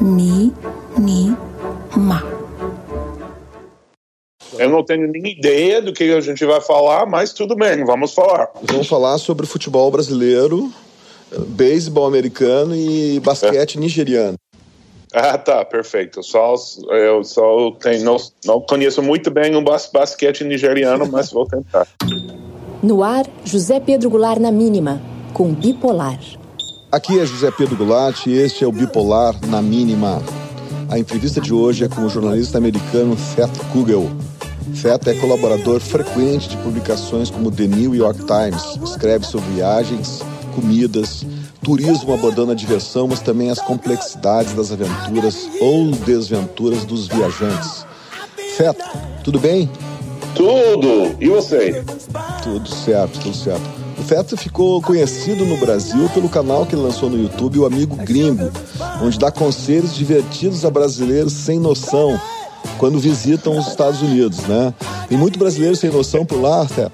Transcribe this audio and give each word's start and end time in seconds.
Mi, 0.00 0.52
ni, 0.98 1.36
ma. 1.94 2.22
Eu 4.58 4.70
não 4.70 4.82
tenho 4.82 5.06
nem 5.06 5.26
ideia 5.26 5.82
do 5.82 5.92
que 5.92 6.04
a 6.04 6.20
gente 6.20 6.44
vai 6.44 6.60
falar, 6.60 7.06
mas 7.06 7.32
tudo 7.32 7.54
bem, 7.54 7.84
vamos 7.84 8.14
falar. 8.14 8.50
Vamos 8.62 8.88
falar 8.88 9.18
sobre 9.18 9.46
futebol 9.46 9.90
brasileiro, 9.90 10.72
beisebol 11.48 12.06
americano 12.06 12.74
e 12.74 13.20
basquete 13.20 13.78
nigeriano. 13.78 14.36
Ah, 15.12 15.36
tá, 15.36 15.64
perfeito. 15.64 16.22
Só, 16.22 16.54
eu 16.90 17.22
só 17.24 17.70
tenho, 17.72 18.04
não, 18.04 18.16
não 18.44 18.60
conheço 18.60 19.02
muito 19.02 19.30
bem 19.30 19.54
o 19.56 19.62
bas, 19.62 19.90
basquete 19.92 20.44
nigeriano, 20.44 21.06
mas 21.10 21.30
vou 21.30 21.46
tentar. 21.46 21.86
No 22.82 23.02
ar, 23.02 23.26
José 23.44 23.80
Pedro 23.80 24.08
Goulart 24.08 24.40
na 24.40 24.50
mínima, 24.50 25.00
com 25.34 25.52
bipolar. 25.52 26.18
Aqui 26.92 27.20
é 27.20 27.24
José 27.24 27.52
Pedro 27.52 27.76
Goulart 27.76 28.26
e 28.26 28.32
este 28.32 28.64
é 28.64 28.66
o 28.66 28.72
Bipolar 28.72 29.36
na 29.46 29.62
Mínima. 29.62 30.20
A 30.88 30.98
entrevista 30.98 31.40
de 31.40 31.54
hoje 31.54 31.84
é 31.84 31.88
com 31.88 32.00
o 32.00 32.08
jornalista 32.08 32.58
americano 32.58 33.16
Seth 33.16 33.56
Kugel. 33.72 34.10
Seth 34.74 35.06
é 35.06 35.14
colaborador 35.14 35.78
frequente 35.78 36.48
de 36.48 36.56
publicações 36.56 37.30
como 37.30 37.52
The 37.52 37.68
New 37.68 37.94
York 37.94 38.18
Times. 38.24 38.90
Escreve 38.90 39.24
sobre 39.24 39.48
viagens, 39.50 40.20
comidas, 40.52 41.24
turismo 41.62 42.12
abordando 42.12 42.50
a 42.50 42.56
diversão, 42.56 43.06
mas 43.06 43.20
também 43.20 43.50
as 43.50 43.60
complexidades 43.60 44.52
das 44.54 44.72
aventuras 44.72 45.48
ou 45.60 45.92
desventuras 45.92 46.84
dos 46.84 47.06
viajantes. 47.06 47.86
Seth, 48.56 48.82
tudo 49.22 49.38
bem? 49.38 49.70
Tudo! 50.34 51.14
E 51.20 51.28
você? 51.28 51.84
Tudo 52.42 52.68
certo, 52.68 53.20
tudo 53.20 53.36
certo. 53.36 53.79
O 54.00 54.02
Feto 54.02 54.34
ficou 54.34 54.80
conhecido 54.80 55.44
no 55.44 55.58
Brasil 55.58 56.08
pelo 56.14 56.26
canal 56.26 56.64
que 56.64 56.74
lançou 56.74 57.10
no 57.10 57.22
YouTube, 57.22 57.58
O 57.58 57.66
Amigo 57.66 57.96
Gringo, 57.96 58.50
onde 59.02 59.18
dá 59.18 59.30
conselhos 59.30 59.94
divertidos 59.94 60.64
a 60.64 60.70
brasileiros 60.70 61.34
sem 61.34 61.60
noção 61.60 62.18
quando 62.78 62.98
visitam 62.98 63.58
os 63.58 63.68
Estados 63.68 64.00
Unidos, 64.00 64.48
né? 64.48 64.72
Tem 65.06 65.18
muito 65.18 65.38
brasileiro 65.38 65.76
sem 65.76 65.90
noção 65.90 66.24
por 66.24 66.40
lá, 66.40 66.66
Feto. 66.66 66.92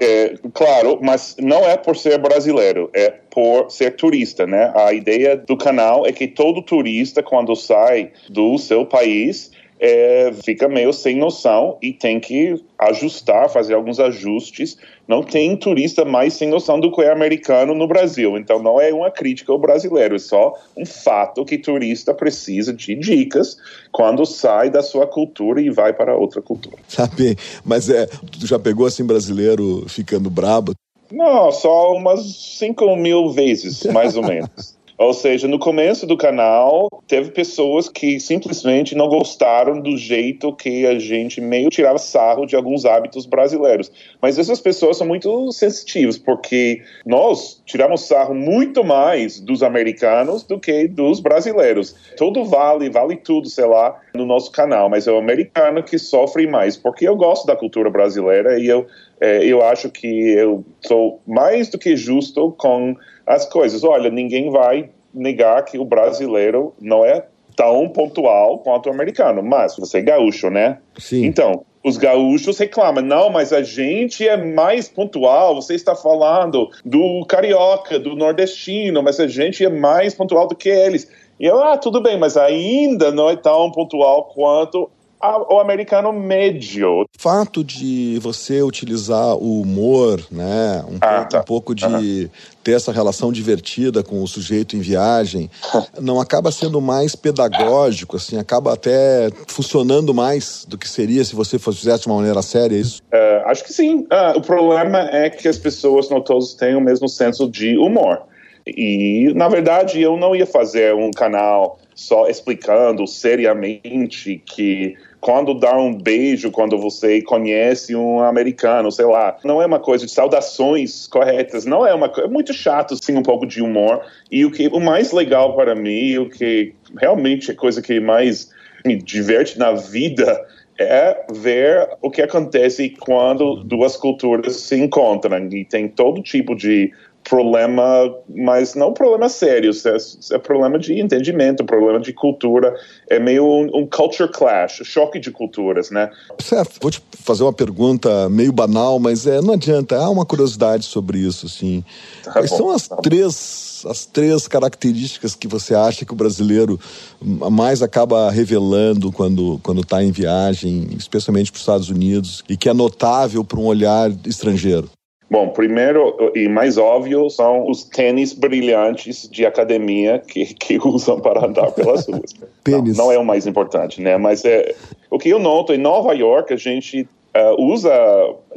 É, 0.00 0.34
claro, 0.54 0.98
mas 1.02 1.36
não 1.38 1.58
é 1.64 1.76
por 1.76 1.94
ser 1.94 2.18
brasileiro, 2.18 2.88
é 2.94 3.10
por 3.10 3.70
ser 3.70 3.94
turista, 3.94 4.46
né? 4.46 4.72
A 4.74 4.94
ideia 4.94 5.36
do 5.36 5.58
canal 5.58 6.06
é 6.06 6.12
que 6.12 6.26
todo 6.26 6.62
turista, 6.62 7.22
quando 7.22 7.54
sai 7.54 8.12
do 8.30 8.56
seu 8.56 8.86
país, 8.86 9.50
é, 9.80 10.32
fica 10.44 10.68
meio 10.68 10.92
sem 10.92 11.16
noção 11.16 11.78
e 11.80 11.92
tem 11.92 12.18
que 12.18 12.56
ajustar, 12.78 13.48
fazer 13.48 13.74
alguns 13.74 14.00
ajustes. 14.00 14.76
Não 15.08 15.22
tem 15.22 15.56
turista 15.56 16.04
mais 16.04 16.34
sem 16.34 16.50
noção 16.50 16.78
do 16.78 16.92
que 16.92 17.00
é 17.00 17.10
americano 17.10 17.74
no 17.74 17.88
Brasil. 17.88 18.36
Então 18.36 18.62
não 18.62 18.78
é 18.78 18.92
uma 18.92 19.10
crítica 19.10 19.50
ao 19.50 19.58
brasileiro, 19.58 20.16
é 20.16 20.18
só 20.18 20.54
um 20.76 20.84
fato 20.84 21.46
que 21.46 21.56
turista 21.56 22.12
precisa 22.12 22.74
de 22.74 22.94
dicas 22.94 23.56
quando 23.90 24.26
sai 24.26 24.68
da 24.68 24.82
sua 24.82 25.06
cultura 25.06 25.62
e 25.62 25.70
vai 25.70 25.94
para 25.94 26.14
outra 26.14 26.42
cultura. 26.42 26.76
Tá 26.98 27.06
bem, 27.06 27.36
mas 27.64 27.88
é, 27.88 28.06
tu 28.06 28.44
já 28.44 28.58
pegou 28.58 28.84
assim 28.84 29.04
brasileiro 29.04 29.84
ficando 29.88 30.28
brabo? 30.28 30.72
Não, 31.12 31.52
só 31.52 31.94
umas 31.94 32.20
5 32.58 32.96
mil 32.96 33.30
vezes, 33.30 33.84
mais 33.84 34.16
ou 34.16 34.22
menos. 34.24 34.77
Ou 34.98 35.14
seja, 35.14 35.46
no 35.46 35.60
começo 35.60 36.04
do 36.08 36.16
canal, 36.16 36.88
teve 37.06 37.30
pessoas 37.30 37.88
que 37.88 38.18
simplesmente 38.18 38.96
não 38.96 39.06
gostaram 39.06 39.80
do 39.80 39.96
jeito 39.96 40.52
que 40.52 40.84
a 40.84 40.98
gente 40.98 41.40
meio 41.40 41.70
tirava 41.70 41.98
sarro 41.98 42.44
de 42.44 42.56
alguns 42.56 42.84
hábitos 42.84 43.24
brasileiros. 43.24 43.92
Mas 44.20 44.40
essas 44.40 44.60
pessoas 44.60 44.96
são 44.96 45.06
muito 45.06 45.52
sensitivas, 45.52 46.18
porque 46.18 46.82
nós 47.06 47.62
tiramos 47.64 48.08
sarro 48.08 48.34
muito 48.34 48.82
mais 48.82 49.38
dos 49.38 49.62
americanos 49.62 50.42
do 50.42 50.58
que 50.58 50.88
dos 50.88 51.20
brasileiros. 51.20 51.94
Tudo 52.16 52.44
vale, 52.44 52.90
vale 52.90 53.14
tudo, 53.16 53.48
sei 53.48 53.66
lá, 53.66 54.00
no 54.12 54.26
nosso 54.26 54.50
canal, 54.50 54.90
mas 54.90 55.06
é 55.06 55.12
o 55.12 55.18
americano 55.18 55.80
que 55.80 55.96
sofre 55.96 56.48
mais, 56.48 56.76
porque 56.76 57.06
eu 57.06 57.14
gosto 57.14 57.46
da 57.46 57.54
cultura 57.54 57.88
brasileira 57.88 58.58
e 58.58 58.66
eu, 58.66 58.84
é, 59.20 59.44
eu 59.44 59.62
acho 59.62 59.90
que 59.90 60.06
eu 60.06 60.64
sou 60.80 61.20
mais 61.24 61.68
do 61.68 61.78
que 61.78 61.96
justo 61.96 62.50
com 62.58 62.96
as 63.28 63.44
coisas. 63.44 63.84
Olha, 63.84 64.10
ninguém 64.10 64.50
vai 64.50 64.88
negar 65.12 65.64
que 65.64 65.78
o 65.78 65.84
brasileiro 65.84 66.74
não 66.80 67.04
é 67.04 67.24
tão 67.54 67.88
pontual 67.88 68.58
quanto 68.60 68.88
o 68.88 68.92
americano, 68.92 69.42
mas 69.42 69.76
você 69.76 69.98
é 69.98 70.02
gaúcho, 70.02 70.48
né? 70.48 70.78
Sim. 70.96 71.24
Então, 71.24 71.64
os 71.84 71.96
gaúchos 71.96 72.58
reclamam, 72.58 73.04
não, 73.04 73.30
mas 73.30 73.52
a 73.52 73.62
gente 73.62 74.26
é 74.26 74.36
mais 74.36 74.88
pontual, 74.88 75.54
você 75.54 75.74
está 75.74 75.94
falando 75.94 76.70
do 76.84 77.24
carioca, 77.26 77.98
do 77.98 78.14
nordestino, 78.14 79.02
mas 79.02 79.20
a 79.20 79.26
gente 79.26 79.64
é 79.64 79.68
mais 79.68 80.14
pontual 80.14 80.46
do 80.46 80.54
que 80.54 80.68
eles. 80.68 81.10
E 81.38 81.46
eu, 81.46 81.62
ah, 81.62 81.76
tudo 81.76 82.00
bem, 82.00 82.18
mas 82.18 82.36
ainda 82.36 83.10
não 83.10 83.30
é 83.30 83.36
tão 83.36 83.70
pontual 83.70 84.24
quanto 84.34 84.90
o 85.20 85.58
americano 85.58 86.12
médio. 86.12 87.02
O 87.02 87.06
fato 87.18 87.64
de 87.64 88.18
você 88.20 88.62
utilizar 88.62 89.34
o 89.36 89.60
humor, 89.60 90.20
né, 90.30 90.84
um, 90.88 90.98
ah, 91.00 91.08
pouco, 91.08 91.30
tá. 91.30 91.40
um 91.40 91.44
pouco, 91.44 91.74
de 91.74 91.84
uhum. 91.84 92.28
ter 92.62 92.72
essa 92.72 92.92
relação 92.92 93.32
divertida 93.32 94.02
com 94.02 94.22
o 94.22 94.28
sujeito 94.28 94.76
em 94.76 94.80
viagem, 94.80 95.50
não 96.00 96.20
acaba 96.20 96.52
sendo 96.52 96.80
mais 96.80 97.16
pedagógico, 97.16 98.16
assim, 98.16 98.38
acaba 98.38 98.72
até 98.72 99.30
funcionando 99.46 100.14
mais 100.14 100.64
do 100.68 100.78
que 100.78 100.88
seria 100.88 101.24
se 101.24 101.34
você 101.34 101.58
fizesse 101.58 102.02
de 102.02 102.08
uma 102.08 102.16
maneira 102.16 102.42
séria 102.42 102.76
é 102.76 102.80
isso? 102.80 103.02
Uh, 103.12 103.46
acho 103.46 103.64
que 103.64 103.72
sim. 103.72 104.00
Uh, 104.00 104.38
o 104.38 104.40
problema 104.40 105.08
é 105.10 105.30
que 105.30 105.48
as 105.48 105.58
pessoas 105.58 106.08
não 106.08 106.20
todos 106.20 106.54
têm 106.54 106.74
o 106.74 106.80
mesmo 106.80 107.08
senso 107.08 107.48
de 107.48 107.76
humor. 107.76 108.22
E, 108.66 109.32
na 109.34 109.48
verdade, 109.48 110.00
eu 110.00 110.16
não 110.16 110.36
ia 110.36 110.46
fazer 110.46 110.94
um 110.94 111.10
canal 111.10 111.78
só 111.94 112.28
explicando 112.28 113.06
seriamente 113.06 114.42
que 114.44 114.94
quando 115.20 115.54
dá 115.54 115.76
um 115.76 115.94
beijo 115.94 116.50
quando 116.50 116.78
você 116.78 117.20
conhece 117.22 117.94
um 117.94 118.20
americano, 118.20 118.90
sei 118.90 119.06
lá. 119.06 119.36
Não 119.44 119.60
é 119.60 119.66
uma 119.66 119.80
coisa 119.80 120.06
de 120.06 120.12
saudações 120.12 121.06
corretas, 121.06 121.64
não 121.64 121.86
é 121.86 121.94
uma 121.94 122.12
é 122.18 122.28
muito 122.28 122.52
chato, 122.52 122.96
sim, 123.02 123.16
um 123.16 123.22
pouco 123.22 123.46
de 123.46 123.62
humor. 123.62 124.00
E 124.30 124.44
o 124.44 124.50
que 124.50 124.68
o 124.68 124.80
mais 124.80 125.12
legal 125.12 125.54
para 125.54 125.74
mim, 125.74 126.18
o 126.18 126.28
que 126.28 126.74
realmente 126.96 127.50
é 127.50 127.54
coisa 127.54 127.82
que 127.82 128.00
mais 128.00 128.50
me 128.84 128.96
diverte 128.96 129.58
na 129.58 129.72
vida 129.72 130.46
é 130.78 131.24
ver 131.32 131.88
o 132.00 132.08
que 132.08 132.22
acontece 132.22 132.90
quando 133.00 133.56
duas 133.64 133.96
culturas 133.96 134.54
se 134.56 134.76
encontram 134.76 135.48
e 135.48 135.64
tem 135.64 135.88
todo 135.88 136.22
tipo 136.22 136.54
de 136.54 136.92
problema, 137.28 138.14
mas 138.28 138.74
não 138.74 138.92
problema 138.92 139.28
sério, 139.28 139.70
é, 139.70 140.34
é, 140.34 140.38
problema 140.38 140.78
de 140.78 140.98
entendimento, 140.98 141.64
problema 141.64 142.00
de 142.00 142.12
cultura, 142.12 142.74
é 143.08 143.18
meio 143.18 143.44
um, 143.44 143.80
um, 143.80 143.86
culture 143.86 144.30
clash, 144.30 144.80
choque 144.84 145.20
de 145.20 145.30
culturas, 145.30 145.90
né? 145.90 146.10
Certo, 146.38 146.78
vou 146.80 146.90
te 146.90 147.02
fazer 147.22 147.42
uma 147.42 147.52
pergunta 147.52 148.28
meio 148.28 148.52
banal, 148.52 148.98
mas 148.98 149.26
é, 149.26 149.40
não 149.40 149.54
adianta, 149.54 149.96
há 149.96 150.08
uma 150.08 150.24
curiosidade 150.24 150.84
sobre 150.84 151.18
isso, 151.18 151.46
assim. 151.46 151.84
Tá 152.24 152.32
Quais 152.32 152.50
bom, 152.50 152.56
são 152.56 152.70
as 152.70 152.88
tá 152.88 152.96
três 152.96 153.68
as 153.86 154.06
três 154.06 154.48
características 154.48 155.36
que 155.36 155.46
você 155.46 155.72
acha 155.72 156.04
que 156.04 156.12
o 156.12 156.16
brasileiro 156.16 156.80
mais 157.22 157.80
acaba 157.80 158.28
revelando 158.28 159.12
quando 159.12 159.60
quando 159.62 159.82
está 159.82 160.02
em 160.02 160.10
viagem, 160.10 160.88
especialmente 160.96 161.52
para 161.52 161.58
os 161.58 161.62
Estados 161.62 161.88
Unidos, 161.88 162.42
e 162.48 162.56
que 162.56 162.68
é 162.68 162.74
notável 162.74 163.44
para 163.44 163.60
um 163.60 163.66
olhar 163.66 164.10
estrangeiro? 164.26 164.90
Bom, 165.30 165.50
primeiro 165.50 166.32
e 166.34 166.48
mais 166.48 166.78
óbvio 166.78 167.28
são 167.28 167.68
os 167.68 167.84
tênis 167.84 168.32
brilhantes 168.32 169.28
de 169.28 169.44
academia 169.44 170.22
que, 170.26 170.46
que 170.54 170.78
usam 170.78 171.20
para 171.20 171.46
andar 171.46 171.70
pelas 171.72 172.06
ruas. 172.06 172.34
Tênis. 172.64 172.96
Não, 172.96 173.06
não, 173.06 173.12
é 173.12 173.18
o 173.18 173.24
mais 173.24 173.46
importante, 173.46 174.00
né? 174.00 174.16
Mas 174.16 174.44
é, 174.44 174.74
o 175.10 175.18
que 175.18 175.28
eu 175.28 175.38
noto 175.38 175.72
em 175.72 175.78
Nova 175.78 176.14
York, 176.14 176.52
a 176.52 176.56
gente 176.56 177.02
uh, 177.36 177.62
usa 177.62 177.92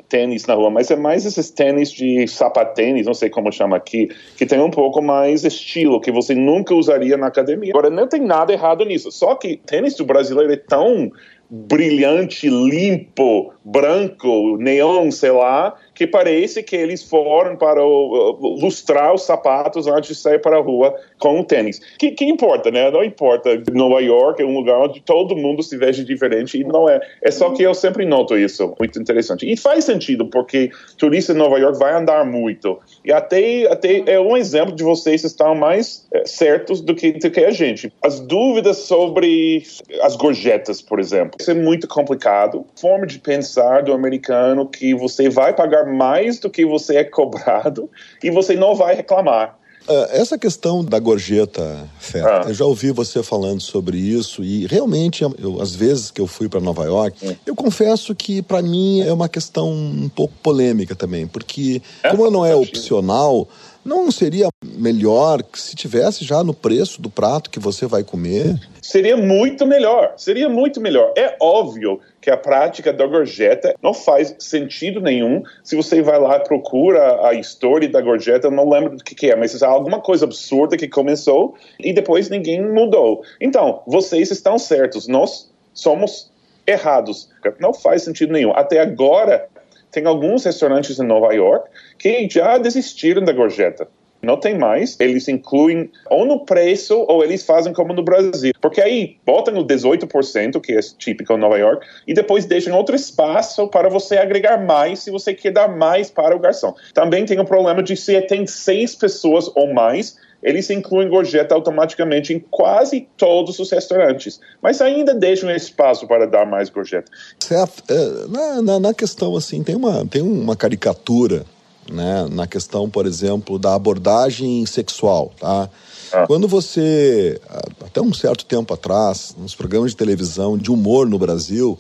tênis 0.10 0.46
na 0.46 0.56
rua, 0.56 0.70
mas 0.70 0.92
é 0.92 0.96
mais 0.96 1.26
esses 1.26 1.50
tênis 1.50 1.92
de 1.92 2.28
sapatênis, 2.28 3.06
não 3.06 3.14
sei 3.14 3.30
como 3.30 3.52
chama 3.52 3.78
aqui, 3.78 4.10
que 4.36 4.46
tem 4.46 4.60
um 4.60 4.70
pouco 4.70 5.02
mais 5.02 5.46
estilo, 5.46 6.02
que 6.02 6.12
você 6.12 6.36
nunca 6.36 6.76
usaria 6.76 7.16
na 7.16 7.28
academia. 7.28 7.72
Agora, 7.72 7.90
não 7.90 8.08
tem 8.08 8.22
nada 8.22 8.52
errado 8.52 8.84
nisso, 8.84 9.12
só 9.12 9.36
que 9.36 9.58
tênis 9.66 9.96
do 9.96 10.04
brasileiro 10.04 10.52
é 10.52 10.58
tão 10.58 11.12
brilhante, 11.50 12.50
limpo, 12.50 13.54
branco, 13.64 14.58
neon, 14.58 15.12
sei 15.12 15.32
lá, 15.32 15.76
que 16.02 16.08
parece 16.08 16.64
que 16.64 16.76
eles 16.76 17.04
foram 17.04 17.56
para 17.56 17.86
o, 17.86 18.58
lustrar 18.60 19.14
os 19.14 19.22
sapatos 19.22 19.86
antes 19.86 20.10
de 20.10 20.16
sair 20.16 20.40
para 20.40 20.58
a 20.58 20.60
rua 20.60 20.96
com 21.20 21.40
o 21.40 21.44
tênis. 21.44 21.80
Que, 22.00 22.10
que 22.10 22.26
importa, 22.26 22.72
né? 22.72 22.90
Não 22.90 23.04
importa. 23.04 23.62
Nova 23.72 24.02
York 24.02 24.42
é 24.42 24.46
um 24.46 24.58
lugar 24.58 24.80
onde 24.80 25.00
todo 25.02 25.36
mundo 25.36 25.62
se 25.62 25.78
veste 25.78 26.04
diferente 26.04 26.60
e 26.60 26.64
não 26.64 26.90
é. 26.90 27.00
É 27.22 27.30
só 27.30 27.52
que 27.52 27.62
eu 27.62 27.76
sempre 27.76 28.04
noto 28.04 28.36
isso. 28.36 28.74
Muito 28.80 29.00
interessante. 29.00 29.48
E 29.48 29.56
faz 29.56 29.84
sentido, 29.84 30.26
porque 30.26 30.72
turista 30.98 31.34
em 31.34 31.36
Nova 31.36 31.60
York 31.60 31.78
vai 31.78 31.94
andar 31.94 32.26
muito. 32.26 32.80
E 33.06 33.14
até, 33.14 33.72
até 33.72 34.02
é 34.08 34.20
um 34.20 34.36
exemplo 34.36 34.74
de 34.74 34.84
vocês 34.84 35.24
estar 35.24 35.54
mais 35.54 36.08
é, 36.12 36.26
certos 36.26 36.82
do 36.82 36.96
que, 36.96 37.12
do 37.12 37.30
que 37.30 37.42
a 37.42 37.52
gente. 37.52 37.94
As 38.02 38.20
dúvidas 38.20 38.78
sobre 38.78 39.62
as 40.02 40.16
gorjetas, 40.16 40.82
por 40.82 41.00
exemplo. 41.00 41.38
Isso 41.40 41.52
é 41.52 41.54
muito 41.54 41.88
complicado. 41.88 42.66
Forma 42.76 43.06
de 43.06 43.20
pensar 43.20 43.84
do 43.84 43.94
americano 43.94 44.68
que 44.68 44.96
você 44.96 45.30
vai 45.30 45.54
pagar 45.54 45.91
mais 45.92 46.40
do 46.40 46.50
que 46.50 46.66
você 46.66 46.98
é 46.98 47.04
cobrado 47.04 47.90
e 48.24 48.32
você 48.32 48.56
não 48.56 48.76
vai 48.76 48.96
reclamar. 48.96 49.60
É, 49.88 50.22
essa 50.22 50.38
questão 50.38 50.86
da 50.86 51.00
gorjeta, 51.00 51.90
Fé, 52.00 52.22
ah. 52.22 52.44
eu 52.48 52.54
já 52.54 52.66
ouvi 52.66 52.92
você 52.92 53.24
falando 53.24 53.60
sobre 53.60 53.98
isso 53.98 54.44
e 54.44 54.68
realmente, 54.68 55.24
eu, 55.24 55.60
às 55.60 55.74
vezes 55.74 56.12
que 56.12 56.22
eu 56.22 56.28
fui 56.28 56.48
para 56.48 56.60
Nova 56.60 56.86
York, 56.86 57.38
eu 57.46 57.56
confesso 57.56 58.14
que 58.14 58.42
para 58.42 58.62
mim 58.62 59.02
é 59.02 59.12
uma 59.12 59.28
questão 59.28 59.72
um 59.72 60.10
pouco 60.10 60.34
polêmica 60.44 60.96
também, 60.96 61.26
porque 61.26 61.82
é? 62.04 62.10
como 62.10 62.30
não 62.30 62.46
é 62.46 62.56
opcional, 62.56 63.48
não 63.84 64.12
seria 64.12 64.48
melhor 64.64 65.44
que 65.44 65.60
se 65.60 65.76
tivesse 65.76 66.24
já 66.24 66.44
no 66.44 66.54
preço 66.54 67.02
do 67.02 67.10
prato 67.10 67.50
que 67.50 67.60
você 67.60 67.86
vai 67.86 68.04
comer? 68.04 68.56
Seria 68.82 69.18
muito 69.18 69.66
melhor, 69.66 70.14
seria 70.18 70.50
muito 70.50 70.80
melhor. 70.80 71.14
É 71.18 71.36
óbvio 71.40 72.00
que 72.20 72.30
a 72.30 72.38
prática 72.38 72.94
da 72.94 73.06
gorjeta 73.06 73.76
não 73.82 73.94
faz 73.94 74.36
sentido 74.40 75.02
nenhum. 75.02 75.44
Se 75.64 75.76
você 75.76 76.02
vai 76.02 76.20
lá 76.20 76.40
procura 76.40 77.28
a 77.28 77.34
história 77.34 77.90
da 77.90 78.02
gorjeta, 78.02 78.48
eu 78.48 78.52
não 78.52 78.70
lembro 78.70 78.98
do 78.98 79.04
que, 79.04 79.16
que 79.16 79.32
é, 79.32 79.36
mas 79.36 79.60
é 79.60 79.66
alguma 79.66 80.00
coisa 80.00 80.26
absurda 80.26 80.78
que 80.78 80.88
começou 80.88 81.56
e 81.80 81.94
depois 81.94 82.30
ninguém 82.30 82.62
mudou. 82.62 83.24
Então, 83.40 83.82
vocês 83.88 84.30
estão 84.32 84.60
certos, 84.60 85.08
nós 85.08 85.52
somos 85.74 86.32
errados. 86.66 87.30
Não 87.60 87.74
faz 87.74 88.04
sentido 88.04 88.34
nenhum. 88.34 88.52
Até 88.52 88.80
agora, 88.80 89.48
tem 89.92 90.06
alguns 90.06 90.46
restaurantes 90.46 91.00
em 91.00 91.06
Nova 91.06 91.34
York 91.34 91.70
que 91.98 92.28
já 92.30 92.58
desistiram 92.58 93.24
da 93.24 93.34
gorjeta. 93.34 93.88
Não 94.22 94.38
tem 94.38 94.56
mais, 94.56 95.00
eles 95.00 95.28
incluem 95.28 95.90
ou 96.08 96.26
no 96.26 96.46
preço 96.46 96.96
ou 97.08 97.24
eles 97.24 97.44
fazem 97.44 97.74
como 97.74 97.92
no 97.92 98.04
Brasil. 98.04 98.54
Porque 98.62 98.80
aí 98.80 99.18
botam 99.26 99.58
o 99.58 99.66
18%, 99.66 100.62
que 100.62 100.74
é 100.74 100.80
típico 100.80 101.34
em 101.34 101.40
Nova 101.40 101.58
York, 101.58 101.86
e 102.06 102.14
depois 102.14 102.46
deixam 102.46 102.78
outro 102.78 102.96
espaço 102.96 103.68
para 103.68 103.90
você 103.90 104.18
agregar 104.18 104.64
mais 104.64 105.00
se 105.00 105.10
você 105.10 105.34
quer 105.34 105.52
dar 105.52 105.76
mais 105.76 106.12
para 106.12 106.36
o 106.36 106.40
garçom. 106.40 106.76
Também 106.94 107.26
tem 107.26 107.40
o 107.40 107.46
problema 107.46 107.82
de 107.82 107.98
se 107.98 108.22
tem 108.22 108.46
seis 108.46 108.94
pessoas 108.94 109.50
ou 109.56 109.74
mais, 109.74 110.18
eles 110.42 110.70
incluem 110.70 111.10
gorjeta 111.10 111.54
automaticamente 111.54 112.34
em 112.34 112.40
quase 112.40 113.08
todos 113.16 113.60
os 113.60 113.70
restaurantes, 113.72 114.40
mas 114.62 114.82
ainda 114.82 115.14
deixam 115.14 115.52
espaço 115.52 116.08
para 116.08 116.26
dar 116.26 116.46
mais 116.46 116.70
gorjeta. 116.70 117.12
Certo. 117.40 117.84
É, 117.90 118.28
na, 118.28 118.62
na, 118.62 118.80
na, 118.80 118.94
questão, 118.94 119.36
assim, 119.36 119.64
tem 119.64 119.76
uma, 119.76 120.06
tem 120.06 120.22
uma 120.22 120.56
caricatura, 120.56 121.46
né, 121.92 122.28
na 122.32 122.48
questão, 122.48 122.90
por 122.90 123.06
exemplo, 123.06 123.60
da 123.60 123.76
abordagem 123.76 124.66
sexual, 124.66 125.32
tá? 125.40 125.70
Ah. 126.14 126.28
Quando 126.28 126.48
você, 126.48 127.40
até 127.86 128.02
um 128.02 128.14
certo 128.14 128.46
tempo 128.46 128.74
atrás, 128.74 129.36
nos 129.38 129.56
programas 129.56 129.92
de 129.92 129.98
televisão 129.98 130.58
de 130.58 130.70
humor 130.70 131.08
no 131.08 131.18
Brasil, 131.18 131.80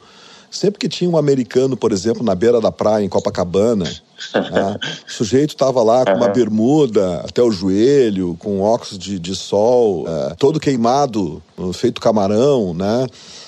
Sempre 0.51 0.79
que 0.79 0.89
tinha 0.89 1.09
um 1.09 1.17
americano, 1.17 1.77
por 1.77 1.93
exemplo, 1.93 2.21
na 2.23 2.35
beira 2.35 2.59
da 2.59 2.73
praia, 2.73 3.05
em 3.05 3.09
Copacabana, 3.09 3.85
né, 4.35 4.77
o 5.07 5.11
sujeito 5.11 5.51
estava 5.51 5.81
lá 5.81 6.03
com 6.03 6.11
uma 6.11 6.27
bermuda 6.27 7.21
até 7.21 7.41
o 7.41 7.49
joelho, 7.49 8.35
com 8.37 8.59
óculos 8.59 8.99
de, 8.99 9.17
de 9.17 9.33
sol, 9.33 10.05
é, 10.05 10.35
todo 10.35 10.59
queimado, 10.59 11.41
feito 11.73 12.01
camarão, 12.01 12.73
né? 12.73 13.07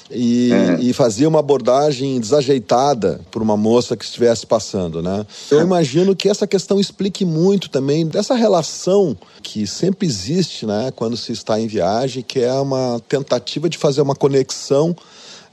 E, 0.09 0.51
uhum. 0.51 0.79
e, 0.79 0.94
fazia 0.94 1.27
uma 1.27 1.39
abordagem 1.39 2.19
desajeitada 2.19 3.19
por 3.31 3.41
uma 3.41 3.57
moça 3.57 3.97
que 3.97 4.05
estivesse 4.05 4.45
passando, 4.45 5.01
né? 5.01 5.25
Eu 5.50 5.61
imagino 5.61 6.15
que 6.15 6.29
essa 6.29 6.45
questão 6.45 6.79
explique 6.79 7.25
muito 7.25 7.67
também 7.67 8.05
dessa 8.05 8.35
relação 8.35 9.17
que 9.41 9.65
sempre 9.65 10.05
existe, 10.05 10.67
né, 10.67 10.91
quando 10.95 11.17
se 11.17 11.31
está 11.31 11.59
em 11.59 11.65
viagem, 11.65 12.21
que 12.21 12.39
é 12.39 12.53
uma 12.53 13.01
tentativa 13.09 13.67
de 13.67 13.77
fazer 13.77 14.01
uma 14.01 14.15
conexão 14.15 14.95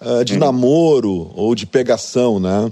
uh, 0.01 0.25
de 0.25 0.35
uhum. 0.35 0.41
namoro 0.41 1.31
ou 1.35 1.55
de 1.55 1.67
pegação, 1.67 2.39
né? 2.41 2.71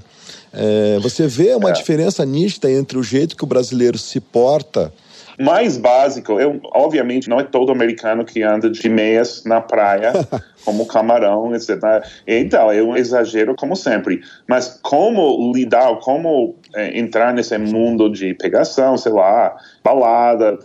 É, 0.52 0.98
você 1.00 1.26
vê 1.26 1.54
uma 1.54 1.70
é. 1.70 1.72
diferença 1.72 2.25
nítida 2.25 2.70
entre 2.70 2.98
o 2.98 3.02
jeito 3.02 3.36
que 3.36 3.44
o 3.44 3.46
brasileiro 3.46 3.98
se 3.98 4.19
porta 4.19 4.92
mais 5.38 5.76
básico, 5.76 6.40
eu, 6.40 6.60
obviamente 6.75 7.28
não 7.28 7.38
é 7.38 7.44
todo 7.44 7.70
americano 7.70 8.25
que 8.25 8.42
anda 8.42 8.69
de 8.69 8.88
meias 8.88 9.44
na 9.44 9.60
praia, 9.60 10.12
como 10.64 10.84
camarão, 10.84 11.54
etc. 11.54 11.78
Então, 12.26 12.72
é 12.72 12.82
um 12.82 12.96
exagero 12.96 13.54
como 13.54 13.76
sempre. 13.76 14.20
Mas 14.48 14.80
como 14.82 15.52
lidar, 15.54 15.96
como 16.00 16.56
é, 16.75 16.98
entrar 16.98 17.32
nesse 17.32 17.56
mundo 17.56 18.10
de 18.10 18.34
pegação, 18.34 18.98
sei 18.98 19.12
lá, 19.12 19.56
balada 19.82 20.58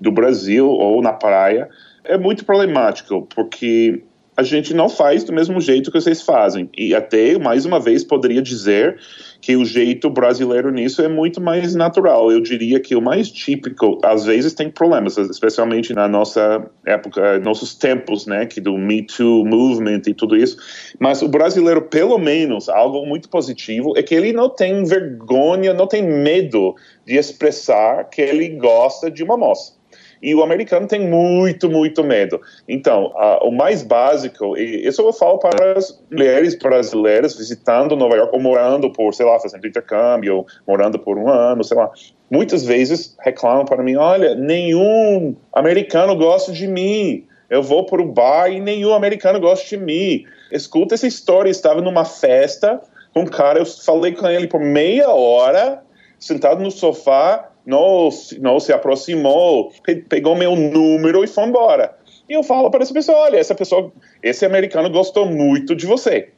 do 0.00 0.10
Brasil 0.10 0.66
ou 0.66 1.02
na 1.02 1.12
praia, 1.12 1.68
é 2.02 2.16
muito 2.16 2.46
problemático, 2.46 3.28
porque 3.34 4.02
a 4.38 4.44
gente 4.44 4.72
não 4.72 4.88
faz 4.88 5.24
do 5.24 5.32
mesmo 5.32 5.60
jeito 5.60 5.90
que 5.90 6.00
vocês 6.00 6.22
fazem. 6.22 6.70
E 6.78 6.94
até, 6.94 7.36
mais 7.36 7.66
uma 7.66 7.80
vez, 7.80 8.04
poderia 8.04 8.40
dizer 8.40 8.96
que 9.40 9.56
o 9.56 9.64
jeito 9.64 10.08
brasileiro 10.08 10.70
nisso 10.70 11.02
é 11.02 11.08
muito 11.08 11.40
mais 11.40 11.74
natural. 11.74 12.30
Eu 12.30 12.40
diria 12.40 12.78
que 12.78 12.94
o 12.94 13.02
mais 13.02 13.32
típico, 13.32 13.98
às 14.00 14.24
vezes 14.24 14.54
tem 14.54 14.70
problemas, 14.70 15.18
especialmente 15.18 15.92
na 15.92 16.06
nossa 16.06 16.64
época, 16.86 17.40
nossos 17.40 17.74
tempos, 17.74 18.26
né, 18.26 18.46
que 18.46 18.60
do 18.60 18.78
Me 18.78 19.02
Too 19.02 19.44
movement 19.44 20.02
e 20.06 20.14
tudo 20.14 20.36
isso. 20.36 20.56
Mas 21.00 21.20
o 21.20 21.26
brasileiro, 21.26 21.82
pelo 21.82 22.16
menos, 22.16 22.68
algo 22.68 23.04
muito 23.04 23.28
positivo 23.28 23.92
é 23.96 24.04
que 24.04 24.14
ele 24.14 24.32
não 24.32 24.48
tem 24.48 24.84
vergonha, 24.84 25.74
não 25.74 25.88
tem 25.88 26.00
medo 26.00 26.76
de 27.04 27.16
expressar 27.16 28.04
que 28.04 28.22
ele 28.22 28.50
gosta 28.50 29.10
de 29.10 29.24
uma 29.24 29.36
moça. 29.36 29.77
E 30.22 30.34
o 30.34 30.42
americano 30.42 30.86
tem 30.86 31.00
muito, 31.00 31.70
muito 31.70 32.02
medo. 32.02 32.40
Então, 32.68 33.12
o 33.42 33.50
mais 33.50 33.82
básico, 33.82 34.56
e 34.56 34.86
isso 34.86 35.02
eu 35.02 35.12
falo 35.12 35.38
para 35.38 35.78
as 35.78 36.02
mulheres 36.10 36.54
brasileiras 36.56 37.36
visitando 37.36 37.96
Nova 37.96 38.16
York 38.16 38.34
ou 38.34 38.40
morando 38.40 38.90
por, 38.90 39.14
sei 39.14 39.26
lá, 39.26 39.38
fazendo 39.38 39.66
intercâmbio, 39.66 40.36
ou 40.38 40.46
morando 40.66 40.98
por 40.98 41.16
um 41.18 41.28
ano, 41.28 41.62
sei 41.62 41.76
lá. 41.76 41.90
Muitas 42.30 42.64
vezes 42.64 43.16
reclamam 43.20 43.64
para 43.64 43.82
mim: 43.82 43.96
olha, 43.96 44.34
nenhum 44.34 45.36
americano 45.52 46.16
gosta 46.16 46.52
de 46.52 46.66
mim. 46.66 47.24
Eu 47.48 47.62
vou 47.62 47.86
para 47.86 48.02
o 48.02 48.12
bar 48.12 48.52
e 48.52 48.60
nenhum 48.60 48.92
americano 48.92 49.40
gosta 49.40 49.66
de 49.66 49.76
mim. 49.76 50.24
Escuta 50.52 50.94
essa 50.94 51.06
história. 51.06 51.48
estava 51.48 51.80
numa 51.80 52.04
festa 52.04 52.80
com 53.14 53.20
um 53.20 53.26
cara, 53.26 53.58
eu 53.58 53.66
falei 53.66 54.12
com 54.12 54.28
ele 54.28 54.46
por 54.46 54.60
meia 54.60 55.08
hora, 55.10 55.82
sentado 56.18 56.62
no 56.62 56.70
sofá, 56.70 57.47
não, 57.68 58.08
não 58.40 58.58
se 58.58 58.72
aproximou, 58.72 59.70
pegou 60.08 60.34
meu 60.34 60.56
número 60.56 61.22
e 61.22 61.26
foi 61.26 61.44
embora. 61.44 61.94
E 62.26 62.32
eu 62.32 62.42
falo 62.42 62.70
para 62.70 62.82
essa 62.82 62.94
pessoa: 62.94 63.18
olha, 63.18 63.36
essa 63.36 63.54
pessoa, 63.54 63.92
esse 64.22 64.46
americano 64.46 64.88
gostou 64.88 65.26
muito 65.26 65.76
de 65.76 65.86
você. 65.86 66.30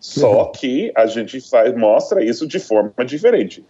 Só 0.00 0.42
uhum. 0.42 0.52
que 0.52 0.92
a 0.94 1.06
gente 1.06 1.40
faz, 1.40 1.72
mostra 1.74 2.22
isso 2.22 2.48
de 2.48 2.58
forma 2.58 2.92
diferente. 3.04 3.64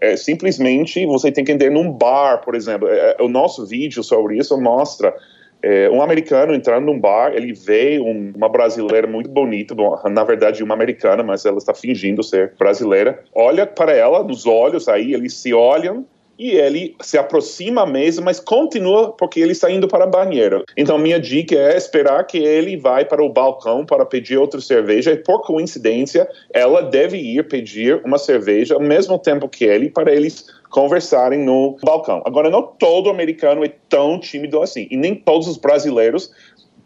É, 0.00 0.16
simplesmente 0.16 1.06
você 1.06 1.30
tem 1.30 1.44
que 1.44 1.52
entender 1.52 1.70
num 1.70 1.90
bar, 1.90 2.42
por 2.44 2.56
exemplo. 2.56 2.88
É, 2.88 3.16
o 3.20 3.28
nosso 3.28 3.64
vídeo 3.64 4.02
sobre 4.02 4.36
isso 4.36 4.60
mostra 4.60 5.14
é, 5.62 5.88
um 5.88 6.02
americano 6.02 6.52
entrando 6.52 6.86
num 6.86 6.98
bar, 6.98 7.32
ele 7.32 7.52
vê 7.52 8.00
um, 8.00 8.32
uma 8.34 8.48
brasileira 8.48 9.06
muito 9.06 9.30
bonita, 9.30 9.74
na 10.10 10.24
verdade 10.24 10.64
uma 10.64 10.74
americana, 10.74 11.22
mas 11.22 11.46
ela 11.46 11.58
está 11.58 11.72
fingindo 11.74 12.24
ser 12.24 12.54
brasileira. 12.58 13.22
Olha 13.34 13.66
para 13.66 13.92
ela 13.92 14.24
nos 14.24 14.46
olhos 14.46 14.88
aí, 14.88 15.14
eles 15.14 15.34
se 15.34 15.54
olham 15.54 16.04
e 16.40 16.52
ele 16.52 16.96
se 17.02 17.18
aproxima 17.18 17.84
mesmo, 17.84 18.24
mas 18.24 18.40
continua 18.40 19.12
porque 19.12 19.40
ele 19.40 19.52
está 19.52 19.70
indo 19.70 19.86
para 19.86 20.04
a 20.04 20.06
banheira. 20.06 20.64
Então 20.74 20.96
minha 20.96 21.20
dica 21.20 21.54
é 21.54 21.76
esperar 21.76 22.26
que 22.26 22.38
ele 22.38 22.78
vai 22.78 23.04
para 23.04 23.22
o 23.22 23.28
balcão 23.28 23.84
para 23.84 24.06
pedir 24.06 24.38
outra 24.38 24.58
cerveja 24.58 25.12
e 25.12 25.18
por 25.18 25.42
coincidência 25.42 26.26
ela 26.50 26.80
deve 26.80 27.18
ir 27.18 27.46
pedir 27.46 28.00
uma 28.06 28.16
cerveja 28.16 28.72
ao 28.74 28.80
mesmo 28.80 29.18
tempo 29.18 29.50
que 29.50 29.66
ele 29.66 29.90
para 29.90 30.10
eles 30.10 30.46
conversarem 30.70 31.40
no 31.40 31.76
balcão. 31.82 32.22
Agora, 32.24 32.48
não 32.48 32.62
todo 32.62 33.10
americano 33.10 33.62
é 33.62 33.72
tão 33.88 34.18
tímido 34.18 34.62
assim, 34.62 34.86
e 34.90 34.96
nem 34.96 35.14
todos 35.14 35.46
os 35.46 35.58
brasileiros 35.58 36.30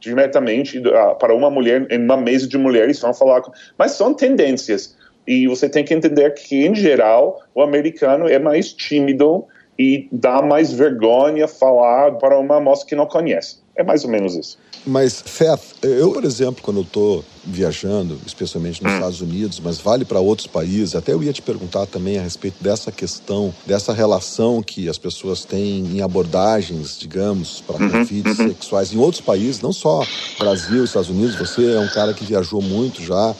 diretamente 0.00 0.78
uh, 0.78 1.14
para 1.18 1.34
uma 1.34 1.48
mulher 1.48 1.86
em 1.90 2.02
uma 2.02 2.16
mesa 2.16 2.48
de 2.48 2.58
mulheres 2.58 3.00
vão 3.00 3.14
falar, 3.14 3.42
mas 3.78 3.92
são 3.92 4.12
tendências. 4.12 4.96
E 5.26 5.46
você 5.46 5.68
tem 5.68 5.84
que 5.84 5.94
entender 5.94 6.30
que, 6.34 6.66
em 6.66 6.74
geral, 6.74 7.42
o 7.54 7.62
americano 7.62 8.28
é 8.28 8.38
mais 8.38 8.72
tímido 8.72 9.44
e 9.78 10.08
dá 10.12 10.42
mais 10.42 10.72
vergonha 10.72 11.48
falar 11.48 12.12
para 12.12 12.38
uma 12.38 12.60
moça 12.60 12.86
que 12.86 12.94
não 12.94 13.06
conhece. 13.06 13.58
É 13.76 13.82
mais 13.82 14.04
ou 14.04 14.10
menos 14.10 14.36
isso. 14.36 14.58
Mas, 14.86 15.22
Feth, 15.24 15.60
eu, 15.82 16.12
por 16.12 16.24
exemplo, 16.24 16.62
quando 16.62 16.76
eu 16.78 16.82
estou 16.82 17.24
viajando, 17.42 18.18
especialmente 18.26 18.82
nos. 18.82 18.92
Estados 18.94 19.20
Unidos, 19.20 19.58
mas 19.58 19.78
vale 19.78 20.04
para 20.04 20.20
outros 20.20 20.46
países, 20.46 20.94
até 20.94 21.12
eu 21.12 21.22
ia 21.22 21.32
te 21.32 21.42
perguntar 21.42 21.86
também 21.86 22.18
a 22.18 22.22
respeito 22.22 22.62
dessa 22.62 22.92
questão, 22.92 23.52
dessa 23.66 23.92
relação 23.92 24.62
que 24.62 24.88
as 24.88 24.96
pessoas 24.96 25.44
têm 25.44 25.80
em 25.86 26.00
abordagens, 26.00 26.98
digamos, 26.98 27.60
para 27.66 27.82
uhum, 27.82 27.90
convites 27.90 28.38
uhum. 28.38 28.48
sexuais 28.48 28.92
em 28.92 28.98
outros 28.98 29.20
países, 29.20 29.60
não 29.60 29.72
só 29.72 30.06
Brasil, 30.38 30.84
Estados 30.84 31.10
Unidos, 31.10 31.34
você 31.34 31.74
é 31.74 31.80
um 31.80 31.88
cara 31.88 32.14
que 32.14 32.24
viajou 32.24 32.62
muito 32.62 33.02
já 33.02 33.34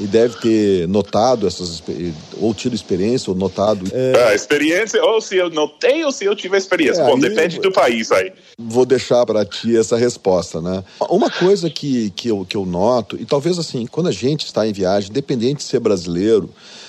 e 0.00 0.06
deve 0.06 0.36
ter 0.36 0.88
notado 0.88 1.46
essas 1.46 1.82
ou 2.40 2.54
tido 2.54 2.74
experiência 2.74 3.30
ou 3.30 3.36
notado 3.36 3.86
é... 3.92 4.28
a 4.28 4.34
experiência 4.34 5.02
ou 5.04 5.20
se 5.20 5.36
eu 5.36 5.50
notei 5.50 6.04
ou 6.04 6.12
se 6.12 6.24
eu 6.24 6.34
tive 6.34 6.56
experiência. 6.56 7.02
É, 7.02 7.06
bom 7.06 7.18
depende 7.18 7.60
do 7.60 7.70
país 7.70 8.10
aí. 8.10 8.32
Vou 8.58 8.86
deixar 8.86 9.24
para 9.26 9.44
ti 9.44 9.76
essa 9.76 9.96
resposta 9.96 10.60
né? 10.60 10.82
Uma 11.10 11.30
coisa 11.30 11.68
que, 11.68 12.10
que, 12.10 12.28
eu, 12.28 12.46
que 12.48 12.56
eu 12.56 12.64
noto 12.64 13.16
e 13.20 13.24
talvez 13.24 13.58
assim 13.58 13.86
quando 13.86 14.08
a 14.08 14.12
gente 14.12 14.46
está 14.46 14.66
em 14.66 14.72
viagem 14.72 15.10
independente 15.10 15.58
de 15.58 15.64
ser 15.64 15.80
brasileiro 15.80 16.48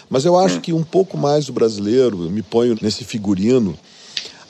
mas 0.09 0.25
eu 0.25 0.37
acho 0.37 0.57
hum. 0.57 0.61
que 0.61 0.73
um 0.73 0.83
pouco 0.83 1.17
mais 1.17 1.49
o 1.49 1.53
brasileiro 1.53 2.23
eu 2.23 2.29
me 2.29 2.41
ponho 2.41 2.77
nesse 2.81 3.03
figurino 3.03 3.77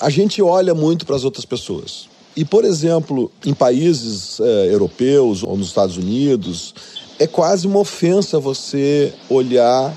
a 0.03 0.09
gente 0.09 0.41
olha 0.41 0.73
muito 0.73 1.05
para 1.05 1.15
as 1.15 1.23
outras 1.23 1.45
pessoas. 1.45 2.09
E, 2.35 2.43
por 2.43 2.65
exemplo, 2.65 3.31
em 3.45 3.53
países 3.53 4.37
é, 4.39 4.73
europeus 4.73 5.43
ou 5.43 5.55
nos 5.55 5.67
Estados 5.67 5.95
Unidos, 5.95 6.73
é 7.19 7.27
quase 7.27 7.67
uma 7.67 7.79
ofensa 7.79 8.39
você 8.39 9.13
olhar 9.29 9.93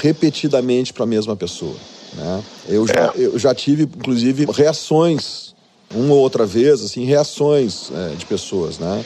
repetidamente 0.00 0.92
para 0.92 1.04
a 1.04 1.06
mesma 1.06 1.36
pessoa. 1.36 1.76
Né? 2.14 2.42
Eu, 2.68 2.86
já, 2.86 2.94
é. 2.94 3.12
eu 3.16 3.38
já 3.38 3.54
tive, 3.54 3.84
inclusive, 3.84 4.46
reações, 4.52 5.54
uma 5.94 6.14
ou 6.14 6.20
outra 6.20 6.46
vez, 6.46 6.82
assim, 6.82 7.04
reações 7.04 7.90
é, 7.92 8.14
de 8.16 8.26
pessoas, 8.26 8.78
né? 8.78 9.04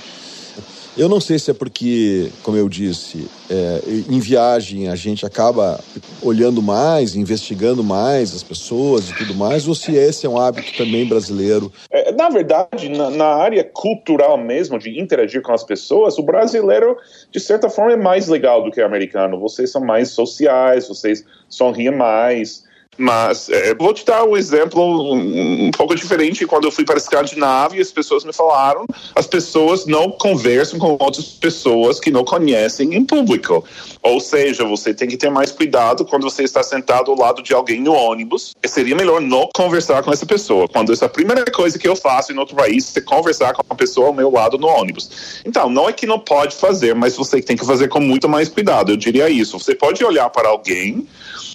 Eu 0.98 1.08
não 1.08 1.20
sei 1.20 1.38
se 1.38 1.52
é 1.52 1.54
porque, 1.54 2.28
como 2.42 2.56
eu 2.56 2.68
disse, 2.68 3.28
é, 3.48 3.80
em 4.10 4.18
viagem 4.18 4.88
a 4.88 4.96
gente 4.96 5.24
acaba 5.24 5.78
olhando 6.20 6.60
mais, 6.60 7.14
investigando 7.14 7.84
mais 7.84 8.34
as 8.34 8.42
pessoas 8.42 9.08
e 9.08 9.14
tudo 9.14 9.32
mais, 9.32 9.68
ou 9.68 9.76
se 9.76 9.94
esse 9.94 10.26
é 10.26 10.28
um 10.28 10.36
hábito 10.36 10.76
também 10.76 11.06
brasileiro. 11.06 11.72
É, 11.88 12.10
na 12.10 12.28
verdade, 12.28 12.88
na, 12.88 13.10
na, 13.10 13.26
área 13.26 13.62
cultural 13.62 14.36
mesmo, 14.36 14.76
de 14.76 15.00
interagir 15.00 15.40
com 15.40 15.52
as 15.52 15.62
pessoas, 15.62 16.18
o 16.18 16.22
brasileiro, 16.24 16.96
de 17.30 17.38
certa 17.38 17.70
forma, 17.70 17.92
é 17.92 17.96
mais 17.96 18.26
legal 18.26 18.64
do 18.64 18.72
que 18.72 18.80
o 18.80 18.84
americano. 18.84 19.38
Vocês 19.38 19.70
são 19.70 19.80
mais 19.80 20.08
sociais, 20.08 20.88
vocês 20.88 21.24
sorriem 21.48 21.94
mais. 21.94 22.66
Mas 22.98 23.48
é, 23.48 23.74
vou 23.76 23.94
te 23.94 24.04
dar 24.04 24.24
um 24.24 24.36
exemplo 24.36 24.82
um, 24.82 25.66
um, 25.66 25.70
pouco 25.70 25.94
diferente. 25.94 26.44
Quando 26.44 26.64
eu 26.64 26.72
fui 26.72 26.84
para 26.84 26.96
a 26.96 26.98
Escandinávia, 26.98 27.80
as 27.80 27.92
pessoas 27.92 28.24
me 28.24 28.32
falaram: 28.32 28.84
as 29.14 29.26
pessoas 29.26 29.86
não 29.86 30.10
conversam 30.10 30.80
com 30.80 30.96
outras 30.98 31.26
pessoas 31.26 32.00
que 32.00 32.10
não 32.10 32.24
conhecem 32.24 32.92
em 32.94 33.04
público. 33.04 33.64
Ou 34.02 34.18
seja, 34.18 34.64
você 34.64 34.92
tem 34.92 35.08
que 35.08 35.16
ter 35.16 35.30
mais 35.30 35.52
cuidado 35.52 36.04
quando 36.04 36.24
você 36.24 36.42
está 36.42 36.62
sentado 36.62 37.12
ao 37.12 37.16
lado 37.16 37.40
de 37.40 37.54
alguém 37.54 37.80
no 37.80 37.92
ônibus. 37.92 38.54
Seria 38.66 38.96
melhor 38.96 39.20
não 39.20 39.48
conversar 39.54 40.02
com 40.02 40.12
essa 40.12 40.26
pessoa. 40.26 40.66
Quando 40.66 40.92
essa 40.92 41.04
é 41.04 41.06
a 41.06 41.10
primeira 41.10 41.44
coisa 41.44 41.78
que 41.78 41.86
eu 41.86 41.94
faço 41.94 42.32
em 42.32 42.38
outro 42.38 42.56
país 42.56 42.96
é 42.96 43.00
conversar 43.00 43.52
com 43.54 43.62
a 43.68 43.74
pessoa 43.76 44.08
ao 44.08 44.12
meu 44.12 44.30
lado 44.30 44.58
no 44.58 44.66
ônibus. 44.66 45.40
Então, 45.44 45.70
não 45.70 45.88
é 45.88 45.92
que 45.92 46.06
não 46.06 46.18
pode 46.18 46.56
fazer, 46.56 46.96
mas 46.96 47.16
você 47.16 47.40
tem 47.40 47.56
que 47.56 47.64
fazer 47.64 47.88
com 47.88 48.00
muito 48.00 48.28
mais 48.28 48.48
cuidado. 48.48 48.90
Eu 48.90 48.96
diria 48.96 49.28
isso. 49.30 49.56
Você 49.58 49.74
pode 49.74 50.04
olhar 50.04 50.28
para 50.30 50.48
alguém 50.48 51.06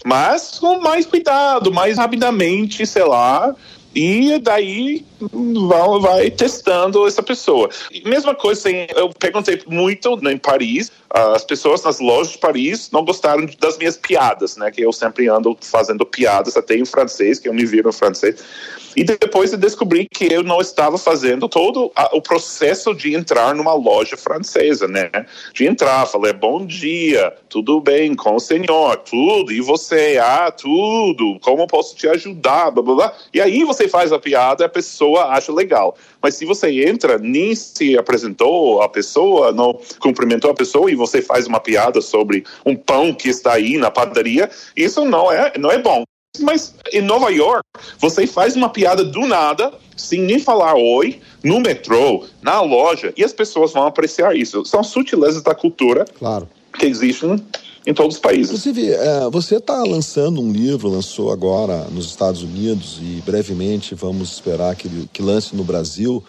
mas 0.03 0.59
com 0.59 0.81
mais 0.81 1.05
cuidado, 1.05 1.32
mais 1.71 1.97
rapidamente, 1.97 2.85
sei 2.85 3.03
lá, 3.03 3.55
e 3.95 4.39
daí 4.39 5.05
vai, 5.21 5.99
vai, 5.99 6.31
testando 6.31 7.05
essa 7.07 7.21
pessoa. 7.21 7.69
Mesma 8.03 8.33
coisa, 8.33 8.67
assim, 8.67 8.87
eu 8.95 9.09
perguntei 9.09 9.61
muito 9.67 10.19
em 10.27 10.37
Paris, 10.37 10.91
as 11.09 11.43
pessoas 11.43 11.83
nas 11.83 11.99
lojas 11.99 12.33
de 12.33 12.39
Paris 12.39 12.89
não 12.91 13.05
gostaram 13.05 13.47
das 13.59 13.77
minhas 13.77 13.95
piadas, 13.95 14.57
né? 14.57 14.71
Que 14.71 14.81
eu 14.81 14.91
sempre 14.91 15.27
ando 15.27 15.55
fazendo 15.61 16.05
piadas, 16.05 16.57
até 16.57 16.75
em 16.75 16.85
francês, 16.85 17.37
que 17.37 17.47
eu 17.47 17.53
me 17.53 17.65
viro 17.65 17.89
em 17.89 17.93
francês. 17.93 18.43
E 18.95 19.03
depois 19.03 19.51
eu 19.51 19.57
descobri 19.57 20.07
que 20.09 20.31
eu 20.31 20.43
não 20.43 20.62
estava 20.62 20.97
fazendo 20.97 21.50
todo 21.50 21.91
a, 21.95 22.15
o 22.15 22.21
processo 22.21 22.93
de 22.93 23.15
entrar 23.15 23.55
numa 23.55 23.73
loja 23.73 24.15
francesa, 24.15 24.88
né? 24.88 25.09
De 25.53 25.65
entrar, 25.65 26.05
falar 26.05 26.33
bom 26.33 26.65
dia, 26.65 27.33
tudo 27.50 27.79
bem 27.79 28.15
com 28.15 28.35
o 28.35 28.39
senhor, 28.39 28.97
tudo, 28.97 29.51
e 29.51 29.62
você, 29.62 30.19
ah, 30.21 30.51
tudo, 30.51 31.39
como 31.41 31.67
posso 31.67 31.95
te 31.95 32.07
ajudar, 32.07 32.71
blá 32.71 32.83
blá 32.83 32.95
blá. 32.95 33.13
E 33.33 33.41
aí 33.41 33.63
você 33.63 33.88
faz 33.88 34.12
a 34.12 34.19
piada, 34.19 34.65
a 34.65 34.69
pessoa 34.69 35.25
acha 35.25 35.51
legal. 35.51 35.95
Mas 36.21 36.35
se 36.35 36.45
você 36.45 36.83
entra, 36.88 37.17
nem 37.17 37.55
se 37.55 37.97
apresentou 37.97 38.81
a 38.81 38.89
pessoa, 38.89 39.51
não 39.51 39.77
cumprimentou 40.00 40.51
a 40.51 40.55
pessoa 40.55 40.91
e 40.91 40.95
você 40.95 41.21
faz 41.21 41.47
uma 41.47 41.59
piada 41.59 42.01
sobre 42.01 42.43
um 42.65 42.75
pão 42.75 43.13
que 43.13 43.29
está 43.29 43.53
aí 43.53 43.77
na 43.77 43.91
padaria, 43.91 44.50
isso 44.75 45.03
não 45.03 45.31
é, 45.31 45.53
não 45.57 45.71
é 45.71 45.77
bom. 45.77 46.03
Mas 46.39 46.73
em 46.91 47.01
Nova 47.01 47.29
York, 47.29 47.63
você 47.99 48.25
faz 48.25 48.55
uma 48.55 48.67
piada 48.67 49.03
do 49.03 49.21
nada, 49.27 49.71
sem 49.95 50.19
nem 50.21 50.39
falar 50.39 50.73
oi, 50.75 51.21
no 51.43 51.59
metrô, 51.59 52.25
na 52.41 52.59
loja, 52.59 53.13
e 53.15 53.23
as 53.23 53.31
pessoas 53.31 53.71
vão 53.71 53.85
apreciar 53.85 54.35
isso. 54.35 54.65
São 54.65 54.83
sutilezas 54.83 55.43
da 55.43 55.53
cultura 55.53 56.05
claro. 56.17 56.49
que 56.77 56.87
existem 56.87 57.39
em 57.85 57.93
todos 57.93 58.15
os 58.15 58.21
países. 58.21 58.47
Inclusive, 58.47 58.93
é, 58.93 59.29
você 59.29 59.57
está 59.57 59.83
lançando 59.83 60.41
um 60.41 60.51
livro, 60.51 60.89
lançou 60.89 61.31
agora 61.31 61.85
nos 61.91 62.07
Estados 62.07 62.41
Unidos 62.41 62.97
e 62.99 63.21
brevemente 63.23 63.93
vamos 63.93 64.31
esperar 64.31 64.75
que, 64.75 64.89
que 65.13 65.21
lance 65.21 65.55
no 65.55 65.63
Brasil. 65.63 66.23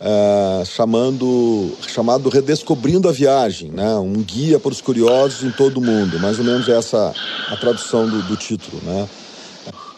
É, 0.00 0.64
chamando, 0.64 1.70
chamado 1.86 2.28
Redescobrindo 2.28 3.08
a 3.08 3.12
Viagem, 3.12 3.70
né? 3.70 3.94
um 3.94 4.14
guia 4.14 4.58
para 4.58 4.72
os 4.72 4.80
curiosos 4.80 5.44
em 5.44 5.52
todo 5.52 5.78
o 5.78 5.80
mundo, 5.80 6.18
mais 6.18 6.38
ou 6.38 6.44
menos 6.44 6.68
essa 6.68 7.14
a 7.48 7.56
tradução 7.56 8.06
do, 8.10 8.20
do 8.22 8.36
título. 8.36 8.82
Né? 8.82 9.08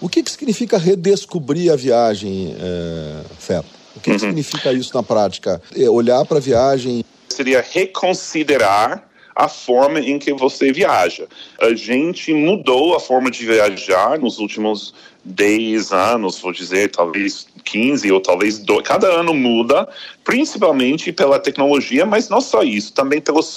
O 0.00 0.08
que, 0.08 0.22
que 0.22 0.30
significa 0.30 0.78
redescobrir 0.78 1.72
a 1.72 1.76
viagem, 1.76 2.54
é, 2.58 3.22
Feto? 3.38 3.68
O 3.94 4.00
que, 4.00 4.10
uhum. 4.10 4.16
que 4.16 4.20
significa 4.20 4.72
isso 4.72 4.94
na 4.94 5.02
prática? 5.02 5.60
É 5.74 5.88
olhar 5.88 6.24
para 6.26 6.36
a 6.36 6.40
viagem. 6.40 7.04
Seria 7.28 7.64
reconsiderar 7.66 9.08
a 9.34 9.48
forma 9.48 10.00
em 10.00 10.18
que 10.18 10.32
você 10.32 10.72
viaja. 10.72 11.26
A 11.60 11.74
gente 11.74 12.32
mudou 12.32 12.94
a 12.94 13.00
forma 13.00 13.30
de 13.30 13.44
viajar 13.44 14.18
nos 14.18 14.38
últimos 14.38 14.94
10 15.24 15.92
anos, 15.92 16.38
vou 16.38 16.52
dizer, 16.52 16.90
talvez 16.90 17.46
15 17.66 18.10
ou 18.12 18.20
talvez 18.20 18.58
2. 18.58 18.86
Cada 18.86 19.08
ano 19.08 19.34
muda, 19.34 19.88
principalmente 20.24 21.12
pela 21.12 21.38
tecnologia, 21.38 22.06
mas 22.06 22.28
não 22.28 22.40
só 22.40 22.62
isso, 22.62 22.92
também 22.92 23.20
pelos 23.20 23.56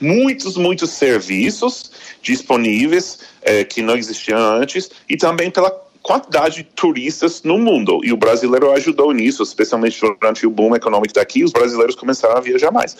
muitos, 0.00 0.56
muitos 0.56 0.90
serviços 0.90 1.92
disponíveis 2.22 3.20
eh, 3.42 3.64
que 3.64 3.82
não 3.82 3.96
existiam 3.96 4.38
antes 4.38 4.90
e 5.08 5.16
também 5.16 5.50
pela 5.50 5.70
quantidade 6.02 6.56
de 6.56 6.64
turistas 6.64 7.42
no 7.42 7.56
mundo. 7.58 8.00
E 8.02 8.12
o 8.12 8.16
brasileiro 8.16 8.72
ajudou 8.72 9.12
nisso, 9.12 9.42
especialmente 9.42 10.00
durante 10.00 10.46
o 10.46 10.50
boom 10.50 10.74
econômico 10.74 11.14
daqui, 11.14 11.44
os 11.44 11.52
brasileiros 11.52 11.94
começaram 11.94 12.36
a 12.36 12.40
viajar 12.40 12.72
mais. 12.72 12.96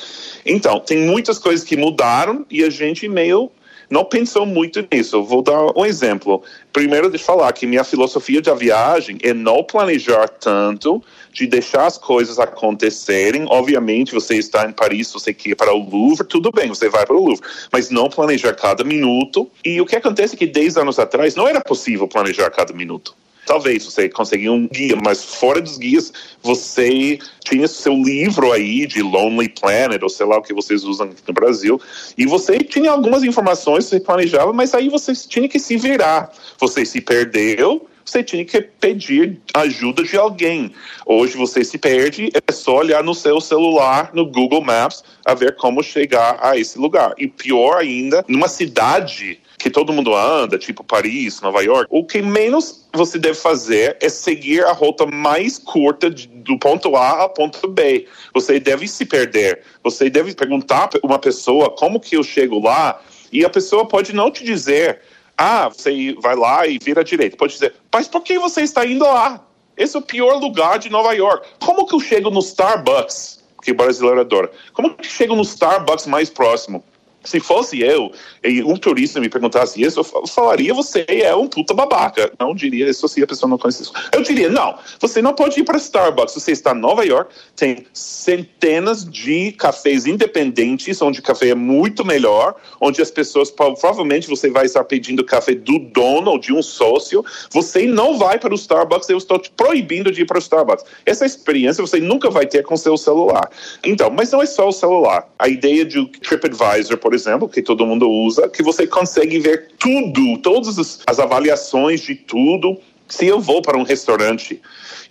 Então, 0.47 0.79
tem 0.79 0.99
muitas 0.99 1.39
coisas 1.39 1.67
que 1.67 1.77
mudaram 1.77 2.47
e 2.49 2.63
a 2.63 2.71
gente 2.71 3.09
meio 3.09 3.51
não 3.93 4.07
pensou 4.07 4.47
muito 4.47 4.83
nisso. 4.91 5.23
Vou 5.23 5.43
dar 5.43 5.79
um 5.79 5.85
exemplo. 5.85 6.43
Primeiro, 6.73 7.11
de 7.11 7.19
falar 7.19 7.53
que 7.53 7.67
minha 7.67 7.85
filosofia 7.85 8.41
de 8.41 8.53
viagem 8.55 9.19
é 9.23 9.35
não 9.35 9.63
planejar 9.63 10.31
tanto, 10.31 11.05
de 11.31 11.47
deixar 11.47 11.85
as 11.85 11.99
coisas 11.99 12.39
acontecerem. 12.39 13.45
Obviamente, 13.51 14.15
você 14.15 14.37
está 14.37 14.67
em 14.67 14.73
Paris, 14.73 15.13
você 15.13 15.35
quer 15.35 15.51
ir 15.51 15.57
para 15.57 15.75
o 15.75 15.91
Louvre, 15.91 16.27
tudo 16.27 16.51
bem, 16.51 16.69
você 16.69 16.89
vai 16.89 17.05
para 17.05 17.15
o 17.15 17.23
Louvre, 17.23 17.47
mas 17.71 17.91
não 17.91 18.09
planejar 18.09 18.55
cada 18.55 18.83
minuto. 18.83 19.47
E 19.63 19.79
o 19.79 19.85
que 19.85 19.95
acontece 19.95 20.37
é 20.37 20.39
que 20.39 20.47
10 20.47 20.79
anos 20.79 20.99
atrás 20.99 21.37
não 21.37 21.47
era 21.47 21.61
possível 21.61 22.09
planejar 22.09 22.49
cada 22.49 22.73
minuto. 22.73 23.15
Talvez 23.45 23.85
você 23.85 24.09
conseguia 24.09 24.53
um 24.53 24.69
guia, 24.69 24.97
mas 25.03 25.25
fora 25.25 25.61
dos 25.61 25.77
guias, 25.77 26.13
você 26.43 27.19
tinha 27.45 27.67
seu 27.67 27.95
livro 27.95 28.53
aí 28.53 28.87
de 28.87 29.03
Lonely 29.03 29.49
Planet, 29.49 30.03
ou 30.03 30.09
sei 30.09 30.27
lá 30.27 30.39
o 30.39 30.43
que 30.43 30.55
vocês 30.55 30.85
usam 30.85 31.11
no 31.27 31.35
Brasil, 31.35 31.81
e 32.17 32.25
você 32.25 32.59
tinha 32.59 32.91
algumas 32.91 33.25
informações, 33.25 33.87
você 33.87 33.99
planejava, 33.99 34.53
mas 34.53 34.75
aí 34.75 34.89
você 34.89 35.13
tinha 35.15 35.49
que 35.49 35.59
se 35.59 35.77
virar. 35.77 36.33
Você 36.59 36.87
se 36.87 37.01
perdeu, 37.01 37.89
você 38.05 38.23
tinha 38.23 38.45
que 38.45 38.61
pedir 38.61 39.41
ajuda 39.55 40.03
de 40.03 40.17
alguém. 40.17 40.73
Hoje 41.07 41.37
você 41.37 41.65
se 41.65 41.79
perde, 41.79 42.31
é 42.47 42.53
só 42.53 42.77
olhar 42.77 43.03
no 43.03 43.15
seu 43.15 43.41
celular, 43.41 44.11
no 44.13 44.27
Google 44.27 44.63
Maps, 44.63 45.03
a 45.25 45.35
ver 45.35 45.57
como 45.57 45.83
chegar 45.83 46.39
a 46.41 46.57
esse 46.57 46.79
lugar. 46.79 47.15
E 47.19 47.27
pior 47.27 47.79
ainda, 47.79 48.25
numa 48.29 48.49
cidade 48.49 49.41
que 49.63 49.71
todo 49.71 49.93
mundo 49.93 50.13
anda, 50.13 50.59
tipo 50.59 50.83
Paris, 50.83 51.41
Nova 51.41 51.63
York, 51.63 51.87
o 51.89 52.05
que 52.05 52.21
menos 52.21 52.85
você 52.93 53.17
deve 53.17 53.39
fazer 53.39 53.97
é 54.01 54.09
seguir 54.09 54.65
a 54.65 54.73
rota 54.73 55.07
mais 55.07 55.57
curta 55.57 56.11
de, 56.11 56.27
do 56.27 56.59
ponto 56.59 56.97
A 56.97 57.21
ao 57.21 57.31
ponto 57.31 57.69
B. 57.69 58.09
Você 58.35 58.59
deve 58.59 58.89
se 58.89 59.07
perder. 59.07 59.63
Você 59.85 60.11
deve 60.11 60.35
perguntar 60.35 60.91
uma 61.05 61.17
pessoa 61.17 61.71
como 61.71 62.01
que 62.01 62.17
eu 62.17 62.25
chego 62.25 62.59
lá 62.59 63.01
e 63.31 63.45
a 63.45 63.49
pessoa 63.49 63.87
pode 63.87 64.13
não 64.13 64.33
te 64.33 64.43
dizer, 64.43 65.01
ah, 65.39 65.69
você 65.69 66.13
vai 66.21 66.35
lá 66.35 66.67
e 66.67 66.81
vira 66.83 67.03
à 67.03 67.05
direita. 67.05 67.37
Pode 67.37 67.53
dizer, 67.53 67.73
mas 67.95 68.09
por 68.09 68.23
que 68.23 68.41
você 68.41 68.63
está 68.63 68.85
indo 68.85 69.05
lá? 69.05 69.47
Esse 69.77 69.95
é 69.97 70.01
o 70.01 70.03
pior 70.03 70.41
lugar 70.41 70.81
de 70.81 70.91
Nova 70.91 71.13
York. 71.13 71.47
Como 71.65 71.87
que 71.87 71.95
eu 71.95 72.01
chego 72.01 72.31
no 72.31 72.41
Starbucks? 72.41 73.45
Que 73.63 73.73
brasileiro 73.73 74.23
adora. 74.23 74.51
Como 74.73 74.93
que 74.97 75.07
eu 75.07 75.11
chego 75.11 75.37
no 75.37 75.43
Starbucks 75.43 76.09
mais 76.09 76.29
próximo? 76.29 76.83
Se 77.25 77.41
fosse 77.41 77.81
eu 77.81 78.13
e 78.43 78.63
um 78.63 78.77
turista 78.77 79.21
me 79.21 79.29
perguntasse 79.29 79.81
isso, 79.81 80.01
eu 80.01 80.27
falaria 80.27 80.75
você 80.75 81.05
é 81.09 81.35
um 81.35 81.47
puta 81.47 81.73
babaca. 81.75 82.33
Não 82.39 82.55
diria 82.55 82.89
isso 82.89 83.07
se 83.09 83.23
a 83.23 83.27
pessoa 83.27 83.49
não 83.49 83.59
conhece 83.59 83.83
isso. 83.83 83.93
Eu 84.13 84.23
diria, 84.23 84.49
não, 84.49 84.77
você 85.01 85.23
não 85.23 85.35
pode 85.35 85.61
ir 85.61 85.65
para 85.65 85.77
Starbucks. 85.77 86.35
Você 86.35 86.53
está 86.53 86.73
em 86.73 86.81
Nova 86.81 87.05
York, 87.05 87.35
tem 87.57 87.87
centenas 87.93 89.05
de 89.05 89.53
cafés 89.53 90.07
independentes, 90.07 91.01
onde 91.01 91.21
o 91.21 91.23
café 91.23 91.51
é 91.51 91.55
muito 91.55 92.05
melhor, 92.05 92.55
onde 92.81 93.01
as 93.01 93.11
pessoas, 93.11 93.51
provavelmente 93.51 94.29
você 94.29 94.51
vai 94.51 94.67
estar 94.67 94.85
pedindo 94.85 95.25
café 95.25 95.55
do 95.55 95.79
dono 95.79 96.33
ou 96.33 96.39
de 96.39 96.53
um 96.53 96.63
sócio. 96.63 97.25
Você 97.51 97.87
não 97.87 98.19
vai 98.19 98.39
para 98.39 98.53
o 98.53 98.57
Starbucks, 98.57 99.09
eu 99.09 99.19
estou 99.19 99.39
te 99.39 99.51
proibindo 99.51 100.11
de 100.11 100.23
ir 100.23 100.27
para 100.27 100.39
o 100.39 100.41
Starbucks. 100.41 100.85
Essa 101.07 101.27
experiência 101.27 101.85
você 101.85 102.01
nunca 102.01 102.31
vai 102.31 102.47
ter 102.47 102.63
com 102.63 102.77
seu 102.77 102.97
celular. 102.97 103.51
Então, 103.85 104.11
mas 104.11 104.31
não 104.33 104.43
é 104.43 104.47
só 104.47 104.69
o 104.69 104.73
celular. 104.73 105.29
A 105.39 105.49
ideia 105.49 105.85
de 105.85 106.05
TripAdvisor, 106.07 106.99
por 106.99 107.12
por 107.13 107.17
exemplo, 107.17 107.47
que 107.47 107.61
todo 107.61 107.85
mundo 107.85 108.09
usa, 108.09 108.49
que 108.49 108.63
você 108.63 108.87
consegue 108.87 109.39
ver 109.39 109.73
tudo, 109.79 110.39
todas 110.39 111.03
as 111.07 111.19
avaliações 111.19 112.01
de 112.01 112.15
tudo. 112.15 112.79
Se 113.07 113.27
eu 113.27 113.39
vou 113.39 113.61
para 113.61 113.77
um 113.77 113.83
restaurante, 113.83 114.59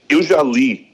eu 0.09 0.23
já 0.23 0.41
li 0.41 0.87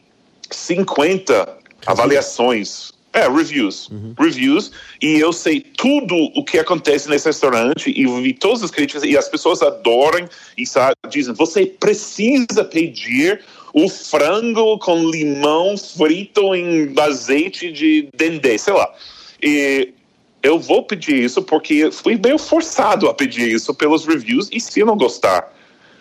50 0.51 1.59
avaliações 1.85 2.91
é, 3.13 3.25
reviews. 3.25 3.87
Uhum. 3.87 4.15
Reviews. 4.19 4.69
E 5.01 5.17
eu 5.17 5.31
sei 5.31 5.61
tudo 5.61 6.13
o 6.35 6.43
que 6.43 6.59
acontece 6.59 7.09
nesse 7.09 7.27
restaurante 7.27 7.89
e 7.89 8.05
vi 8.21 8.33
todas 8.33 8.61
as 8.61 8.69
críticas 8.69 9.03
e 9.03 9.17
as 9.17 9.29
pessoas 9.29 9.61
adoram 9.61 10.27
e 10.57 10.65
sabe, 10.65 10.93
dizem, 11.09 11.33
você 11.33 11.65
precisa 11.65 12.65
pedir 12.65 13.39
o 13.71 13.87
frango 13.87 14.77
com 14.79 15.09
limão 15.09 15.77
frito 15.77 16.53
em 16.53 16.93
azeite 16.99 17.71
de 17.71 18.09
dendê, 18.13 18.57
sei 18.57 18.73
lá. 18.73 18.93
E 19.41 19.93
eu 20.41 20.59
vou 20.59 20.83
pedir 20.83 21.23
isso 21.23 21.41
porque 21.41 21.91
fui 21.91 22.19
meio 22.21 22.37
forçado 22.37 23.07
a 23.09 23.13
pedir 23.13 23.51
isso 23.51 23.73
pelos 23.73 24.05
reviews 24.05 24.49
e 24.51 24.59
se 24.59 24.79
eu 24.79 24.85
não 24.85 24.97
gostar, 24.97 25.53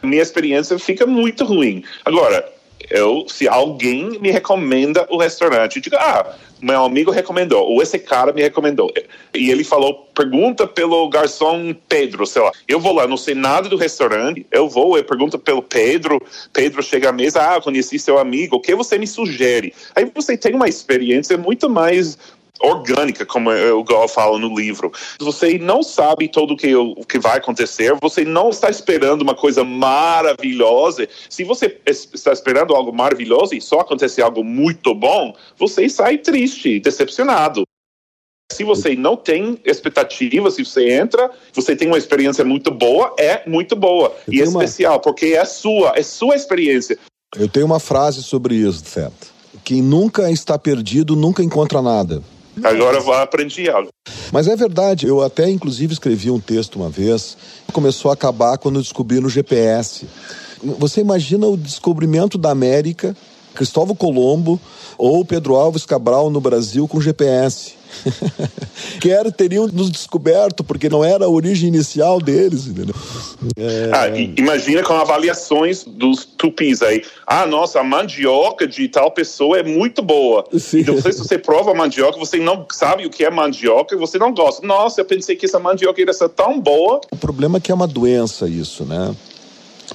minha 0.02 0.22
experiência 0.22 0.78
fica 0.78 1.06
muito 1.06 1.44
ruim. 1.44 1.82
Agora, 2.04 2.52
eu, 2.90 3.26
se 3.28 3.48
alguém 3.48 4.18
me 4.20 4.30
recomenda 4.30 5.06
o 5.10 5.16
restaurante, 5.16 5.80
digo, 5.80 5.96
ah, 5.96 6.34
meu 6.60 6.84
amigo 6.84 7.10
recomendou, 7.10 7.66
ou 7.66 7.82
esse 7.82 7.98
cara 7.98 8.32
me 8.32 8.42
recomendou, 8.42 8.92
e 9.34 9.50
ele 9.50 9.64
falou, 9.64 10.06
pergunta 10.14 10.66
pelo 10.66 11.08
garçom 11.08 11.74
Pedro, 11.88 12.26
sei 12.26 12.42
lá. 12.42 12.52
Eu 12.68 12.78
vou 12.78 12.92
lá, 12.92 13.06
não 13.06 13.16
sei 13.16 13.34
nada 13.34 13.68
do 13.68 13.76
restaurante, 13.76 14.46
eu 14.50 14.68
vou, 14.68 14.96
eu 14.96 15.04
pergunto 15.04 15.38
pelo 15.38 15.62
Pedro, 15.62 16.22
Pedro 16.52 16.82
chega 16.82 17.08
à 17.08 17.12
mesa, 17.12 17.42
ah, 17.42 17.60
conheci 17.60 17.98
seu 17.98 18.18
amigo, 18.18 18.56
o 18.56 18.60
que 18.60 18.74
você 18.74 18.98
me 18.98 19.06
sugere? 19.06 19.74
Aí 19.94 20.10
você 20.14 20.36
tem 20.36 20.54
uma 20.54 20.68
experiência 20.68 21.36
muito 21.36 21.68
mais 21.68 22.16
orgânica, 22.60 23.24
como 23.24 23.50
eu, 23.50 23.84
eu 23.88 24.08
falo 24.08 24.38
no 24.38 24.54
livro. 24.54 24.92
Você 25.20 25.58
não 25.58 25.82
sabe 25.82 26.28
todo 26.28 26.54
o 26.54 26.56
que, 26.56 26.74
o 26.74 27.04
que 27.04 27.18
vai 27.18 27.38
acontecer, 27.38 27.96
você 28.00 28.24
não 28.24 28.50
está 28.50 28.70
esperando 28.70 29.22
uma 29.22 29.34
coisa 29.34 29.64
maravilhosa. 29.64 31.08
Se 31.28 31.44
você 31.44 31.78
está 31.86 32.32
esperando 32.32 32.74
algo 32.74 32.92
maravilhoso 32.92 33.54
e 33.54 33.60
só 33.60 33.80
acontecer 33.80 34.22
algo 34.22 34.44
muito 34.44 34.94
bom, 34.94 35.34
você 35.58 35.88
sai 35.88 36.18
triste, 36.18 36.80
decepcionado. 36.80 37.64
Se 38.52 38.62
você 38.62 38.94
não 38.94 39.16
tem 39.16 39.60
expectativa, 39.64 40.50
se 40.50 40.64
você 40.64 40.92
entra, 40.92 41.30
você 41.52 41.74
tem 41.74 41.88
uma 41.88 41.98
experiência 41.98 42.44
muito 42.44 42.70
boa, 42.70 43.14
é 43.18 43.42
muito 43.48 43.74
boa. 43.74 44.14
Eu 44.26 44.32
e 44.32 44.40
é 44.40 44.48
uma... 44.48 44.64
especial, 44.64 45.00
porque 45.00 45.26
é 45.26 45.44
sua, 45.44 45.92
é 45.96 46.02
sua 46.02 46.36
experiência. 46.36 46.96
Eu 47.36 47.48
tenho 47.48 47.66
uma 47.66 47.80
frase 47.80 48.22
sobre 48.22 48.54
isso, 48.54 48.84
certo? 48.86 49.34
Quem 49.64 49.82
nunca 49.82 50.30
está 50.30 50.56
perdido 50.56 51.16
nunca 51.16 51.42
encontra 51.42 51.82
nada. 51.82 52.22
Agora 52.62 52.98
eu 52.98 53.12
aprendi 53.12 53.68
algo. 53.68 53.88
Mas 54.32 54.48
é 54.48 54.56
verdade, 54.56 55.06
eu 55.06 55.22
até 55.22 55.48
inclusive 55.48 55.92
escrevi 55.92 56.30
um 56.30 56.40
texto 56.40 56.76
uma 56.76 56.88
vez, 56.88 57.36
começou 57.72 58.10
a 58.10 58.14
acabar 58.14 58.58
quando 58.58 58.80
descobriram 58.80 59.26
o 59.26 59.30
GPS. 59.30 60.06
Você 60.78 61.00
imagina 61.00 61.46
o 61.46 61.56
descobrimento 61.56 62.38
da 62.38 62.50
América, 62.50 63.14
Cristóvão 63.56 63.96
Colombo 63.96 64.60
ou 64.96 65.24
Pedro 65.24 65.56
Alves 65.56 65.84
Cabral 65.84 66.30
no 66.30 66.40
Brasil 66.40 66.86
com 66.86 67.00
GPS. 67.00 67.74
Quer 69.00 69.30
teriam 69.32 69.66
nos 69.68 69.90
descoberto, 69.90 70.62
porque 70.62 70.88
não 70.88 71.04
era 71.04 71.24
a 71.24 71.28
origem 71.28 71.68
inicial 71.68 72.20
deles, 72.20 72.66
entendeu? 72.66 72.94
É... 73.56 73.90
Ah, 73.92 74.08
imagina 74.36 74.82
com 74.82 74.92
avaliações 74.92 75.84
dos 75.84 76.24
tupis 76.24 76.82
aí. 76.82 77.02
Ah, 77.26 77.46
nossa, 77.46 77.80
a 77.80 77.84
mandioca 77.84 78.66
de 78.66 78.88
tal 78.88 79.10
pessoa 79.10 79.58
é 79.58 79.62
muito 79.62 80.02
boa. 80.02 80.44
Sim. 80.58 80.80
Então, 80.80 81.00
se 81.00 81.12
você 81.12 81.38
prova 81.38 81.74
mandioca, 81.74 82.18
você 82.18 82.38
não 82.38 82.66
sabe 82.70 83.06
o 83.06 83.10
que 83.10 83.24
é 83.24 83.30
mandioca 83.30 83.94
e 83.94 83.98
você 83.98 84.18
não 84.18 84.32
gosta. 84.32 84.66
Nossa, 84.66 85.00
eu 85.00 85.04
pensei 85.04 85.36
que 85.36 85.46
essa 85.46 85.58
mandioca 85.58 86.00
ia 86.00 86.12
ser 86.12 86.28
tão 86.30 86.60
boa. 86.60 87.00
O 87.10 87.16
problema 87.16 87.58
é 87.58 87.60
que 87.60 87.72
é 87.72 87.74
uma 87.74 87.86
doença 87.86 88.48
isso, 88.48 88.84
né? 88.84 89.14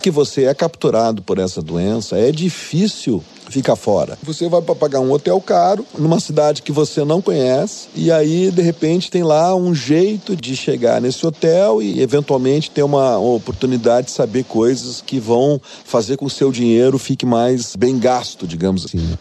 Que 0.01 0.09
você 0.09 0.45
é 0.45 0.53
capturado 0.53 1.21
por 1.21 1.37
essa 1.37 1.61
doença, 1.61 2.17
é 2.17 2.31
difícil 2.31 3.23
fica 3.51 3.75
fora. 3.75 4.17
Você 4.23 4.47
vai 4.47 4.61
para 4.61 4.73
pagar 4.73 4.99
um 4.99 5.11
hotel 5.11 5.39
caro 5.41 5.85
numa 5.97 6.19
cidade 6.19 6.61
que 6.61 6.71
você 6.71 7.03
não 7.03 7.21
conhece 7.21 7.89
e 7.93 8.11
aí 8.11 8.49
de 8.49 8.61
repente 8.61 9.11
tem 9.11 9.23
lá 9.23 9.53
um 9.55 9.75
jeito 9.75 10.35
de 10.35 10.55
chegar 10.55 11.01
nesse 11.01 11.25
hotel 11.25 11.81
e 11.81 12.01
eventualmente 12.01 12.71
ter 12.71 12.83
uma 12.83 13.17
oportunidade 13.17 14.07
de 14.07 14.13
saber 14.13 14.45
coisas 14.45 15.01
que 15.01 15.19
vão 15.19 15.59
fazer 15.83 16.17
com 16.17 16.21
que 16.21 16.27
o 16.27 16.29
seu 16.29 16.51
dinheiro 16.51 16.97
fique 16.99 17.25
mais 17.25 17.75
bem 17.75 17.97
gasto, 17.97 18.45
digamos 18.45 18.85
assim. 18.85 19.17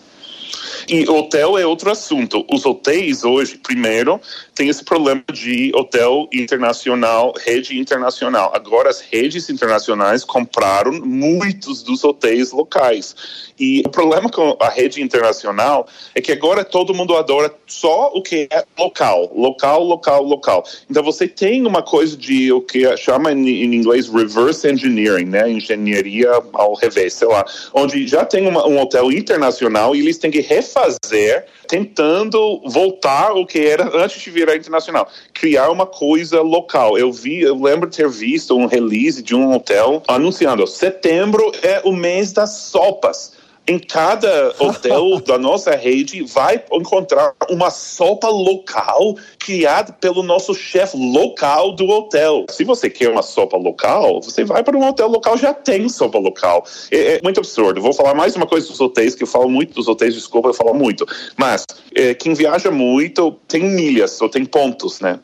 E 0.88 1.08
hotel 1.08 1.56
é 1.56 1.64
outro 1.64 1.90
assunto. 1.90 2.44
Os 2.50 2.64
hotéis 2.66 3.24
hoje, 3.24 3.56
primeiro, 3.56 4.20
tem 4.60 4.68
esse 4.68 4.84
problema 4.84 5.24
de 5.32 5.72
hotel 5.74 6.28
internacional, 6.30 7.32
rede 7.42 7.78
internacional. 7.78 8.52
Agora 8.54 8.90
as 8.90 9.00
redes 9.00 9.48
internacionais 9.48 10.22
compraram 10.22 10.92
muitos 10.92 11.82
dos 11.82 12.04
hotéis 12.04 12.52
locais. 12.52 13.16
E 13.58 13.80
o 13.86 13.88
problema 13.88 14.28
com 14.28 14.54
a 14.60 14.68
rede 14.68 15.00
internacional 15.02 15.88
é 16.14 16.20
que 16.20 16.30
agora 16.30 16.62
todo 16.62 16.92
mundo 16.92 17.16
adora 17.16 17.50
só 17.66 18.10
o 18.14 18.20
que 18.20 18.48
é 18.50 18.64
local, 18.78 19.32
local, 19.34 19.82
local, 19.82 20.22
local. 20.22 20.64
Então 20.90 21.02
você 21.02 21.26
tem 21.26 21.66
uma 21.66 21.82
coisa 21.82 22.14
de 22.14 22.52
o 22.52 22.60
que 22.60 22.94
chama 22.98 23.32
em, 23.32 23.74
inglês 23.74 24.08
reverse 24.08 24.68
engineering, 24.68 25.24
né, 25.24 25.50
engenharia 25.50 26.30
ao 26.52 26.74
revés, 26.74 27.14
sei 27.14 27.28
lá, 27.28 27.46
onde 27.72 28.06
já 28.06 28.26
tem 28.26 28.46
uma, 28.46 28.66
um 28.66 28.78
hotel 28.78 29.10
internacional 29.10 29.96
e 29.96 30.00
eles 30.00 30.18
têm 30.18 30.30
que 30.30 30.40
refazer 30.40 31.46
tentando 31.70 32.60
voltar 32.66 33.32
o 33.32 33.46
que 33.46 33.60
era 33.60 33.96
antes 33.96 34.20
de 34.20 34.28
virar 34.28 34.49
internacional, 34.56 35.08
criar 35.32 35.70
uma 35.70 35.86
coisa 35.86 36.40
local. 36.42 36.98
Eu 36.98 37.12
vi, 37.12 37.40
eu 37.40 37.60
lembro 37.60 37.88
de 37.88 37.96
ter 37.96 38.08
visto 38.08 38.56
um 38.56 38.66
release 38.66 39.22
de 39.22 39.34
um 39.34 39.54
hotel 39.54 40.02
anunciando 40.06 40.66
setembro 40.66 41.52
é 41.62 41.80
o 41.84 41.92
mês 41.92 42.32
das 42.32 42.50
sopas 42.50 43.39
em 43.66 43.78
cada 43.78 44.54
hotel 44.58 45.20
da 45.26 45.38
nossa 45.38 45.72
rede 45.76 46.22
vai 46.22 46.62
encontrar 46.72 47.34
uma 47.48 47.70
sopa 47.70 48.28
local 48.28 49.16
criada 49.38 49.92
pelo 49.92 50.22
nosso 50.22 50.54
chefe 50.54 50.96
local 50.96 51.72
do 51.72 51.88
hotel. 51.88 52.46
Se 52.50 52.64
você 52.64 52.90
quer 52.90 53.10
uma 53.10 53.22
sopa 53.22 53.56
local, 53.56 54.20
você 54.20 54.44
vai 54.44 54.62
para 54.62 54.76
um 54.76 54.88
hotel 54.88 55.08
local, 55.08 55.36
já 55.36 55.54
tem 55.54 55.88
sopa 55.88 56.18
local. 56.18 56.64
É, 56.90 57.16
é 57.16 57.20
muito 57.22 57.38
absurdo. 57.38 57.80
Vou 57.80 57.92
falar 57.92 58.14
mais 58.14 58.36
uma 58.36 58.46
coisa 58.46 58.68
dos 58.68 58.80
hotéis, 58.80 59.14
que 59.14 59.22
eu 59.22 59.28
falo 59.28 59.48
muito 59.48 59.74
dos 59.74 59.88
hotéis, 59.88 60.14
desculpa, 60.14 60.48
eu 60.48 60.54
falo 60.54 60.74
muito. 60.74 61.06
Mas 61.36 61.64
é, 61.94 62.14
quem 62.14 62.34
viaja 62.34 62.70
muito 62.70 63.32
tem 63.48 63.62
milhas 63.62 64.20
ou 64.20 64.28
tem 64.28 64.44
pontos, 64.44 65.00
né? 65.00 65.18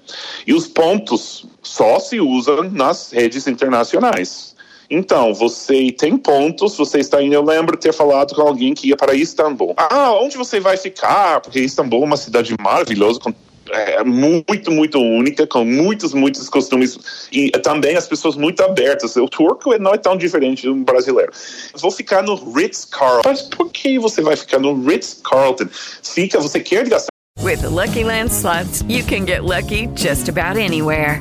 E 0.46 0.55
os 0.55 0.66
pontos 0.66 1.46
só 1.62 1.99
se 1.99 2.20
usam 2.20 2.70
nas 2.70 3.12
redes 3.12 3.46
internacionais. 3.46 4.56
Então, 4.88 5.35
você 5.35 5.90
tem 5.92 6.16
pontos, 6.16 6.77
você 6.77 6.99
está 6.99 7.22
indo. 7.22 7.35
Eu 7.35 7.44
lembro 7.44 7.77
ter 7.77 7.92
falado 7.92 8.35
com 8.35 8.42
alguém 8.42 8.75
que 8.75 8.88
ia 8.88 8.96
para 8.96 9.14
Istambul. 9.14 9.75
Ah, 9.77 10.12
onde 10.12 10.37
você 10.37 10.61
vai 10.61 10.77
ficar? 10.77 11.40
Porque 11.40 11.61
Istambul 11.61 12.03
é 12.03 12.07
uma 12.07 12.16
cidade 12.16 12.55
maravilhosa, 12.61 13.18
com 13.20 13.33
é, 13.70 14.03
muito, 14.05 14.70
muito 14.70 14.99
única, 14.99 15.46
com 15.46 15.64
muitos, 15.64 16.14
muitos 16.14 16.49
costumes 16.49 17.29
e 17.33 17.51
também 17.51 17.96
as 17.96 18.07
pessoas 18.07 18.37
muito 18.37 18.62
abertas. 18.62 19.16
O 19.16 19.29
turco 19.29 19.77
não 19.79 19.92
é 19.92 19.99
tão 19.99 20.16
diferente 20.16 20.66
do 20.66 20.75
brasileiro. 20.77 21.33
Vou 21.75 21.90
ficar 21.90 22.22
no 22.22 22.35
Ritz-Carlton. 22.53 23.29
Mas 23.29 23.42
por 23.42 23.70
que 23.70 23.99
você 23.99 24.22
vai 24.22 24.37
ficar 24.37 24.59
no 24.59 24.81
Ritz-Carlton? 24.85 25.66
Fica, 26.03 26.40
você 26.40 26.61
quer 26.61 26.88
gastar. 26.88 27.09
With 27.42 27.61
the 27.61 27.68
Lucky 27.68 28.03
Land 28.03 28.33
slots, 28.33 28.83
you 28.88 29.05
can 29.05 29.25
get 29.27 29.44
lucky 29.44 29.88
just 29.94 30.29
about 30.29 30.57
anywhere. 30.57 31.20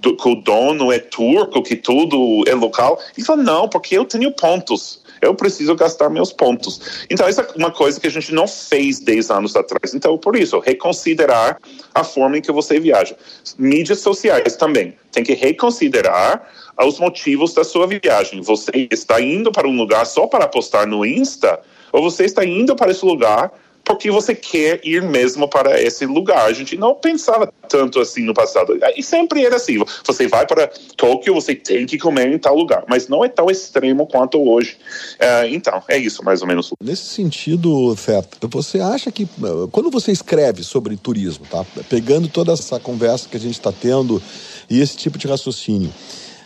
do, 0.00 0.16
que 0.16 0.28
o 0.28 0.34
dono 0.34 0.90
é 0.92 0.98
turco, 0.98 1.62
que 1.62 1.76
tudo 1.76 2.42
é 2.46 2.54
local. 2.54 3.00
E 3.16 3.22
fala, 3.22 3.42
não, 3.42 3.68
porque 3.68 3.96
eu 3.96 4.04
tenho 4.04 4.32
pontos. 4.32 5.00
Eu 5.20 5.34
preciso 5.34 5.74
gastar 5.74 6.08
meus 6.08 6.32
pontos. 6.32 7.04
Então, 7.10 7.28
essa 7.28 7.42
é 7.42 7.48
uma 7.56 7.70
coisa 7.70 8.00
que 8.00 8.06
a 8.06 8.10
gente 8.10 8.32
não 8.32 8.48
fez 8.48 9.00
10 9.00 9.30
anos 9.30 9.54
atrás. 9.54 9.94
Então, 9.94 10.16
por 10.16 10.34
isso, 10.34 10.58
reconsiderar 10.58 11.58
a 11.94 12.02
forma 12.02 12.38
em 12.38 12.40
que 12.40 12.50
você 12.50 12.80
viaja. 12.80 13.14
Mídias 13.58 14.00
sociais 14.00 14.56
também. 14.56 14.96
Tem 15.12 15.22
que 15.22 15.34
reconsiderar 15.34 16.50
os 16.82 16.98
motivos 16.98 17.52
da 17.52 17.64
sua 17.64 17.86
viagem. 17.86 18.40
Você 18.40 18.88
está 18.90 19.20
indo 19.20 19.52
para 19.52 19.68
um 19.68 19.76
lugar 19.76 20.06
só 20.06 20.26
para 20.26 20.48
postar 20.48 20.86
no 20.86 21.04
Insta? 21.04 21.60
Ou 21.92 22.02
você 22.02 22.24
está 22.24 22.42
indo 22.44 22.74
para 22.74 22.90
esse 22.90 23.04
lugar 23.04 23.52
porque 23.84 24.10
você 24.10 24.34
quer 24.34 24.80
ir 24.84 25.02
mesmo 25.02 25.48
para 25.48 25.80
esse 25.80 26.06
lugar. 26.06 26.46
A 26.46 26.52
gente 26.52 26.76
não 26.76 26.94
pensava 26.94 27.52
tanto 27.68 28.00
assim 28.00 28.22
no 28.22 28.34
passado. 28.34 28.78
E 28.96 29.02
sempre 29.02 29.44
era 29.44 29.56
assim: 29.56 29.82
você 30.04 30.28
vai 30.28 30.46
para 30.46 30.70
Tóquio, 30.96 31.34
você 31.34 31.54
tem 31.54 31.86
que 31.86 31.98
comer 31.98 32.32
em 32.32 32.38
tal 32.38 32.56
lugar, 32.56 32.84
mas 32.88 33.08
não 33.08 33.24
é 33.24 33.28
tão 33.28 33.50
extremo 33.50 34.06
quanto 34.06 34.40
hoje. 34.40 34.76
Uh, 35.16 35.46
então, 35.50 35.82
é 35.88 35.98
isso 35.98 36.24
mais 36.24 36.42
ou 36.42 36.48
menos. 36.48 36.70
Nesse 36.82 37.04
sentido, 37.04 37.94
Feta, 37.96 38.46
você 38.48 38.80
acha 38.80 39.10
que 39.10 39.28
quando 39.72 39.90
você 39.90 40.12
escreve 40.12 40.62
sobre 40.62 40.96
turismo, 40.96 41.46
tá? 41.50 41.64
Pegando 41.88 42.28
toda 42.28 42.52
essa 42.52 42.78
conversa 42.78 43.28
que 43.28 43.36
a 43.36 43.40
gente 43.40 43.58
está 43.58 43.72
tendo 43.72 44.22
e 44.68 44.80
esse 44.80 44.96
tipo 44.96 45.18
de 45.18 45.26
raciocínio, 45.26 45.92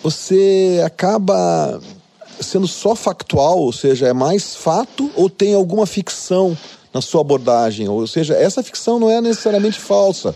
você 0.02 0.82
acaba 0.84 1.80
sendo 2.40 2.66
só 2.66 2.94
factual, 2.94 3.58
ou 3.58 3.72
seja, 3.72 4.08
é 4.08 4.12
mais 4.12 4.56
fato 4.56 5.10
ou 5.14 5.30
tem 5.30 5.54
alguma 5.54 5.86
ficção 5.86 6.56
na 6.94 7.02
sua 7.02 7.22
abordagem. 7.22 7.88
Ou 7.88 8.06
seja, 8.06 8.34
essa 8.34 8.62
ficção 8.62 9.00
não 9.00 9.10
é 9.10 9.20
necessariamente 9.20 9.80
falsa. 9.80 10.34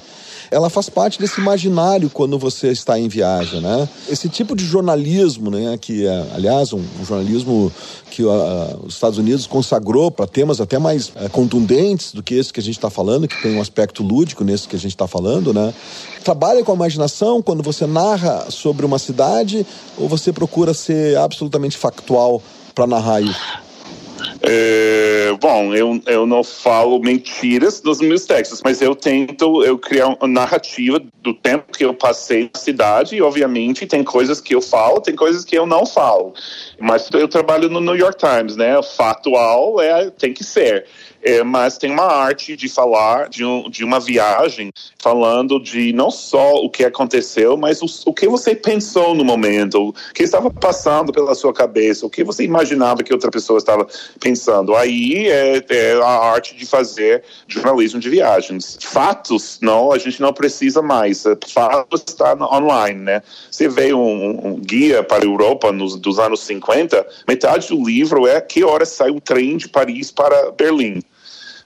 Ela 0.50 0.70
faz 0.70 0.88
parte 0.88 1.18
desse 1.18 1.40
imaginário 1.40 2.08
quando 2.08 2.38
você 2.38 2.68
está 2.68 2.98
em 2.98 3.06
viagem, 3.06 3.60
né? 3.60 3.86
Esse 4.08 4.30
tipo 4.30 4.56
de 4.56 4.64
jornalismo, 4.64 5.50
né, 5.50 5.76
que 5.78 6.06
é, 6.06 6.26
aliás, 6.34 6.72
um, 6.72 6.82
um 7.00 7.04
jornalismo 7.04 7.70
que 8.10 8.22
uh, 8.22 8.80
os 8.82 8.94
Estados 8.94 9.18
Unidos 9.18 9.46
consagrou 9.46 10.10
para 10.10 10.26
temas 10.26 10.58
até 10.58 10.78
mais 10.78 11.08
uh, 11.08 11.28
contundentes 11.30 12.12
do 12.12 12.22
que 12.22 12.34
esse 12.34 12.50
que 12.50 12.60
a 12.60 12.62
gente 12.62 12.78
está 12.78 12.88
falando, 12.88 13.28
que 13.28 13.40
tem 13.42 13.56
um 13.56 13.60
aspecto 13.60 14.02
lúdico 14.02 14.42
nesse 14.42 14.66
que 14.66 14.74
a 14.74 14.78
gente 14.78 14.92
está 14.92 15.06
falando, 15.06 15.52
né? 15.52 15.74
Trabalha 16.24 16.64
com 16.64 16.72
a 16.72 16.74
imaginação 16.74 17.42
quando 17.42 17.62
você 17.62 17.86
narra 17.86 18.50
sobre 18.50 18.86
uma 18.86 18.98
cidade 18.98 19.66
ou 19.98 20.08
você 20.08 20.32
procura 20.32 20.72
ser 20.72 21.18
absolutamente 21.18 21.76
factual 21.76 22.42
para 22.74 22.86
narrar 22.86 23.20
isso? 23.20 23.67
É, 24.42 25.32
bom, 25.40 25.74
eu, 25.74 26.00
eu 26.06 26.26
não 26.26 26.42
falo 26.42 26.98
mentiras 27.00 27.82
nos 27.82 28.00
meus 28.00 28.24
textos, 28.24 28.60
mas 28.64 28.80
eu 28.80 28.94
tento 28.94 29.64
eu 29.64 29.78
criar 29.78 30.08
uma 30.08 30.28
narrativa 30.28 31.00
do 31.22 31.34
tempo 31.34 31.72
que 31.72 31.84
eu 31.84 31.94
passei 31.94 32.50
na 32.52 32.60
cidade 32.60 33.16
e, 33.16 33.22
obviamente, 33.22 33.86
tem 33.86 34.02
coisas 34.02 34.40
que 34.40 34.54
eu 34.54 34.62
falo, 34.62 35.00
tem 35.00 35.14
coisas 35.14 35.44
que 35.44 35.56
eu 35.56 35.66
não 35.66 35.84
falo. 35.84 36.34
Mas 36.80 37.08
eu 37.12 37.26
trabalho 37.26 37.68
no 37.68 37.80
New 37.80 37.96
York 37.96 38.18
Times, 38.18 38.56
né? 38.56 38.80
Factual 38.82 39.80
é, 39.80 40.10
tem 40.10 40.32
que 40.32 40.44
ser. 40.44 40.86
É, 41.20 41.42
mas 41.42 41.76
tem 41.76 41.90
uma 41.90 42.04
arte 42.04 42.56
de 42.56 42.68
falar 42.68 43.28
de, 43.28 43.44
um, 43.44 43.68
de 43.68 43.84
uma 43.84 43.98
viagem, 43.98 44.70
falando 44.98 45.58
de 45.60 45.92
não 45.92 46.10
só 46.10 46.54
o 46.54 46.70
que 46.70 46.84
aconteceu, 46.84 47.56
mas 47.56 47.82
o, 47.82 47.86
o 48.06 48.14
que 48.14 48.28
você 48.28 48.54
pensou 48.54 49.14
no 49.14 49.24
momento, 49.24 49.88
o 49.88 49.94
que 50.14 50.22
estava 50.22 50.48
passando 50.48 51.12
pela 51.12 51.34
sua 51.34 51.52
cabeça, 51.52 52.06
o 52.06 52.10
que 52.10 52.22
você 52.22 52.44
imaginava 52.44 53.02
que 53.02 53.12
outra 53.12 53.30
pessoa 53.30 53.58
estava 53.58 53.86
pensando. 54.20 54.76
Aí 54.76 55.26
é, 55.26 55.64
é 55.68 55.92
a 56.00 56.30
arte 56.30 56.54
de 56.54 56.64
fazer 56.64 57.24
jornalismo 57.48 57.98
de 57.98 58.08
viagens. 58.08 58.78
Fatos, 58.80 59.58
não, 59.60 59.92
a 59.92 59.98
gente 59.98 60.20
não 60.20 60.32
precisa 60.32 60.80
mais. 60.80 61.24
Fatos 61.48 62.04
está 62.06 62.34
online, 62.34 63.00
né? 63.00 63.22
Você 63.50 63.68
vê 63.68 63.92
um, 63.92 64.46
um 64.46 64.54
guia 64.54 65.02
para 65.02 65.24
a 65.24 65.26
Europa 65.26 65.72
nos, 65.72 65.96
dos 65.96 66.20
anos 66.20 66.40
50, 66.40 66.67
metade 67.26 67.68
do 67.68 67.84
livro 67.84 68.26
é 68.26 68.40
que 68.40 68.64
horas 68.64 68.90
sai 68.90 69.10
o 69.10 69.20
trem 69.20 69.56
de 69.56 69.68
Paris 69.68 70.10
para 70.10 70.50
Berlim. 70.52 71.00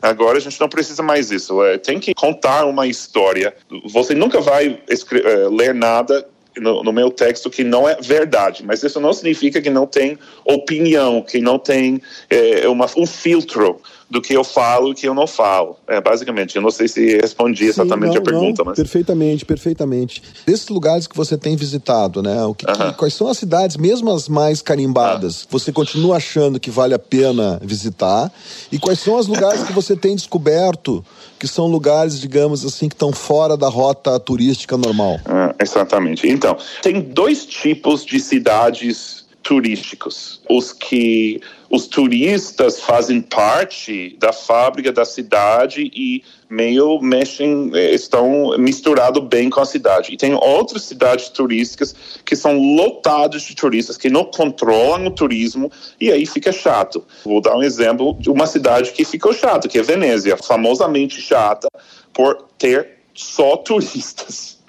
Agora 0.00 0.36
a 0.36 0.40
gente 0.40 0.60
não 0.60 0.68
precisa 0.68 1.02
mais 1.02 1.30
isso. 1.30 1.62
É, 1.62 1.78
tem 1.78 2.00
que 2.00 2.12
contar 2.12 2.64
uma 2.64 2.88
história. 2.88 3.54
Você 3.92 4.14
nunca 4.14 4.40
vai 4.40 4.80
é, 4.88 5.48
ler 5.48 5.72
nada 5.72 6.26
no, 6.56 6.82
no, 6.82 6.92
meu 6.92 7.10
texto 7.10 7.48
que 7.48 7.62
não 7.62 7.88
é 7.88 7.94
verdade, 8.00 8.64
mas 8.64 8.82
isso 8.82 9.00
não 9.00 9.12
significa 9.12 9.60
que 9.60 9.70
não 9.70 9.86
tem 9.86 10.18
opinião, 10.44 11.22
que 11.22 11.40
não 11.40 11.58
tem 11.58 12.02
é, 12.28 12.68
uma, 12.68 12.86
um 12.96 13.06
filtro 13.06 13.80
do 14.12 14.20
que 14.20 14.34
eu 14.34 14.44
falo 14.44 14.92
e 14.92 14.94
que 14.94 15.08
eu 15.08 15.14
não 15.14 15.26
falo. 15.26 15.78
É, 15.88 15.98
basicamente, 15.98 16.54
eu 16.54 16.60
não 16.60 16.70
sei 16.70 16.86
se 16.86 17.16
respondi 17.16 17.64
exatamente 17.64 18.12
Sim, 18.12 18.16
não, 18.16 18.20
a 18.20 18.24
pergunta, 18.24 18.62
não, 18.62 18.66
mas 18.66 18.76
perfeitamente, 18.76 19.46
perfeitamente. 19.46 20.22
Desses 20.44 20.68
lugares 20.68 21.06
que 21.06 21.16
você 21.16 21.38
tem 21.38 21.56
visitado, 21.56 22.22
né? 22.22 22.44
O 22.44 22.54
que, 22.54 22.66
uh 22.66 22.68
-huh. 22.68 22.90
que, 22.90 22.98
quais 22.98 23.14
são 23.14 23.26
as 23.26 23.38
cidades, 23.38 23.78
mesmo 23.78 24.10
as 24.12 24.28
mais 24.28 24.60
carimbadas, 24.60 25.44
uh 25.44 25.46
-huh. 25.46 25.52
você 25.52 25.72
continua 25.72 26.16
achando 26.16 26.60
que 26.60 26.70
vale 26.70 26.92
a 26.92 26.98
pena 26.98 27.58
visitar? 27.64 28.30
E 28.70 28.78
quais 28.78 29.00
são 29.00 29.16
os 29.16 29.26
lugares 29.26 29.62
que 29.62 29.72
você 29.72 29.96
tem 29.96 30.14
descoberto 30.14 31.02
que 31.38 31.48
são 31.48 31.66
lugares, 31.66 32.20
digamos 32.20 32.66
assim, 32.66 32.90
que 32.90 32.94
estão 32.94 33.12
fora 33.12 33.56
da 33.56 33.68
rota 33.68 34.20
turística 34.20 34.76
normal? 34.76 35.14
Uh, 35.24 35.54
exatamente. 35.58 36.28
Então, 36.28 36.58
tem 36.82 37.00
dois 37.00 37.46
tipos 37.46 38.04
de 38.04 38.20
cidades 38.20 39.22
turísticos. 39.42 40.40
Os 40.48 40.72
que 40.72 41.40
os 41.72 41.86
turistas 41.86 42.78
fazem 42.80 43.22
parte 43.22 44.14
da 44.18 44.30
fábrica 44.30 44.92
da 44.92 45.06
cidade 45.06 45.90
e 45.94 46.22
meio 46.50 47.00
mexem, 47.00 47.70
eh, 47.72 47.94
estão 47.94 48.58
misturados 48.58 49.24
bem 49.24 49.48
com 49.48 49.58
a 49.58 49.64
cidade. 49.64 50.12
E 50.12 50.18
tem 50.18 50.34
outras 50.34 50.82
cidades 50.82 51.30
turísticas 51.30 51.96
que 52.26 52.36
são 52.36 52.58
lotadas 52.58 53.40
de 53.40 53.56
turistas 53.56 53.96
que 53.96 54.10
não 54.10 54.26
controlam 54.26 55.06
o 55.06 55.10
turismo 55.10 55.72
e 55.98 56.12
aí 56.12 56.26
fica 56.26 56.52
chato. 56.52 57.06
Vou 57.24 57.40
dar 57.40 57.56
um 57.56 57.62
exemplo 57.62 58.14
de 58.20 58.28
uma 58.28 58.46
cidade 58.46 58.92
que 58.92 59.02
ficou 59.02 59.32
chata, 59.32 59.66
que 59.66 59.78
é 59.78 59.82
Venezia, 59.82 60.36
famosamente 60.36 61.22
chata 61.22 61.68
por 62.12 62.48
ter 62.58 62.98
só 63.14 63.56
turistas 63.56 64.61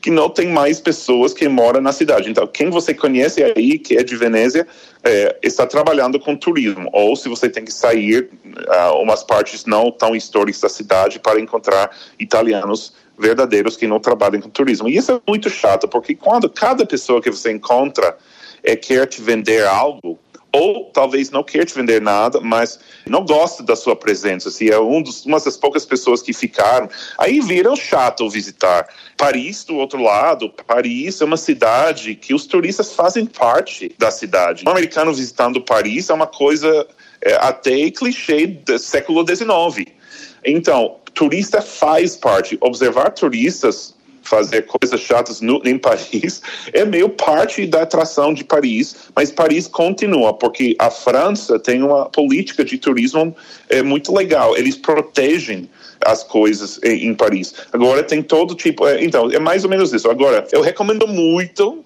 que 0.00 0.10
não 0.10 0.28
tem 0.28 0.48
mais 0.48 0.80
pessoas 0.80 1.32
que 1.32 1.48
moram 1.48 1.80
na 1.80 1.92
cidade. 1.92 2.30
Então, 2.30 2.46
quem 2.46 2.70
você 2.70 2.94
conhece 2.94 3.42
aí, 3.42 3.78
que 3.78 3.96
é 3.96 4.02
de 4.02 4.16
Venezia, 4.16 4.66
é, 5.02 5.36
está 5.42 5.66
trabalhando 5.66 6.18
com 6.18 6.36
turismo. 6.36 6.88
Ou 6.92 7.16
se 7.16 7.28
você 7.28 7.48
tem 7.48 7.64
que 7.64 7.72
sair 7.72 8.30
uh, 8.44 9.02
umas 9.02 9.22
partes 9.22 9.64
não 9.64 9.90
tão 9.90 10.14
históricas 10.14 10.60
da 10.60 10.68
cidade 10.68 11.18
para 11.18 11.40
encontrar 11.40 11.90
italianos 12.18 12.94
verdadeiros 13.18 13.76
que 13.76 13.86
não 13.86 14.00
trabalham 14.00 14.40
com 14.40 14.48
turismo. 14.48 14.88
E 14.88 14.96
isso 14.96 15.12
é 15.12 15.20
muito 15.28 15.48
chato, 15.50 15.86
porque 15.86 16.14
quando 16.14 16.48
cada 16.48 16.84
pessoa 16.84 17.20
que 17.20 17.30
você 17.30 17.52
encontra 17.52 18.16
é, 18.62 18.76
quer 18.76 19.06
te 19.06 19.20
vender 19.20 19.66
algo, 19.66 20.18
ou 20.54 20.90
talvez 20.92 21.30
não 21.30 21.42
quer 21.42 21.64
te 21.64 21.74
vender 21.74 22.00
nada, 22.00 22.40
mas 22.40 22.78
não 23.06 23.24
gosta 23.24 23.62
da 23.62 23.74
sua 23.74 23.96
presença. 23.96 24.50
Se 24.50 24.70
é 24.70 24.78
um 24.78 25.02
dos, 25.02 25.24
uma 25.24 25.40
das 25.40 25.56
poucas 25.56 25.86
pessoas 25.86 26.20
que 26.20 26.32
ficaram, 26.32 26.88
aí 27.16 27.40
viram 27.40 27.74
chato 27.74 28.28
visitar. 28.28 28.86
Paris, 29.16 29.64
do 29.64 29.76
outro 29.76 30.02
lado, 30.02 30.50
Paris 30.66 31.20
é 31.20 31.24
uma 31.24 31.38
cidade 31.38 32.14
que 32.14 32.34
os 32.34 32.46
turistas 32.46 32.92
fazem 32.92 33.24
parte 33.24 33.94
da 33.98 34.10
cidade. 34.10 34.64
Um 34.66 34.70
americano 34.70 35.12
visitando 35.14 35.62
Paris 35.62 36.10
é 36.10 36.14
uma 36.14 36.26
coisa 36.26 36.86
é, 37.22 37.34
até 37.36 37.90
clichê 37.90 38.46
do 38.46 38.78
século 38.78 39.24
XIX. 39.26 39.90
Então, 40.44 40.96
turista 41.14 41.62
faz 41.62 42.16
parte. 42.16 42.58
Observar 42.60 43.10
turistas 43.10 43.94
fazer 44.22 44.62
coisas 44.62 45.00
chatas 45.00 45.40
no, 45.40 45.60
em 45.64 45.78
Paris, 45.78 46.42
é 46.72 46.84
meio 46.84 47.08
parte 47.08 47.66
da 47.66 47.82
atração 47.82 48.32
de 48.32 48.44
Paris, 48.44 48.96
mas 49.14 49.30
Paris 49.30 49.66
continua, 49.66 50.32
porque 50.34 50.74
a 50.78 50.90
França 50.90 51.58
tem 51.58 51.82
uma 51.82 52.06
política 52.06 52.64
de 52.64 52.78
turismo 52.78 53.34
é, 53.68 53.82
muito 53.82 54.14
legal, 54.14 54.56
eles 54.56 54.76
protegem 54.76 55.68
as 56.04 56.22
coisas 56.22 56.80
em, 56.82 57.08
em 57.08 57.14
Paris. 57.14 57.54
Agora 57.72 58.02
tem 58.02 58.22
todo 58.22 58.54
tipo, 58.54 58.86
é, 58.86 59.02
então, 59.02 59.30
é 59.30 59.38
mais 59.38 59.64
ou 59.64 59.70
menos 59.70 59.92
isso. 59.92 60.10
Agora, 60.10 60.46
eu 60.52 60.60
recomendo 60.60 61.06
muito 61.06 61.84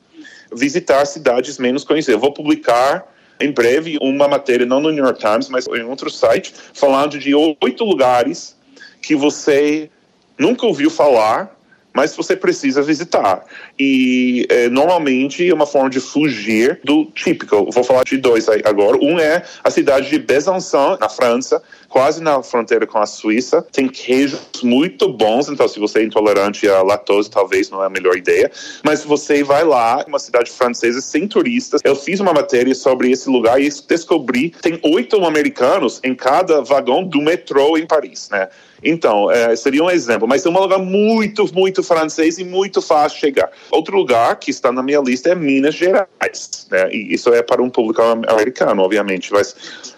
visitar 0.55 1.05
cidades 1.07 1.59
menos 1.59 1.85
conhecidas. 1.85 2.15
Eu 2.15 2.21
vou 2.21 2.33
publicar 2.33 3.07
em 3.41 3.53
breve 3.53 3.99
uma 4.01 4.27
matéria, 4.27 4.65
não 4.65 4.81
no 4.81 4.91
New 4.91 5.05
York 5.05 5.21
Times, 5.21 5.49
mas 5.49 5.67
em 5.67 5.83
outro 5.83 6.11
site, 6.11 6.55
falando 6.73 7.19
de 7.19 7.35
oito 7.35 7.85
lugares 7.85 8.57
que 9.03 9.15
você 9.15 9.91
nunca 10.39 10.67
ouviu 10.67 10.91
falar, 10.91 11.56
mas 11.97 12.15
você 12.15 12.37
precisa 12.37 12.83
visitar. 12.83 13.43
E 13.79 14.47
é, 14.51 14.69
normalmente 14.69 15.49
é 15.49 15.55
uma 15.55 15.67
forma 15.67 15.89
de 15.89 15.99
fugir 15.99 16.79
do 16.85 17.07
típico. 17.07 17.71
Vou 17.73 17.83
falar 17.83 18.05
de 18.05 18.19
dois 18.19 18.47
agora. 18.49 18.99
Um 19.03 19.19
é 19.19 19.43
a 19.65 19.71
cidade 19.71 20.11
de 20.11 20.19
Besançon, 20.19 20.99
na 21.01 21.09
França, 21.09 21.63
quase 21.89 22.23
na 22.23 22.43
fronteira 22.43 22.87
com 22.87 22.99
a 22.99 23.07
Suíça. 23.07 23.63
Tem 23.73 23.89
queijos 23.89 24.41
muito 24.63 25.09
bons, 25.09 25.49
então 25.49 25.67
se 25.67 25.81
você 25.81 26.01
é 26.01 26.05
intolerante 26.05 26.69
à 26.69 26.83
lactose, 26.83 27.31
talvez 27.31 27.71
não 27.71 27.83
é 27.83 27.87
a 27.87 27.91
melhor 27.91 28.15
ideia. 28.15 28.51
Mas 28.85 29.03
você 29.03 29.43
vai 29.43 29.65
lá, 29.65 30.05
uma 30.07 30.19
cidade 30.19 30.51
francesa 30.51 31.01
sem 31.01 31.27
turistas. 31.27 31.81
Eu 31.83 31.97
fiz 31.97 32.21
uma 32.21 32.35
matéria 32.35 32.75
sobre 32.75 33.11
esse 33.11 33.31
lugar 33.31 33.59
e 33.59 33.71
descobri 33.89 34.51
tem 34.61 34.79
oito 34.83 35.25
americanos 35.25 35.99
em 36.05 36.15
cada 36.15 36.61
vagão 36.61 37.03
do 37.03 37.23
metrô 37.23 37.79
em 37.79 37.87
Paris, 37.87 38.29
né? 38.31 38.49
Então, 38.83 39.31
é, 39.31 39.55
seria 39.57 39.83
um 39.83 39.91
exemplo, 39.91 40.27
mas 40.29 40.45
é 40.45 40.49
um 40.49 40.59
lugar 40.59 40.79
muito, 40.79 41.53
muito 41.55 41.83
francês 41.83 42.39
e 42.39 42.45
muito 42.45 42.81
fácil 42.83 43.19
chegar. 43.19 43.51
Outro 43.71 43.97
lugar 43.97 44.37
que 44.37 44.51
está 44.51 44.71
na 44.71 44.83
minha 44.83 45.01
lista 45.01 45.31
é 45.31 45.35
Minas 45.35 45.75
Gerais, 45.75 46.67
né? 46.71 46.91
E 46.93 47.15
isso 47.15 47.33
é 47.33 47.43
para 47.43 47.63
um 47.63 47.71
público 47.71 48.03
americano, 48.03 48.83
obviamente, 48.83 49.33
mas 49.33 49.55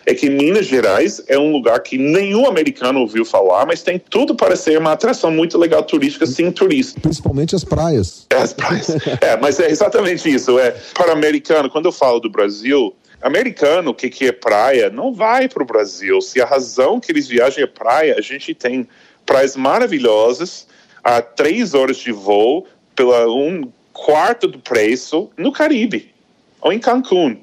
é 0.06 0.14
que 0.14 0.30
Minas 0.30 0.66
Gerais 0.66 1.22
é 1.28 1.38
um 1.38 1.52
lugar 1.52 1.80
que 1.80 1.98
nenhum 1.98 2.46
americano 2.46 3.00
ouviu 3.00 3.24
falar, 3.24 3.66
mas 3.66 3.82
tem 3.82 3.98
tudo 3.98 4.34
para 4.34 4.56
ser 4.56 4.78
uma 4.78 4.92
atração 4.92 5.30
muito 5.30 5.58
legal 5.58 5.82
turística 5.82 6.26
sem 6.26 6.50
turista. 6.50 7.00
Principalmente 7.00 7.54
as 7.54 7.64
praias. 7.64 8.26
É, 8.30 8.36
as 8.36 8.52
praias. 8.52 8.88
é, 9.20 9.36
mas 9.40 9.60
é 9.60 9.70
exatamente 9.70 10.32
isso. 10.32 10.58
É, 10.58 10.70
para 10.94 11.12
americano, 11.12 11.68
quando 11.68 11.86
eu 11.86 11.92
falo 11.92 12.20
do 12.20 12.30
Brasil, 12.30 12.94
americano, 13.20 13.94
que, 13.94 14.08
que 14.08 14.26
é 14.26 14.32
praia, 14.32 14.90
não 14.90 15.12
vai 15.12 15.48
para 15.48 15.62
o 15.62 15.66
Brasil. 15.66 16.20
Se 16.20 16.40
a 16.40 16.46
razão 16.46 17.00
que 17.00 17.10
eles 17.10 17.26
viajam 17.26 17.64
é 17.64 17.66
praia, 17.66 18.16
a 18.16 18.20
gente 18.20 18.54
tem 18.54 18.88
praias 19.26 19.56
maravilhosas 19.56 20.66
a 21.02 21.20
três 21.20 21.74
horas 21.74 21.98
de 21.98 22.12
voo 22.12 22.66
pela 22.94 23.28
um 23.30 23.70
quarto 23.92 24.46
do 24.46 24.58
preço 24.58 25.30
no 25.36 25.52
Caribe 25.52 26.12
ou 26.60 26.72
em 26.72 26.78
Cancún. 26.78 27.38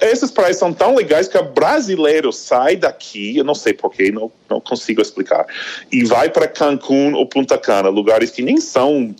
Essas 0.00 0.30
praias 0.30 0.58
são 0.58 0.72
tão 0.72 0.94
legais 0.94 1.26
que 1.26 1.36
o 1.36 1.42
brasileiro 1.42 2.32
sai 2.32 2.76
daqui, 2.76 3.36
eu 3.36 3.44
não 3.44 3.54
sei 3.54 3.72
porquê, 3.72 4.12
não, 4.12 4.30
não 4.48 4.60
consigo 4.60 5.02
explicar, 5.02 5.44
e 5.90 6.04
vai 6.04 6.30
para 6.30 6.46
Cancún 6.46 7.14
ou 7.14 7.26
Punta 7.26 7.58
Cana, 7.58 7.88
lugares 7.88 8.30
que 8.30 8.42
nem 8.42 8.58
são. 8.58 9.14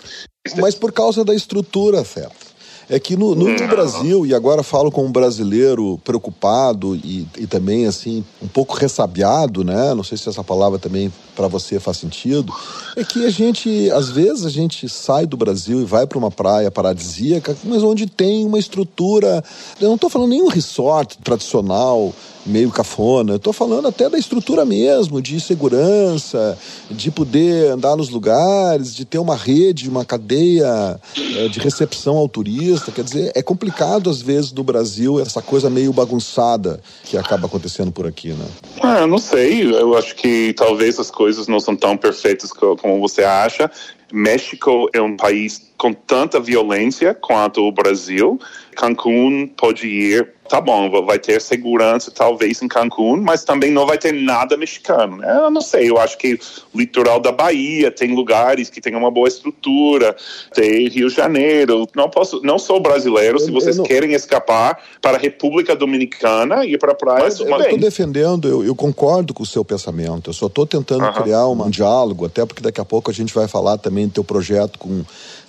Mas 0.56 0.74
por 0.74 0.92
causa 0.92 1.24
da 1.24 1.34
estrutura, 1.34 2.04
certo? 2.04 2.51
É 2.92 3.00
que 3.00 3.16
no, 3.16 3.34
no, 3.34 3.48
no, 3.48 3.68
Brasil, 3.68 4.26
e 4.26 4.34
agora 4.34 4.62
falo 4.62 4.92
como 4.92 5.08
um 5.08 5.10
brasileiro 5.10 5.98
preocupado 6.04 6.94
e, 6.94 7.26
e, 7.38 7.46
também 7.46 7.86
assim, 7.86 8.22
um 8.42 8.46
pouco 8.46 8.76
ressabiado, 8.76 9.64
né? 9.64 9.94
Não 9.94 10.04
sei 10.04 10.18
se 10.18 10.28
essa 10.28 10.44
palavra 10.44 10.78
também 10.78 11.10
para 11.34 11.48
você 11.48 11.80
faz 11.80 11.96
sentido. 11.96 12.52
É 12.94 13.02
que 13.02 13.24
a 13.24 13.30
gente, 13.30 13.90
às 13.92 14.10
vezes, 14.10 14.44
a 14.44 14.50
gente 14.50 14.90
sai 14.90 15.24
do 15.24 15.38
Brasil 15.38 15.80
e 15.80 15.86
vai 15.86 16.06
para 16.06 16.18
uma 16.18 16.30
praia 16.30 16.70
paradisíaca, 16.70 17.56
mas 17.64 17.82
onde 17.82 18.06
tem 18.06 18.44
uma 18.44 18.58
estrutura. 18.58 19.42
Eu 19.80 19.88
não 19.88 19.94
estou 19.94 20.10
falando 20.10 20.28
nenhum 20.28 20.48
resort 20.48 21.16
tradicional 21.24 22.12
meio 22.44 22.70
cafona. 22.70 23.36
Estou 23.36 23.52
falando 23.52 23.88
até 23.88 24.08
da 24.08 24.18
estrutura 24.18 24.64
mesmo, 24.64 25.20
de 25.20 25.40
segurança, 25.40 26.58
de 26.90 27.10
poder 27.10 27.70
andar 27.70 27.96
nos 27.96 28.08
lugares, 28.08 28.94
de 28.94 29.04
ter 29.04 29.18
uma 29.18 29.36
rede, 29.36 29.88
uma 29.88 30.04
cadeia 30.04 31.00
é, 31.36 31.48
de 31.48 31.58
recepção 31.58 32.16
ao 32.16 32.28
turista. 32.28 32.90
Quer 32.90 33.04
dizer, 33.04 33.32
é 33.34 33.42
complicado 33.42 34.10
às 34.10 34.20
vezes 34.20 34.52
no 34.52 34.64
Brasil 34.64 35.20
essa 35.20 35.40
coisa 35.40 35.70
meio 35.70 35.92
bagunçada 35.92 36.80
que 37.04 37.16
acaba 37.16 37.46
acontecendo 37.46 37.92
por 37.92 38.06
aqui, 38.06 38.28
né? 38.28 38.46
Ah, 38.80 39.06
não 39.06 39.18
sei. 39.18 39.72
Eu 39.72 39.96
acho 39.96 40.14
que 40.16 40.52
talvez 40.54 40.98
as 40.98 41.10
coisas 41.10 41.46
não 41.46 41.60
são 41.60 41.76
tão 41.76 41.96
perfeitas 41.96 42.52
como 42.52 43.00
você 43.00 43.22
acha. 43.22 43.70
México 44.12 44.90
é 44.92 45.00
um 45.00 45.16
país 45.16 45.71
com 45.82 45.92
tanta 45.92 46.38
violência 46.38 47.12
quanto 47.12 47.60
o 47.66 47.72
Brasil. 47.72 48.38
Cancún 48.76 49.48
pode 49.48 49.88
ir 49.88 50.32
tá 50.52 50.60
bom, 50.60 50.90
vai 51.06 51.18
ter 51.18 51.40
segurança 51.40 52.10
talvez 52.10 52.60
em 52.60 52.68
Cancún, 52.68 53.22
mas 53.22 53.42
também 53.42 53.70
não 53.70 53.86
vai 53.86 53.96
ter 53.96 54.12
nada 54.12 54.54
mexicano. 54.54 55.16
Né? 55.16 55.40
Eu 55.44 55.50
não 55.50 55.62
sei, 55.62 55.88
eu 55.88 55.98
acho 55.98 56.18
que 56.18 56.38
o 56.74 56.78
litoral 56.78 57.18
da 57.20 57.32
Bahia 57.32 57.90
tem 57.90 58.14
lugares 58.14 58.68
que 58.68 58.78
tem 58.78 58.94
uma 58.94 59.10
boa 59.10 59.26
estrutura, 59.26 60.14
tem 60.52 60.88
Rio 60.88 61.08
de 61.08 61.14
Janeiro. 61.14 61.88
Não 61.96 62.10
posso, 62.10 62.42
não 62.42 62.58
sou 62.58 62.80
brasileiro. 62.80 63.38
Se 63.38 63.50
vocês 63.50 63.78
não... 63.78 63.84
querem 63.84 64.12
escapar 64.12 64.78
para 65.00 65.16
a 65.16 65.20
República 65.20 65.74
Dominicana 65.74 66.66
e 66.66 66.76
para 66.76 66.92
a 66.92 66.94
praia, 66.94 67.24
mas, 67.24 67.40
eu 67.40 67.48
estou 67.48 67.78
defendendo, 67.78 68.46
eu, 68.46 68.62
eu, 68.62 68.74
concordo 68.74 69.32
com 69.32 69.42
o 69.42 69.46
seu 69.46 69.64
pensamento. 69.64 70.28
Eu 70.28 70.34
só 70.34 70.48
estou 70.48 70.66
tentando 70.66 71.04
uh 71.04 71.08
-huh. 71.08 71.22
criar 71.22 71.46
um 71.48 71.70
diálogo, 71.70 72.26
até 72.26 72.44
porque 72.44 72.62
daqui 72.62 72.80
a 72.80 72.84
pouco 72.84 73.10
a 73.10 73.14
gente 73.14 73.32
vai 73.32 73.48
falar 73.48 73.78
também 73.78 74.06
do 74.06 74.12
teu 74.12 74.24
projeto 74.24 74.78
com 74.78 75.02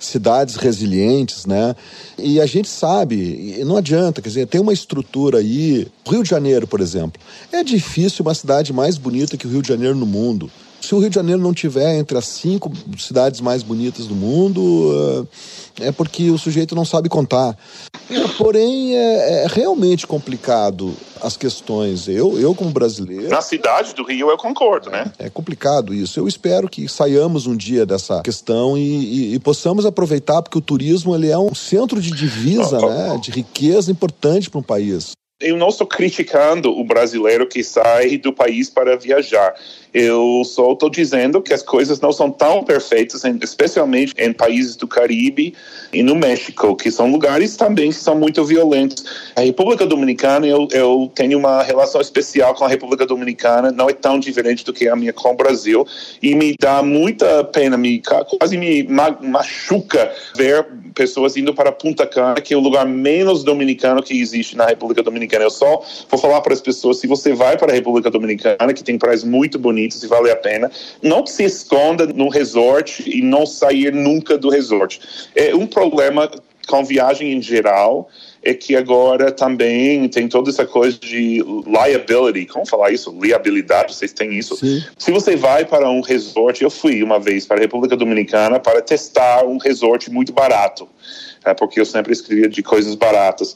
cidades 0.04 0.56
resilientes, 0.56 1.46
né? 1.46 1.74
E 2.18 2.40
a 2.40 2.46
gente 2.46 2.68
sabe, 2.68 3.62
não 3.64 3.76
adianta, 3.76 4.20
quer 4.20 4.28
dizer, 4.28 4.46
tem 4.46 4.60
uma 4.60 4.72
estrutura 4.72 5.38
aí. 5.38 5.86
Rio 6.06 6.22
de 6.22 6.28
Janeiro, 6.28 6.66
por 6.66 6.80
exemplo, 6.80 7.20
é 7.52 7.62
difícil 7.64 8.24
uma 8.24 8.34
cidade 8.34 8.72
mais 8.72 8.98
bonita 8.98 9.36
que 9.36 9.46
o 9.46 9.50
Rio 9.50 9.62
de 9.62 9.68
Janeiro 9.68 9.96
no 9.96 10.06
mundo. 10.06 10.50
Se 10.84 10.94
o 10.94 10.98
Rio 10.98 11.08
de 11.08 11.14
Janeiro 11.14 11.40
não 11.40 11.54
tiver 11.54 11.96
entre 11.96 12.18
as 12.18 12.26
cinco 12.26 12.70
cidades 12.98 13.40
mais 13.40 13.62
bonitas 13.62 14.06
do 14.06 14.14
mundo, 14.14 15.26
é 15.80 15.90
porque 15.90 16.30
o 16.30 16.36
sujeito 16.36 16.74
não 16.74 16.84
sabe 16.84 17.08
contar. 17.08 17.56
É, 18.10 18.28
porém, 18.36 18.94
é, 18.94 19.44
é, 19.44 19.46
realmente 19.48 20.06
complicado 20.06 20.94
as 21.22 21.38
questões. 21.38 22.06
Eu, 22.06 22.38
eu 22.38 22.54
como 22.54 22.70
brasileiro. 22.70 23.30
Na 23.30 23.40
cidade 23.40 23.94
do 23.94 24.04
Rio, 24.04 24.28
eu 24.28 24.36
concordo, 24.36 24.90
né? 24.90 25.10
É 25.18 25.30
complicado 25.30 25.94
isso. 25.94 26.20
Eu 26.20 26.28
espero 26.28 26.68
que 26.68 26.86
saiamos 26.86 27.46
um 27.46 27.56
dia 27.56 27.86
dessa 27.86 28.20
questão 28.20 28.76
e, 28.76 28.82
e, 28.82 29.34
e 29.34 29.38
possamos 29.38 29.86
aproveitar, 29.86 30.42
porque 30.42 30.58
o 30.58 30.60
turismo 30.60 31.14
ele 31.14 31.30
é 31.30 31.38
um 31.38 31.54
centro 31.54 31.98
de 31.98 32.10
divisa, 32.10 32.78
oh, 32.78 32.84
oh, 32.84 32.90
né? 32.90 33.18
De 33.22 33.30
riqueza 33.30 33.90
importante 33.90 34.50
para 34.50 34.60
um 34.60 34.62
país 34.62 35.12
eu 35.40 35.56
não 35.56 35.68
estou 35.68 35.86
criticando 35.86 36.70
o 36.70 36.84
brasileiro 36.84 37.46
que 37.46 37.62
sai 37.64 38.16
do 38.16 38.32
país 38.32 38.70
para 38.70 38.96
viajar. 38.96 39.54
Eu 39.92 40.42
só 40.44 40.72
estou 40.72 40.88
dizendo 40.88 41.42
que 41.42 41.52
as 41.52 41.62
coisas 41.62 42.00
não 42.00 42.12
são 42.12 42.30
tão 42.30 42.64
perfeitas, 42.64 43.22
especialmente 43.42 44.12
em 44.16 44.32
países 44.32 44.76
do 44.76 44.88
Caribe 44.88 45.54
e 45.92 46.02
no 46.02 46.14
México, 46.14 46.74
que 46.76 46.90
são 46.90 47.10
lugares 47.10 47.56
também 47.56 47.90
que 47.90 47.96
são 47.96 48.16
muito 48.16 48.44
violentos. 48.44 49.04
A 49.36 49.40
República 49.40 49.86
Dominicana, 49.86 50.46
eu, 50.46 50.68
eu 50.72 51.10
tenho 51.14 51.38
uma 51.38 51.62
relação 51.62 52.00
especial 52.00 52.54
com 52.54 52.64
a 52.64 52.68
República 52.68 53.06
Dominicana, 53.06 53.70
não 53.70 53.88
é 53.88 53.92
tão 53.92 54.18
diferente 54.18 54.64
do 54.64 54.72
que 54.72 54.88
a 54.88 54.96
minha 54.96 55.12
com 55.12 55.30
o 55.30 55.36
Brasil, 55.36 55.86
e 56.22 56.34
me 56.34 56.54
dá 56.58 56.82
muita 56.82 57.44
pena, 57.44 57.76
me, 57.76 58.02
quase 58.38 58.56
me 58.56 58.82
machuca 58.82 60.12
ver 60.36 60.66
pessoas 60.94 61.36
indo 61.36 61.52
para 61.54 61.70
Punta 61.70 62.06
Cana, 62.06 62.40
que 62.40 62.54
é 62.54 62.56
o 62.56 62.60
lugar 62.60 62.86
menos 62.86 63.44
dominicano 63.44 64.02
que 64.02 64.20
existe 64.20 64.56
na 64.56 64.66
República 64.66 65.02
Dominicana. 65.02 65.23
Eu 65.32 65.50
só 65.50 65.82
vou 66.08 66.20
falar 66.20 66.40
para 66.40 66.52
as 66.52 66.60
pessoas, 66.60 66.98
se 66.98 67.06
você 67.06 67.32
vai 67.32 67.56
para 67.56 67.72
a 67.72 67.74
República 67.74 68.10
Dominicana, 68.10 68.72
que 68.72 68.84
tem 68.84 68.98
praias 68.98 69.24
muito 69.24 69.58
bonitas 69.58 70.02
e 70.02 70.06
vale 70.06 70.30
a 70.30 70.36
pena, 70.36 70.70
não 71.02 71.26
se 71.26 71.44
esconda 71.44 72.06
no 72.06 72.28
resort 72.28 73.02
e 73.06 73.22
não 73.22 73.46
sair 73.46 73.92
nunca 73.92 74.36
do 74.38 74.48
resort. 74.48 75.00
É 75.34 75.54
um 75.54 75.66
problema 75.66 76.30
com 76.66 76.84
viagem 76.84 77.32
em 77.32 77.42
geral 77.42 78.08
é 78.44 78.52
que 78.52 78.76
agora 78.76 79.32
também 79.32 80.06
tem 80.08 80.28
toda 80.28 80.50
essa 80.50 80.66
coisa 80.66 80.98
de 80.98 81.42
liability, 81.66 82.46
como 82.46 82.66
falar 82.66 82.90
isso? 82.90 83.16
Liabilidade, 83.18 83.94
vocês 83.94 84.12
têm 84.12 84.38
isso? 84.38 84.56
Sim. 84.56 84.84
Se 84.98 85.10
você 85.10 85.34
vai 85.34 85.64
para 85.64 85.88
um 85.88 86.02
resort, 86.02 86.62
eu 86.62 86.70
fui 86.70 87.02
uma 87.02 87.18
vez 87.18 87.46
para 87.46 87.56
a 87.56 87.60
República 87.60 87.96
Dominicana 87.96 88.60
para 88.60 88.82
testar 88.82 89.44
um 89.44 89.56
resort 89.56 90.10
muito 90.10 90.32
barato 90.32 90.86
é, 91.44 91.54
porque 91.54 91.80
eu 91.80 91.86
sempre 91.86 92.12
escrevia 92.12 92.48
de 92.48 92.62
coisas 92.62 92.94
baratas. 92.94 93.54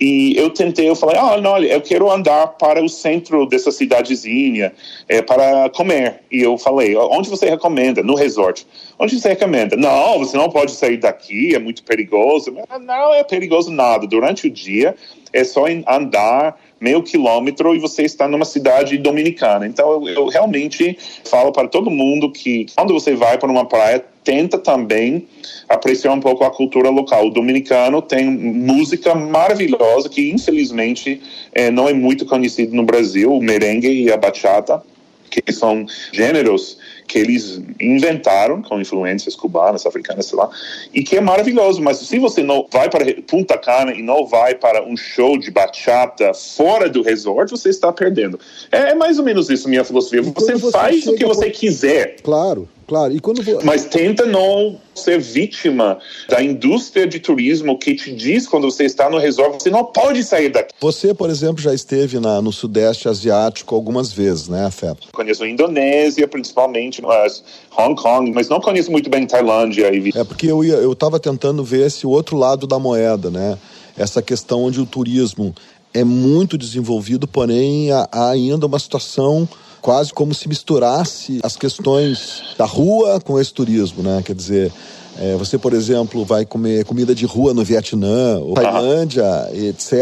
E 0.00 0.36
eu 0.36 0.50
tentei, 0.50 0.88
eu 0.88 0.94
falei, 0.94 1.16
ah, 1.18 1.40
não, 1.40 1.52
olha, 1.52 1.66
eu 1.66 1.80
quero 1.80 2.10
andar 2.10 2.46
para 2.48 2.82
o 2.82 2.88
centro 2.88 3.46
dessa 3.46 3.72
cidadezinha 3.72 4.72
é, 5.08 5.22
para 5.22 5.68
comer. 5.70 6.20
E 6.30 6.40
eu 6.40 6.56
falei, 6.56 6.96
onde 6.96 7.28
você 7.28 7.48
recomenda? 7.48 8.02
No 8.02 8.14
resort. 8.14 8.66
Onde 8.98 9.18
você 9.18 9.30
recomenda? 9.30 9.76
Não, 9.76 10.18
você 10.18 10.36
não 10.36 10.50
pode 10.50 10.72
sair 10.72 10.98
daqui, 10.98 11.54
é 11.54 11.58
muito 11.58 11.82
perigoso. 11.82 12.54
Não 12.80 13.14
é 13.14 13.24
perigoso 13.24 13.70
nada. 13.70 14.06
Durante 14.06 14.46
o 14.46 14.50
dia 14.50 14.94
é 15.32 15.44
só 15.44 15.64
andar 15.86 16.58
meio 16.80 17.02
quilômetro 17.02 17.74
e 17.74 17.78
você 17.78 18.02
está 18.02 18.28
numa 18.28 18.44
cidade 18.44 18.96
dominicana. 18.98 19.66
Então 19.66 19.90
eu, 19.90 20.08
eu 20.08 20.26
realmente 20.26 20.96
falo 21.24 21.52
para 21.52 21.68
todo 21.68 21.90
mundo 21.90 22.30
que 22.30 22.66
quando 22.76 22.94
você 22.94 23.14
vai 23.14 23.38
para 23.38 23.50
uma 23.50 23.64
praia, 23.64 24.04
tenta 24.22 24.58
também 24.58 25.26
apreciar 25.68 26.12
um 26.12 26.20
pouco 26.20 26.44
a 26.44 26.50
cultura 26.50 26.90
local. 26.90 27.26
O 27.26 27.30
dominicano 27.30 28.02
tem 28.02 28.26
música 28.26 29.14
maravilhosa 29.14 30.08
que 30.08 30.30
infelizmente 30.30 31.20
é, 31.52 31.70
não 31.70 31.88
é 31.88 31.92
muito 31.92 32.26
conhecido 32.26 32.74
no 32.74 32.84
Brasil, 32.84 33.32
o 33.32 33.42
merengue 33.42 33.88
e 33.88 34.12
a 34.12 34.16
bachata, 34.16 34.82
que 35.30 35.52
são 35.52 35.86
gêneros 36.12 36.78
que 37.08 37.18
eles 37.18 37.60
inventaram 37.80 38.62
com 38.62 38.80
influências 38.80 39.34
cubanas, 39.34 39.86
africanas, 39.86 40.26
sei 40.26 40.38
lá, 40.38 40.50
e 40.92 41.02
que 41.02 41.16
é 41.16 41.20
maravilhoso. 41.20 41.80
Mas 41.82 41.96
se 41.96 42.18
você 42.18 42.42
não 42.42 42.68
vai 42.70 42.88
para 42.90 43.04
Punta 43.26 43.56
Cana 43.56 43.92
e 43.92 44.02
não 44.02 44.26
vai 44.26 44.54
para 44.54 44.84
um 44.84 44.96
show 44.96 45.38
de 45.38 45.50
bachata 45.50 46.34
fora 46.34 46.88
do 46.88 47.02
resort, 47.02 47.50
você 47.50 47.70
está 47.70 47.90
perdendo. 47.90 48.38
É, 48.70 48.90
é 48.90 48.94
mais 48.94 49.18
ou 49.18 49.24
menos 49.24 49.48
isso 49.48 49.68
minha 49.68 49.84
filosofia. 49.84 50.22
Você, 50.22 50.54
você 50.54 50.70
faz 50.70 51.06
o 51.06 51.14
que 51.14 51.24
você 51.24 51.46
por... 51.46 51.52
quiser. 51.52 52.16
Claro. 52.22 52.68
Claro, 52.88 53.14
e 53.14 53.20
quando 53.20 53.42
Mas 53.64 53.84
tenta 53.84 54.24
não 54.24 54.80
ser 54.94 55.20
vítima 55.20 55.98
da 56.26 56.42
indústria 56.42 57.06
de 57.06 57.20
turismo 57.20 57.78
que 57.78 57.94
te 57.94 58.10
diz 58.10 58.48
quando 58.48 58.70
você 58.70 58.84
está 58.84 59.10
no 59.10 59.18
resort, 59.18 59.62
você 59.62 59.68
não 59.68 59.84
pode 59.84 60.24
sair 60.24 60.48
daqui. 60.48 60.72
Você, 60.80 61.12
por 61.12 61.28
exemplo, 61.28 61.62
já 61.62 61.74
esteve 61.74 62.18
na, 62.18 62.40
no 62.40 62.50
Sudeste 62.50 63.06
Asiático 63.06 63.74
algumas 63.74 64.10
vezes, 64.10 64.48
né, 64.48 64.70
Feto? 64.70 65.08
Conheço 65.12 65.44
a 65.44 65.48
Indonésia, 65.48 66.26
principalmente, 66.26 67.02
mas 67.02 67.44
Hong 67.76 67.94
Kong, 67.94 68.32
mas 68.32 68.48
não 68.48 68.58
conheço 68.58 68.90
muito 68.90 69.10
bem 69.10 69.26
Tailândia. 69.26 69.94
E... 69.94 70.10
É 70.16 70.24
porque 70.24 70.46
eu 70.46 70.90
estava 70.90 71.20
tentando 71.20 71.62
ver 71.62 71.86
esse 71.88 72.06
outro 72.06 72.38
lado 72.38 72.66
da 72.66 72.78
moeda, 72.78 73.30
né? 73.30 73.58
Essa 73.98 74.22
questão 74.22 74.64
onde 74.64 74.80
o 74.80 74.86
turismo 74.86 75.54
é 75.92 76.04
muito 76.04 76.56
desenvolvido, 76.56 77.28
porém 77.28 77.90
há 77.92 78.30
ainda 78.30 78.64
uma 78.64 78.78
situação 78.78 79.46
quase 79.80 80.12
como 80.12 80.34
se 80.34 80.48
misturasse 80.48 81.40
as 81.42 81.56
questões 81.56 82.42
da 82.56 82.64
rua 82.64 83.20
com 83.20 83.38
esse 83.38 83.52
turismo, 83.52 84.02
né? 84.02 84.22
Quer 84.24 84.34
dizer, 84.34 84.72
é, 85.20 85.36
você, 85.36 85.58
por 85.58 85.72
exemplo, 85.72 86.24
vai 86.24 86.46
comer 86.46 86.84
comida 86.84 87.12
de 87.12 87.26
rua 87.26 87.52
no 87.52 87.64
Vietnã, 87.64 88.38
ou 88.38 88.54
Tailândia, 88.54 89.24
etc., 89.52 89.92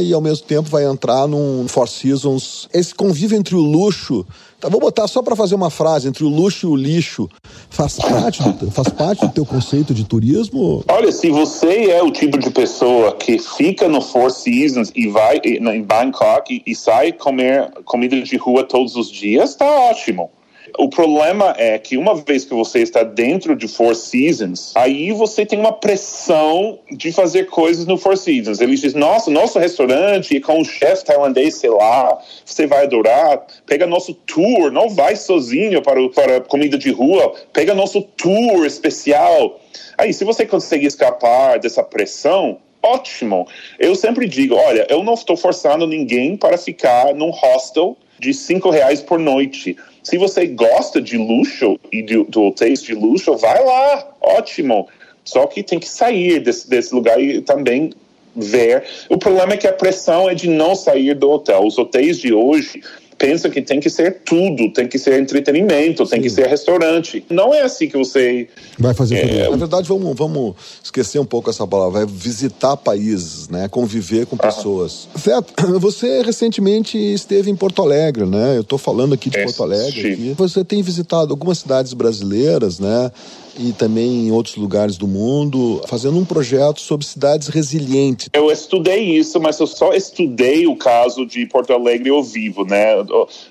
e 0.00 0.12
ao 0.12 0.20
mesmo 0.20 0.46
tempo 0.46 0.68
vai 0.68 0.84
entrar 0.84 1.26
num 1.26 1.66
Four 1.66 1.88
Seasons. 1.88 2.68
Esse 2.72 2.94
convívio 2.94 3.36
entre 3.36 3.56
o 3.56 3.60
luxo, 3.60 4.24
tá, 4.62 4.68
vou 4.68 4.80
botar 4.80 5.08
só 5.08 5.22
para 5.22 5.34
fazer 5.34 5.56
uma 5.56 5.70
frase, 5.70 6.08
entre 6.08 6.24
o 6.24 6.28
luxo 6.28 6.68
e 6.68 6.70
o 6.70 6.76
lixo, 6.76 7.28
faz 7.68 7.96
parte, 7.96 8.42
do, 8.42 8.70
faz 8.70 8.88
parte 8.88 9.26
do 9.26 9.32
teu 9.32 9.44
conceito 9.44 9.92
de 9.92 10.04
turismo? 10.04 10.84
Olha, 10.88 11.10
se 11.10 11.30
você 11.30 11.90
é 11.90 12.02
o 12.02 12.12
tipo 12.12 12.38
de 12.38 12.50
pessoa 12.50 13.12
que 13.16 13.38
fica 13.38 13.88
no 13.88 14.00
Four 14.00 14.30
Seasons 14.30 14.92
e 14.94 15.08
vai 15.08 15.40
em 15.44 15.82
Bangkok 15.82 16.62
e, 16.64 16.70
e 16.70 16.74
sai 16.76 17.12
comer 17.12 17.72
comida 17.84 18.20
de 18.22 18.36
rua 18.36 18.62
todos 18.62 18.94
os 18.94 19.10
dias, 19.10 19.56
tá 19.56 19.66
ótimo. 19.66 20.30
O 20.78 20.88
problema 20.88 21.54
é 21.58 21.78
que 21.78 21.96
uma 21.96 22.14
vez 22.14 22.44
que 22.44 22.54
você 22.54 22.80
está 22.80 23.02
dentro 23.02 23.54
de 23.54 23.68
Four 23.68 23.94
Seasons, 23.94 24.72
aí 24.74 25.12
você 25.12 25.44
tem 25.44 25.58
uma 25.58 25.72
pressão 25.72 26.78
de 26.90 27.12
fazer 27.12 27.46
coisas 27.46 27.86
no 27.86 27.98
Four 27.98 28.16
Seasons. 28.16 28.60
Eles 28.60 28.80
dizem, 28.80 29.00
nossa, 29.00 29.30
nosso 29.30 29.58
restaurante 29.58 30.40
com 30.40 30.60
o 30.60 30.64
chefe 30.64 31.04
tailandês, 31.04 31.56
sei 31.56 31.70
lá, 31.70 32.18
você 32.44 32.66
vai 32.66 32.84
adorar. 32.84 33.46
Pega 33.66 33.86
nosso 33.86 34.14
tour, 34.14 34.70
não 34.70 34.88
vai 34.88 35.14
sozinho 35.14 35.82
para, 35.82 36.08
para 36.08 36.40
comida 36.40 36.78
de 36.78 36.90
rua, 36.90 37.32
pega 37.52 37.74
nosso 37.74 38.00
tour 38.02 38.64
especial. 38.64 39.60
Aí, 39.98 40.12
se 40.12 40.24
você 40.24 40.46
conseguir 40.46 40.86
escapar 40.86 41.58
dessa 41.58 41.82
pressão, 41.82 42.58
ótimo. 42.82 43.46
Eu 43.78 43.94
sempre 43.94 44.26
digo, 44.26 44.54
olha, 44.54 44.86
eu 44.88 45.04
não 45.04 45.14
estou 45.14 45.36
forçando 45.36 45.86
ninguém 45.86 46.36
para 46.36 46.56
ficar 46.56 47.14
num 47.14 47.30
hostel 47.30 47.96
de 48.18 48.32
cinco 48.32 48.70
reais 48.70 49.00
por 49.02 49.18
noite. 49.18 49.76
Se 50.02 50.18
você 50.18 50.46
gosta 50.46 51.00
de 51.00 51.16
luxo 51.16 51.78
e 51.92 52.02
de, 52.02 52.24
de 52.24 52.38
hotéis 52.38 52.82
de 52.82 52.94
luxo, 52.94 53.36
vai 53.36 53.64
lá, 53.64 54.08
ótimo. 54.20 54.88
Só 55.24 55.46
que 55.46 55.62
tem 55.62 55.78
que 55.78 55.88
sair 55.88 56.40
desse, 56.40 56.68
desse 56.68 56.94
lugar 56.94 57.20
e 57.22 57.40
também 57.40 57.92
ver. 58.34 58.84
O 59.08 59.16
problema 59.16 59.54
é 59.54 59.56
que 59.56 59.68
a 59.68 59.72
pressão 59.72 60.28
é 60.28 60.34
de 60.34 60.48
não 60.48 60.74
sair 60.74 61.14
do 61.14 61.30
hotel. 61.30 61.64
Os 61.64 61.78
hotéis 61.78 62.18
de 62.18 62.32
hoje 62.32 62.82
pensa 63.22 63.48
que 63.48 63.62
tem 63.62 63.78
que 63.78 63.88
ser 63.88 64.22
tudo, 64.24 64.72
tem 64.72 64.88
que 64.88 64.98
ser 64.98 65.20
entretenimento, 65.20 66.04
tem 66.06 66.20
que 66.20 66.28
ser 66.28 66.48
restaurante. 66.48 67.24
Não 67.30 67.54
é 67.54 67.62
assim 67.62 67.88
que 67.88 67.96
você 67.96 68.48
vai 68.76 68.92
fazer 68.94 69.18
é... 69.18 69.48
Na 69.48 69.56
verdade, 69.56 69.86
vamos, 69.86 70.16
vamos 70.16 70.56
esquecer 70.82 71.20
um 71.20 71.24
pouco 71.24 71.48
essa 71.48 71.64
palavra, 71.64 72.04
vai 72.04 72.06
visitar 72.12 72.76
países, 72.76 73.48
né, 73.48 73.68
conviver 73.68 74.26
com 74.26 74.36
pessoas. 74.36 75.06
Certo? 75.14 75.54
Você 75.78 76.22
recentemente 76.22 76.98
esteve 76.98 77.48
em 77.48 77.54
Porto 77.54 77.80
Alegre, 77.80 78.26
né? 78.26 78.56
Eu 78.56 78.62
estou 78.62 78.78
falando 78.78 79.14
aqui 79.14 79.30
de 79.30 79.38
é, 79.38 79.44
Porto 79.44 79.62
Alegre. 79.62 80.34
Você 80.36 80.64
tem 80.64 80.82
visitado 80.82 81.32
algumas 81.32 81.58
cidades 81.58 81.92
brasileiras, 81.92 82.80
né? 82.80 83.10
E 83.58 83.72
também 83.72 84.26
em 84.26 84.32
outros 84.32 84.56
lugares 84.56 84.96
do 84.96 85.06
mundo, 85.06 85.82
fazendo 85.86 86.18
um 86.18 86.24
projeto 86.24 86.80
sobre 86.80 87.06
cidades 87.06 87.48
resilientes. 87.48 88.28
Eu 88.32 88.50
estudei 88.50 89.16
isso, 89.16 89.40
mas 89.40 89.58
eu 89.60 89.66
só 89.66 89.92
estudei 89.92 90.66
o 90.66 90.76
caso 90.76 91.26
de 91.26 91.46
Porto 91.46 91.72
Alegre 91.72 92.10
ao 92.10 92.22
vivo, 92.22 92.64
né? 92.64 92.94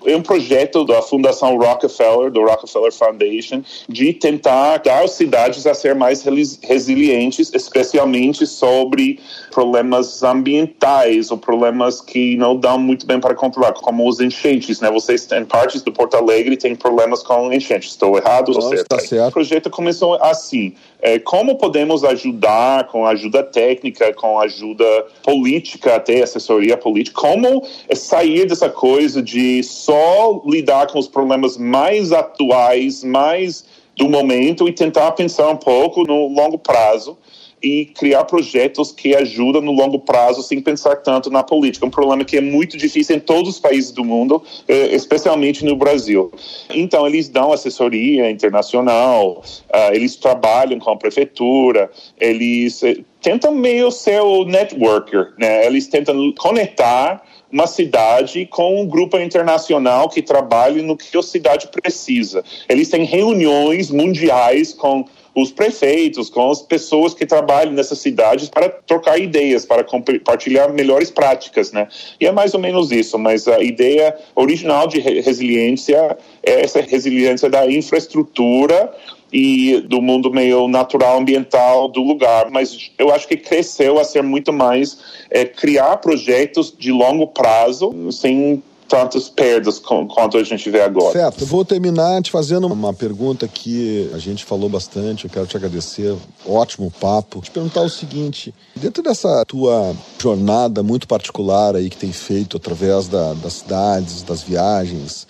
É 0.06 0.16
um 0.16 0.22
projeto 0.22 0.84
da 0.86 1.02
Fundação 1.02 1.58
Rockefeller, 1.58 2.32
do 2.32 2.42
Rockefeller 2.42 2.92
Foundation, 2.92 3.62
de 3.88 4.14
tentar 4.14 4.78
dar 4.78 5.04
as 5.04 5.12
cidades 5.12 5.66
a 5.68 5.74
ser 5.74 5.96
mais 5.96 6.24
resilientes, 6.64 7.52
especialmente 7.54 8.46
sobre 8.48 9.20
problemas 9.52 10.24
ambientais 10.24 11.32
ou 11.32 11.38
problemas 11.38 12.02
que 12.02 12.36
não 12.38 12.56
dão 12.56 12.80
muito 12.80 13.06
bem 13.06 13.20
para 13.20 13.36
controlar, 13.36 13.74
como 13.74 14.08
os 14.08 14.20
enchentes, 14.20 14.80
né? 14.80 14.90
Vocês 14.90 15.26
têm 15.26 15.46
partes 15.46 15.82
do 15.82 15.92
Porto 15.92 16.16
Alegre 16.16 16.58
têm 16.58 16.76
problemas 16.76 17.22
com 17.22 17.52
enchentes. 17.52 17.92
Estou 17.92 18.18
errado? 18.18 18.52
Nossa, 18.54 18.70
certo? 18.70 18.88
Tá 18.88 19.00
certo. 19.00 19.30
O 19.30 19.32
projeto 19.32 19.70
começou 19.70 19.91
assim. 20.22 20.74
É, 21.02 21.18
como 21.20 21.58
podemos 21.58 22.04
ajudar 22.04 22.88
com 22.88 23.06
ajuda 23.06 23.44
técnica, 23.44 24.14
com 24.14 24.40
ajuda 24.40 24.86
política, 25.24 25.96
até 25.96 26.22
assessoria 26.22 26.78
política? 26.78 27.20
Como 27.20 27.66
sair 27.96 28.46
dessa 28.46 28.70
coisa 28.70 29.22
de 29.22 29.64
só 29.64 30.42
lidar 30.46 30.88
com 30.88 31.00
os 31.00 31.08
problemas 31.08 31.58
mais 31.58 32.12
atuais, 32.12 33.04
mais 33.04 33.66
do 33.98 34.10
momento 34.10 34.68
e 34.68 34.72
tentar 34.72 35.12
pensar 35.12 35.50
um 35.50 35.58
pouco 35.58 36.04
no 36.04 36.28
longo 36.28 36.58
prazo? 36.58 37.18
E 37.62 37.86
criar 37.86 38.26
projetos 38.26 38.92
que 38.92 39.16
ajudam 39.16 39.62
no 39.62 39.72
longo 39.72 40.00
prazo 40.00 40.42
sem 40.42 40.60
pensar 40.62 40.96
tanto 40.98 41.30
na 41.30 41.44
política. 41.44 41.86
Um 41.86 41.90
problema 41.90 42.26
que 42.26 42.38
é 42.38 42.42
muito 42.42 42.78
difícil 42.78 43.16
em 43.16 43.20
todos 43.20 43.50
os 43.50 43.60
países 43.60 43.92
do 43.92 44.04
mundo, 44.04 44.42
eh, 44.68 44.96
especialmente 44.96 45.64
no 45.64 45.76
Brasil. 45.76 46.32
Então, 46.70 47.06
eles 47.06 47.30
dão 47.30 47.54
assessoria 47.54 48.30
internacional, 48.32 49.44
ah, 49.72 49.94
eles 49.94 50.16
trabalham 50.16 50.80
com 50.80 50.92
a 50.92 50.98
prefeitura, 50.98 51.92
eles 52.20 52.82
eh, 52.84 52.98
tentam 53.22 53.54
meio 53.54 53.92
ser 53.92 54.22
o 54.22 54.44
networker, 54.44 55.34
né? 55.38 55.66
Eles 55.66 55.88
tentam 55.88 56.34
conectar 56.34 57.24
uma 57.52 57.68
cidade 57.68 58.46
com 58.46 58.82
um 58.82 58.88
grupo 58.88 59.18
internacional 59.20 60.10
que 60.10 60.22
trabalha 60.22 60.82
no 60.82 60.96
que 60.96 61.16
a 61.18 61.22
cidade 61.22 61.68
precisa. 61.68 62.44
Eles 62.68 62.90
têm 62.90 63.04
reuniões 63.04 63.92
mundiais 63.92 64.74
com 64.74 65.06
os 65.34 65.52
prefeitos, 65.52 66.30
com 66.30 66.52
as 66.52 66.62
pessoas 66.62 67.14
que 67.14 67.26
trabalham 67.26 67.74
nessas 67.74 68.00
cidades 68.00 68.50
para 68.50 68.70
trocar 68.70 69.18
ideias, 69.18 69.66
para 69.66 69.84
compartilhar 69.84 70.70
melhores 70.70 71.10
práticas, 71.10 71.72
né? 71.72 71.88
E 72.20 72.28
é 72.28 72.32
mais 72.32 72.54
ou 72.54 72.60
menos 72.60 72.92
isso, 72.92 73.18
mas 73.18 73.48
a 73.48 73.62
ideia 73.62 74.16
original 74.36 74.88
de 74.88 75.00
resiliência 75.00 76.18
é 76.44 76.64
essa 76.64 76.82
resiliência 76.82 77.50
da 77.50 77.70
infraestrutura 77.70 78.94
e 79.32 79.80
do 79.88 80.02
mundo 80.02 80.30
meio 80.30 80.68
natural 80.68 81.18
ambiental 81.18 81.88
do 81.88 82.02
lugar, 82.02 82.50
mas 82.52 82.92
eu 83.00 83.14
acho 83.14 83.28
que 83.28 83.38
cresceu 83.38 83.98
a 83.98 84.04
ser 84.04 84.22
muito 84.22 84.52
mais 84.52 84.98
é, 85.30 85.46
criar 85.46 85.98
projetos 85.98 86.76
de 86.78 86.92
longo 86.92 87.28
prazo 87.28 88.12
sem 88.12 88.62
tantas 88.92 89.30
perdas 89.30 89.80
quanto 89.80 90.38
a 90.38 90.44
gente 90.44 90.70
vê 90.70 90.82
agora. 90.82 91.14
Certo, 91.14 91.44
eu 91.44 91.48
vou 91.48 91.64
terminar 91.64 92.22
te 92.22 92.30
fazendo 92.30 92.68
uma 92.68 92.94
pergunta 92.94 93.48
que 93.48 94.12
a 94.14 94.18
gente 94.18 94.44
falou 94.44 94.68
bastante, 94.68 95.24
eu 95.24 95.30
quero 95.30 95.48
te 95.48 95.56
agradecer, 95.56 96.14
ótimo 96.46 96.92
papo. 97.00 97.40
Te 97.40 97.50
perguntar 97.52 97.84
o 97.84 97.90
seguinte, 97.90 98.54
dentro 98.76 99.02
dessa 99.02 99.46
tua 99.46 99.96
jornada 100.20 100.84
muito 100.84 101.08
particular 101.08 101.74
aí 101.78 101.90
que 101.90 101.96
tem 101.96 102.12
feito 102.12 102.58
através 102.58 103.08
da, 103.08 103.34
das 103.36 103.54
cidades, 103.54 104.24
das 104.24 104.44
viagens, 104.44 105.26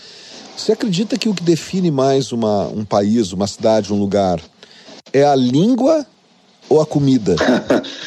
você 0.57 0.71
acredita 0.71 1.15
que 1.15 1.29
o 1.29 1.33
que 1.35 1.43
define 1.43 1.91
mais 1.91 2.31
uma, 2.31 2.65
um 2.65 2.83
país, 2.83 3.31
uma 3.31 3.45
cidade, 3.45 3.93
um 3.93 3.99
lugar, 3.99 4.41
é 5.13 5.23
a 5.23 5.35
língua 5.35 6.03
ou 6.67 6.81
a 6.81 6.85
comida? 6.85 7.35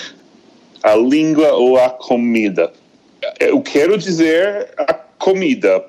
a 0.82 0.96
língua 0.96 1.52
ou 1.52 1.78
a 1.78 1.90
comida? 1.90 2.72
Eu 3.38 3.62
quero 3.62 3.96
dizer 3.96 4.74
a 4.76 5.03
comida, 5.18 5.84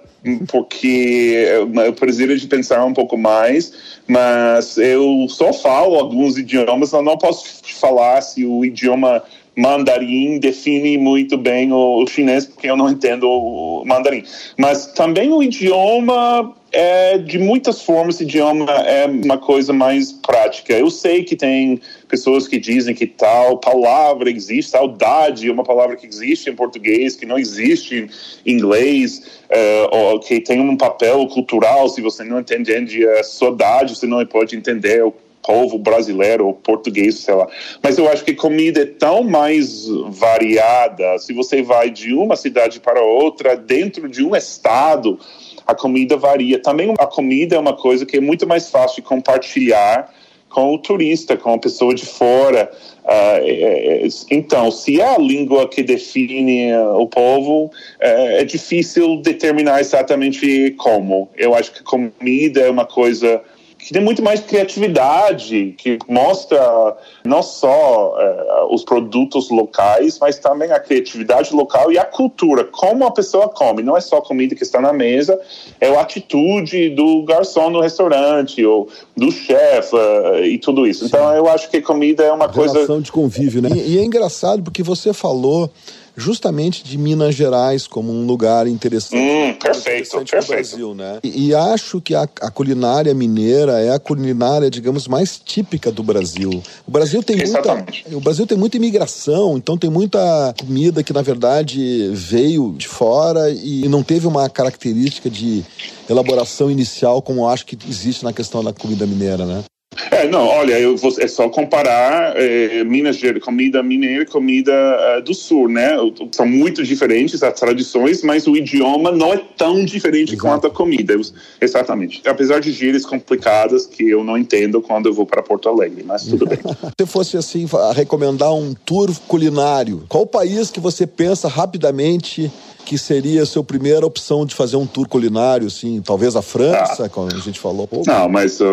porque 0.47 1.47
eu 1.86 1.93
preciso 1.93 2.36
de 2.36 2.47
pensar 2.47 2.84
um 2.84 2.93
pouco 2.93 3.17
mais, 3.17 3.73
mas 4.07 4.78
eu 4.78 5.28
só 5.30 5.53
falo 5.53 5.95
alguns 5.95 6.38
idiomas, 6.38 6.93
eu 6.93 7.01
não 7.01 7.17
posso 7.17 7.45
falar 7.80 8.21
se 8.21 8.45
o 8.45 8.65
idioma 8.65 9.23
mandarim 9.56 10.38
define 10.38 10.97
muito 10.97 11.38
bem 11.38 11.72
o, 11.72 12.06
chinês, 12.08 12.45
porque 12.45 12.70
eu 12.70 12.76
não 12.76 12.89
entendo 12.89 13.30
o 13.30 13.84
mandarim. 13.86 14.24
Mas 14.58 14.88
também 14.88 15.32
o 15.32 15.41
idioma 15.41 16.53
é 16.72 17.18
de 17.18 17.39
muitas 17.39 17.82
formas, 17.82 18.20
idioma 18.20 18.70
é 18.70 19.06
uma 19.06 19.38
coisa 19.38 19.72
mais 19.72 20.12
prática. 20.12 20.74
Eu 20.74 20.91
sei 20.91 21.24
que 21.24 21.36
tem 21.36 21.80
pessoas 22.10 22.47
que 22.47 22.60
dizem 22.60 22.93
que 22.93 23.08
tal 23.08 23.58
palavra 23.60 24.30
existe, 24.30 24.72
saudade 24.72 25.47
é 25.47 25.51
uma 25.51 25.64
palavra 25.64 25.95
que 25.95 26.06
existe 26.06 26.49
em 26.49 26.56
português, 26.56 27.16
que 27.16 27.26
não 27.26 27.39
existe 27.39 28.10
em 28.45 28.51
inglês, 28.51 29.20
uh, 29.49 29.95
ou 29.95 30.20
que 30.20 30.41
tem 30.41 30.60
um 30.60 30.76
papel 30.76 31.26
cultural. 31.28 31.88
Se 31.88 32.01
você 32.01 32.26
não 32.26 32.41
entende 32.41 33.08
a 33.08 33.24
saudade, 33.24 33.95
você 33.95 34.06
não 34.06 34.26
pode 34.26 34.56
entender 34.58 35.01
o 35.01 35.14
povo 35.45 35.77
brasileiro 35.77 36.47
ou 36.47 36.53
português, 36.53 37.19
sei 37.19 37.35
lá. 37.35 37.47
Mas 37.81 37.97
eu 37.97 38.09
acho 38.09 38.25
que 38.25 38.33
comida 38.33 38.81
é 38.81 38.85
tão 38.85 39.23
mais 39.23 39.85
variada. 40.07 41.19
Se 41.19 41.33
você 41.33 41.61
vai 41.61 41.91
de 41.91 42.13
uma 42.13 42.35
cidade 42.35 42.79
para 42.79 43.01
outra, 43.01 43.55
dentro 43.55 44.09
de 44.09 44.23
um 44.23 44.35
estado, 44.35 45.19
a 45.67 45.75
comida 45.75 46.17
varia. 46.17 46.59
Também 46.59 46.93
a 46.97 47.05
comida 47.05 47.55
é 47.55 47.59
uma 47.59 47.75
coisa 47.75 48.05
que 48.05 48.17
é 48.17 48.21
muito 48.21 48.47
mais 48.47 48.69
fácil 48.69 48.97
de 48.97 49.01
compartilhar 49.03 50.11
com 50.49 50.73
o 50.73 50.77
turista, 50.77 51.35
com 51.35 51.53
a 51.53 51.59
pessoa 51.59 51.93
de 51.93 52.05
fora. 52.05 52.71
Uh, 53.03 54.07
então, 54.31 54.71
se 54.71 55.01
é 55.01 55.15
a 55.15 55.17
língua 55.17 55.67
que 55.67 55.83
define 55.83 56.73
o 56.97 57.07
povo, 57.07 57.71
é 57.99 58.43
difícil 58.45 59.17
determinar 59.17 59.81
exatamente 59.81 60.71
como. 60.77 61.29
Eu 61.35 61.53
acho 61.53 61.73
que 61.73 61.83
comida 61.83 62.61
é 62.61 62.69
uma 62.69 62.85
coisa 62.85 63.43
que 63.86 63.93
tem 63.93 64.01
muito 64.01 64.23
mais 64.23 64.39
criatividade, 64.39 65.75
que 65.77 65.99
mostra 66.09 66.97
não 67.23 67.43
só 67.43 68.15
é, 68.19 68.65
os 68.73 68.83
produtos 68.83 69.51
locais, 69.51 70.17
mas 70.19 70.39
também 70.39 70.71
a 70.71 70.79
criatividade 70.79 71.53
local 71.53 71.91
e 71.91 71.97
a 71.99 72.03
cultura, 72.03 72.63
como 72.63 73.05
a 73.05 73.11
pessoa 73.11 73.47
come. 73.47 73.83
Não 73.83 73.95
é 73.95 74.01
só 74.01 74.17
a 74.17 74.21
comida 74.23 74.55
que 74.55 74.63
está 74.63 74.81
na 74.81 74.91
mesa, 74.91 75.39
é 75.79 75.88
a 75.95 76.01
atitude 76.01 76.89
do 76.89 77.21
garçom 77.25 77.69
no 77.69 77.79
restaurante, 77.79 78.65
ou 78.65 78.89
do 79.15 79.31
chefe 79.31 79.95
uh, 79.95 80.43
e 80.43 80.57
tudo 80.57 80.88
isso. 80.88 81.01
Sim. 81.01 81.05
Então 81.05 81.36
eu 81.36 81.47
acho 81.47 81.69
que 81.69 81.79
comida 81.79 82.23
é 82.23 82.31
uma 82.31 82.45
a 82.45 82.49
coisa. 82.49 82.73
Relação 82.73 83.01
de 83.01 83.11
convívio, 83.11 83.61
né? 83.61 83.69
E, 83.75 83.97
e 83.97 83.99
é 83.99 84.03
engraçado 84.03 84.63
porque 84.63 84.81
você 84.81 85.13
falou 85.13 85.69
justamente 86.16 86.84
de 86.84 86.97
Minas 86.97 87.36
Gerais 87.36 87.88
como 87.88 88.11
um 88.11 88.26
lugar 88.26 88.68
interessante, 88.68 89.16
hum, 89.16 89.53
perfeito, 89.53 90.07
interessante 90.07 90.32
perfeito. 90.32 90.70
Brasil, 90.70 90.95
né? 90.95 91.20
E, 91.24 91.47
e 91.47 91.55
acho 91.55 91.99
que 91.99 92.16
a, 92.16 92.24
a, 92.24 92.51
culinária 92.51 93.13
mineira 93.13 93.80
é 93.82 93.91
a 93.91 93.99
culinária, 93.99 94.70
digamos, 94.70 95.07
mais 95.07 95.39
típica 95.43 95.91
do 95.91 96.03
Brasil. 96.03 96.63
O 96.88 96.91
Brasil 96.91 97.22
tem 97.22 97.41
Exatamente. 97.41 98.03
muita, 98.03 98.18
o 98.18 98.22
Brasil 98.22 98.47
tem 98.47 98.57
muita 98.57 98.78
imigração, 98.78 99.57
então 99.57 99.78
tem 99.78 99.89
muita 99.89 100.53
comida 100.59 101.03
que 101.03 101.13
na 101.13 101.22
verdade 101.22 102.09
veio 102.13 102.74
de 102.78 102.88
fora 102.88 103.49
e 103.49 103.88
não 103.88 104.03
teve 104.03 104.28
uma 104.28 104.49
característica 104.49 105.30
de 105.30 105.63
elaboração 106.09 106.70
inicial 106.72 107.22
como 107.22 107.47
acho 107.47 107.66
que 107.66 107.78
existe 107.88 108.24
na 108.24 108.32
questão 108.32 108.63
da 108.63 108.72
comida 108.72 109.05
mineira, 109.05 109.45
né? 109.45 109.63
É, 110.11 110.27
não, 110.27 110.45
olha, 110.45 110.79
eu 110.79 110.97
vou, 110.97 111.13
é 111.19 111.27
só 111.27 111.49
comparar 111.49 112.35
é, 112.35 112.83
Minas 112.83 113.17
Gerais, 113.17 113.43
comida 113.43 113.81
mineira 113.81 114.23
e 114.23 114.25
comida 114.25 114.71
uh, 114.73 115.21
do 115.21 115.33
sul, 115.33 115.69
né? 115.69 115.95
São 116.31 116.45
muito 116.45 116.83
diferentes 116.83 117.41
as 117.41 117.59
tradições, 117.59 118.21
mas 118.21 118.47
o 118.47 118.55
idioma 118.55 119.11
não 119.11 119.33
é 119.33 119.41
tão 119.57 119.85
diferente 119.85 120.33
Exato. 120.33 120.41
quanto 120.41 120.67
a 120.67 120.69
comida. 120.69 121.15
Exatamente. 121.61 122.21
Apesar 122.27 122.59
de 122.59 122.71
gírias 122.71 123.05
complicadas 123.05 123.85
que 123.85 124.09
eu 124.09 124.23
não 124.23 124.37
entendo 124.37 124.81
quando 124.81 125.07
eu 125.07 125.13
vou 125.13 125.25
para 125.25 125.41
Porto 125.41 125.69
Alegre, 125.69 126.03
mas 126.05 126.25
tudo 126.25 126.45
bem. 126.45 126.59
Se 126.99 127.05
fosse 127.05 127.37
assim, 127.37 127.65
recomendar 127.95 128.53
um 128.53 128.73
tour 128.73 129.09
culinário, 129.27 130.03
qual 130.09 130.25
país 130.25 130.69
que 130.69 130.79
você 130.79 131.07
pensa 131.07 131.47
rapidamente 131.47 132.51
que 132.86 132.97
seria 132.97 133.41
a 133.41 133.45
sua 133.45 133.63
primeira 133.63 134.05
opção 134.05 134.45
de 134.45 134.53
fazer 134.53 134.77
um 134.77 134.86
tour 134.86 135.07
culinário, 135.07 135.67
assim, 135.67 136.01
talvez 136.05 136.36
a 136.36 136.41
França, 136.41 137.05
ah. 137.05 137.09
como 137.09 137.27
a 137.27 137.39
gente 137.39 137.59
falou? 137.59 137.88
Pô, 137.88 138.03
não, 138.05 138.29
mas 138.29 138.61
uh, 138.61 138.65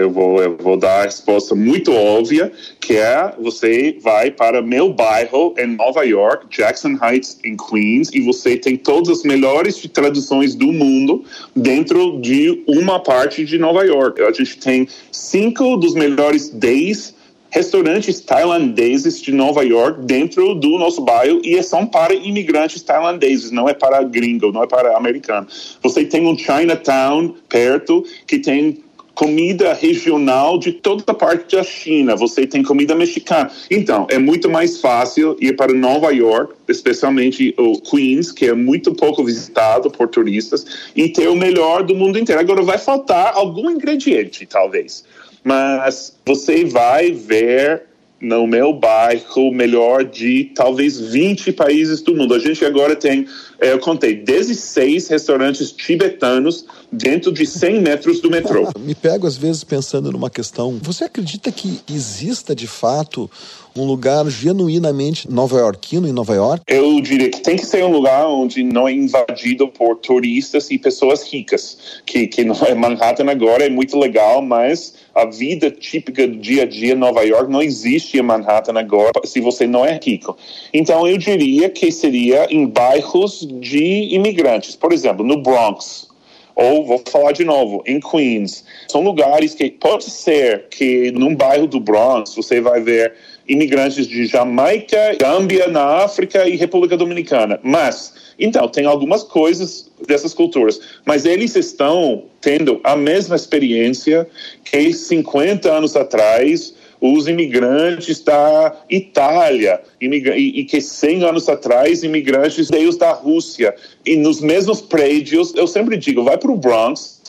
eu, 0.00 0.10
vou, 0.10 0.42
eu 0.42 0.56
vou 0.56 0.78
dar 0.78 1.00
a 1.00 1.04
resposta 1.04 1.54
muito 1.54 1.92
óbvia, 1.92 2.50
que 2.80 2.96
é 2.96 3.34
você 3.38 3.98
vai 4.02 4.30
para 4.30 4.62
meu 4.62 4.92
bairro 4.92 5.54
em 5.58 5.76
Nova 5.76 6.04
York, 6.04 6.46
Jackson 6.48 6.96
Heights, 7.00 7.38
em 7.44 7.56
Queens, 7.56 8.10
e 8.12 8.20
você 8.22 8.56
tem 8.56 8.76
todas 8.76 9.18
as 9.18 9.22
melhores 9.22 9.76
traduções 9.92 10.54
do 10.54 10.72
mundo 10.72 11.22
dentro 11.54 12.18
de 12.20 12.64
uma 12.66 12.98
parte 12.98 13.44
de 13.44 13.58
Nova 13.58 13.84
York. 13.84 14.22
A 14.22 14.32
gente 14.32 14.56
tem 14.58 14.88
cinco 15.12 15.76
dos 15.76 15.94
melhores 15.94 16.48
10 16.48 17.19
restaurantes 17.50 18.20
tailandeses 18.20 19.20
de 19.20 19.32
Nova 19.32 19.64
York 19.64 20.02
dentro 20.02 20.54
do 20.54 20.78
nosso 20.78 21.00
bairro 21.02 21.40
e 21.44 21.60
são 21.62 21.84
para 21.86 22.14
imigrantes 22.14 22.82
tailandeses, 22.82 23.50
não 23.50 23.68
é 23.68 23.74
para 23.74 24.02
gringo, 24.02 24.52
não 24.52 24.62
é 24.62 24.66
para 24.66 24.96
americano. 24.96 25.46
Você 25.82 26.04
tem 26.04 26.26
um 26.26 26.38
Chinatown 26.38 27.34
perto 27.48 28.04
que 28.26 28.38
tem 28.38 28.82
comida 29.14 29.74
regional 29.74 30.58
de 30.58 30.72
toda 30.72 31.04
a 31.08 31.14
parte 31.14 31.54
da 31.54 31.62
China, 31.62 32.16
você 32.16 32.46
tem 32.46 32.62
comida 32.62 32.94
mexicana. 32.94 33.50
Então, 33.70 34.06
é 34.08 34.18
muito 34.18 34.48
mais 34.48 34.80
fácil 34.80 35.36
ir 35.38 35.54
para 35.56 35.74
Nova 35.74 36.10
York, 36.10 36.54
especialmente 36.66 37.54
o 37.58 37.78
Queens, 37.82 38.32
que 38.32 38.46
é 38.46 38.54
muito 38.54 38.94
pouco 38.94 39.22
visitado 39.22 39.90
por 39.90 40.08
turistas, 40.08 40.90
e 40.96 41.10
ter 41.10 41.28
o 41.28 41.36
melhor 41.36 41.82
do 41.82 41.94
mundo 41.94 42.18
inteiro. 42.18 42.40
Agora, 42.40 42.62
vai 42.62 42.78
faltar 42.78 43.34
algum 43.34 43.70
ingrediente, 43.70 44.46
talvez 44.46 45.04
mas 45.44 46.16
você 46.24 46.64
vai 46.64 47.12
ver 47.12 47.82
no 48.20 48.46
meu 48.46 48.72
bairro 48.72 49.50
melhor 49.50 50.04
de 50.04 50.52
talvez 50.54 51.00
20 51.00 51.52
países 51.52 52.02
do 52.02 52.14
mundo. 52.14 52.34
A 52.34 52.38
gente 52.38 52.64
agora 52.64 52.94
tem, 52.94 53.26
é, 53.58 53.72
eu 53.72 53.78
contei, 53.78 54.14
16 54.14 55.08
restaurantes 55.08 55.72
tibetanos 55.72 56.66
dentro 56.92 57.32
de 57.32 57.46
100 57.46 57.80
metros 57.80 58.20
do 58.20 58.30
metrô. 58.30 58.68
Me 58.78 58.94
pego 58.94 59.26
às 59.26 59.36
vezes 59.36 59.64
pensando 59.64 60.10
numa 60.10 60.30
questão. 60.30 60.78
Você 60.82 61.04
acredita 61.04 61.50
que 61.52 61.80
exista 61.88 62.54
de 62.54 62.66
fato 62.66 63.30
um 63.76 63.84
lugar 63.84 64.28
genuinamente 64.28 65.30
nova-iorquino 65.30 66.08
em 66.08 66.12
Nova 66.12 66.34
York? 66.34 66.62
Eu 66.66 67.00
diria 67.00 67.30
que 67.30 67.40
tem 67.40 67.56
que 67.56 67.64
ser 67.64 67.84
um 67.84 67.92
lugar 67.92 68.26
onde 68.26 68.62
não 68.62 68.88
é 68.88 68.92
invadido 68.92 69.68
por 69.68 69.96
turistas 69.96 70.70
e 70.70 70.78
pessoas 70.78 71.22
ricas. 71.22 72.02
Que, 72.04 72.26
que 72.26 72.40
é 72.40 72.74
Manhattan 72.74 73.30
agora 73.30 73.64
é 73.64 73.68
muito 73.68 73.98
legal, 73.98 74.42
mas 74.42 74.94
a 75.14 75.24
vida 75.24 75.70
típica 75.70 76.26
do 76.26 76.36
dia 76.36 76.62
a 76.62 76.66
dia 76.66 76.94
em 76.94 76.96
Nova 76.96 77.22
York 77.22 77.50
não 77.50 77.62
existe 77.62 78.18
em 78.18 78.22
Manhattan 78.22 78.78
agora 78.78 79.12
se 79.24 79.40
você 79.40 79.66
não 79.66 79.84
é 79.84 79.98
rico. 80.02 80.36
Então 80.72 81.06
eu 81.06 81.16
diria 81.16 81.70
que 81.70 81.92
seria 81.92 82.46
em 82.52 82.66
bairros 82.66 83.46
de 83.60 84.14
imigrantes. 84.14 84.74
Por 84.74 84.92
exemplo, 84.92 85.24
no 85.24 85.42
Bronx, 85.42 86.09
ou 86.54 86.84
vou 86.86 87.02
falar 87.10 87.32
de 87.32 87.44
novo, 87.44 87.82
em 87.86 88.00
Queens. 88.00 88.64
São 88.88 89.00
lugares 89.02 89.54
que 89.54 89.70
pode 89.70 90.04
ser 90.04 90.66
que 90.70 91.10
num 91.12 91.34
bairro 91.34 91.66
do 91.66 91.80
Bronx 91.80 92.34
você 92.34 92.60
vai 92.60 92.80
ver 92.80 93.14
imigrantes 93.48 94.06
de 94.06 94.26
Jamaica, 94.26 95.16
Gâmbia 95.18 95.66
na 95.66 96.04
África 96.04 96.48
e 96.48 96.56
República 96.56 96.96
Dominicana. 96.96 97.58
Mas, 97.62 98.14
então, 98.38 98.68
tem 98.68 98.86
algumas 98.86 99.24
coisas 99.24 99.90
dessas 100.06 100.32
culturas, 100.32 100.80
mas 101.04 101.24
eles 101.24 101.56
estão 101.56 102.24
tendo 102.40 102.80
a 102.84 102.94
mesma 102.94 103.34
experiência 103.34 104.26
que 104.64 104.92
50 104.92 105.70
anos 105.70 105.96
atrás 105.96 106.74
os 107.00 107.26
imigrantes 107.26 108.20
da 108.20 108.76
Itália 108.88 109.80
e, 110.00 110.64
que 110.64 110.80
100 110.80 111.24
anos 111.24 111.48
atrás 111.48 112.02
imigrantes 112.02 112.68
veio 112.68 112.94
da 112.96 113.12
Rússia. 113.12 113.74
E 114.04 114.16
nos 114.16 114.40
mesmos 114.40 114.80
prédios 114.80 115.54
eu 115.54 115.66
sempre 115.66 115.96
digo 115.96 116.22
vai 116.22 116.36
para 116.36 116.50
o 116.50 116.56
Bronx 116.56 117.20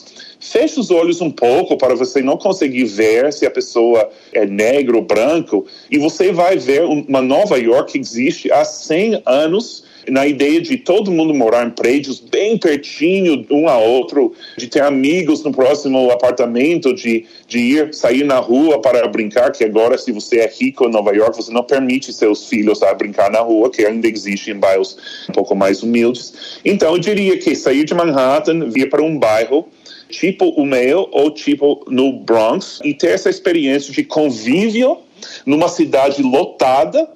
feche 0.42 0.80
os 0.80 0.90
olhos 0.90 1.20
um 1.20 1.30
pouco 1.30 1.76
para 1.76 1.94
você 1.94 2.20
não 2.20 2.36
conseguir 2.36 2.84
ver 2.84 3.32
se 3.32 3.46
a 3.46 3.50
pessoa 3.50 4.10
é 4.32 4.44
negro 4.44 4.98
ou 4.98 5.04
branco 5.04 5.64
e 5.88 5.98
você 5.98 6.32
vai 6.32 6.56
ver 6.56 6.82
uma 6.82 7.22
Nova 7.22 7.56
York 7.56 7.92
que 7.92 7.98
existe 7.98 8.50
há 8.50 8.64
100 8.64 9.22
anos 9.24 9.84
na 10.08 10.26
ideia 10.26 10.60
de 10.60 10.76
todo 10.76 11.10
mundo 11.10 11.34
morar 11.34 11.66
em 11.66 11.70
prédios 11.70 12.20
bem 12.20 12.58
pertinho 12.58 13.46
um 13.50 13.68
ao 13.68 13.82
outro, 13.82 14.32
de 14.56 14.66
ter 14.66 14.82
amigos 14.82 15.42
no 15.42 15.52
próximo 15.52 16.10
apartamento, 16.10 16.94
de, 16.94 17.24
de 17.46 17.58
ir 17.58 17.94
sair 17.94 18.24
na 18.24 18.38
rua 18.38 18.80
para 18.80 19.06
brincar, 19.08 19.52
que 19.52 19.64
agora 19.64 19.96
se 19.98 20.12
você 20.12 20.38
é 20.40 20.46
rico 20.46 20.84
em 20.84 20.90
Nova 20.90 21.14
York, 21.14 21.36
você 21.36 21.52
não 21.52 21.62
permite 21.62 22.12
seus 22.12 22.48
filhos 22.48 22.82
a 22.82 22.92
brincar 22.94 23.30
na 23.30 23.40
rua, 23.40 23.70
que 23.70 23.84
ainda 23.84 24.08
existe 24.08 24.50
em 24.50 24.58
bairros 24.58 25.26
um 25.28 25.32
pouco 25.32 25.54
mais 25.54 25.82
humildes. 25.82 26.60
Então 26.64 26.94
eu 26.94 26.98
diria 26.98 27.38
que 27.38 27.54
sair 27.54 27.84
de 27.84 27.94
Manhattan, 27.94 28.70
vir 28.70 28.88
para 28.88 29.02
um 29.02 29.18
bairro 29.18 29.66
tipo 30.08 30.50
o 30.50 30.66
meu 30.66 31.08
ou 31.10 31.30
tipo 31.30 31.84
no 31.88 32.12
Bronx 32.20 32.80
e 32.84 32.92
ter 32.92 33.12
essa 33.12 33.30
experiência 33.30 33.92
de 33.92 34.04
convívio 34.04 34.98
numa 35.46 35.68
cidade 35.68 36.22
lotada 36.22 37.08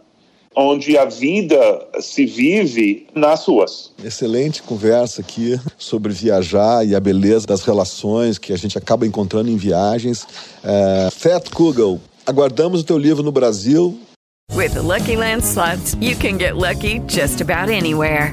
onde 0.57 0.96
a 0.96 1.04
vida 1.04 1.86
se 2.00 2.24
vive 2.24 3.07
nas 3.14 3.44
ruas. 3.46 3.92
Excelente 4.02 4.62
conversa 4.62 5.20
aqui 5.20 5.61
sobre 5.76 6.12
viajar 6.12 6.86
e 6.86 6.94
a 6.94 7.00
beleza 7.00 7.46
das 7.46 7.62
relações 7.62 8.38
que 8.38 8.52
a 8.52 8.57
gente 8.57 8.78
acaba 8.78 9.07
encontrando 9.07 9.50
em 9.50 9.57
viagens. 9.57 10.26
É, 10.64 11.11
Fat 11.11 11.50
Kugel, 11.50 12.00
aguardamos 12.26 12.80
o 12.80 12.84
teu 12.84 12.96
livro 12.96 13.22
no 13.22 13.30
Brasil 13.30 13.98
With 14.54 14.72
the 14.72 14.80
Lucky 14.80 15.16
Land 15.16 15.44
slots, 15.44 15.94
you 16.00 16.16
can 16.16 16.38
get 16.38 16.57
lucky 16.57 17.00
just 17.00 17.42
about 17.42 17.68
anywhere. 17.68 18.32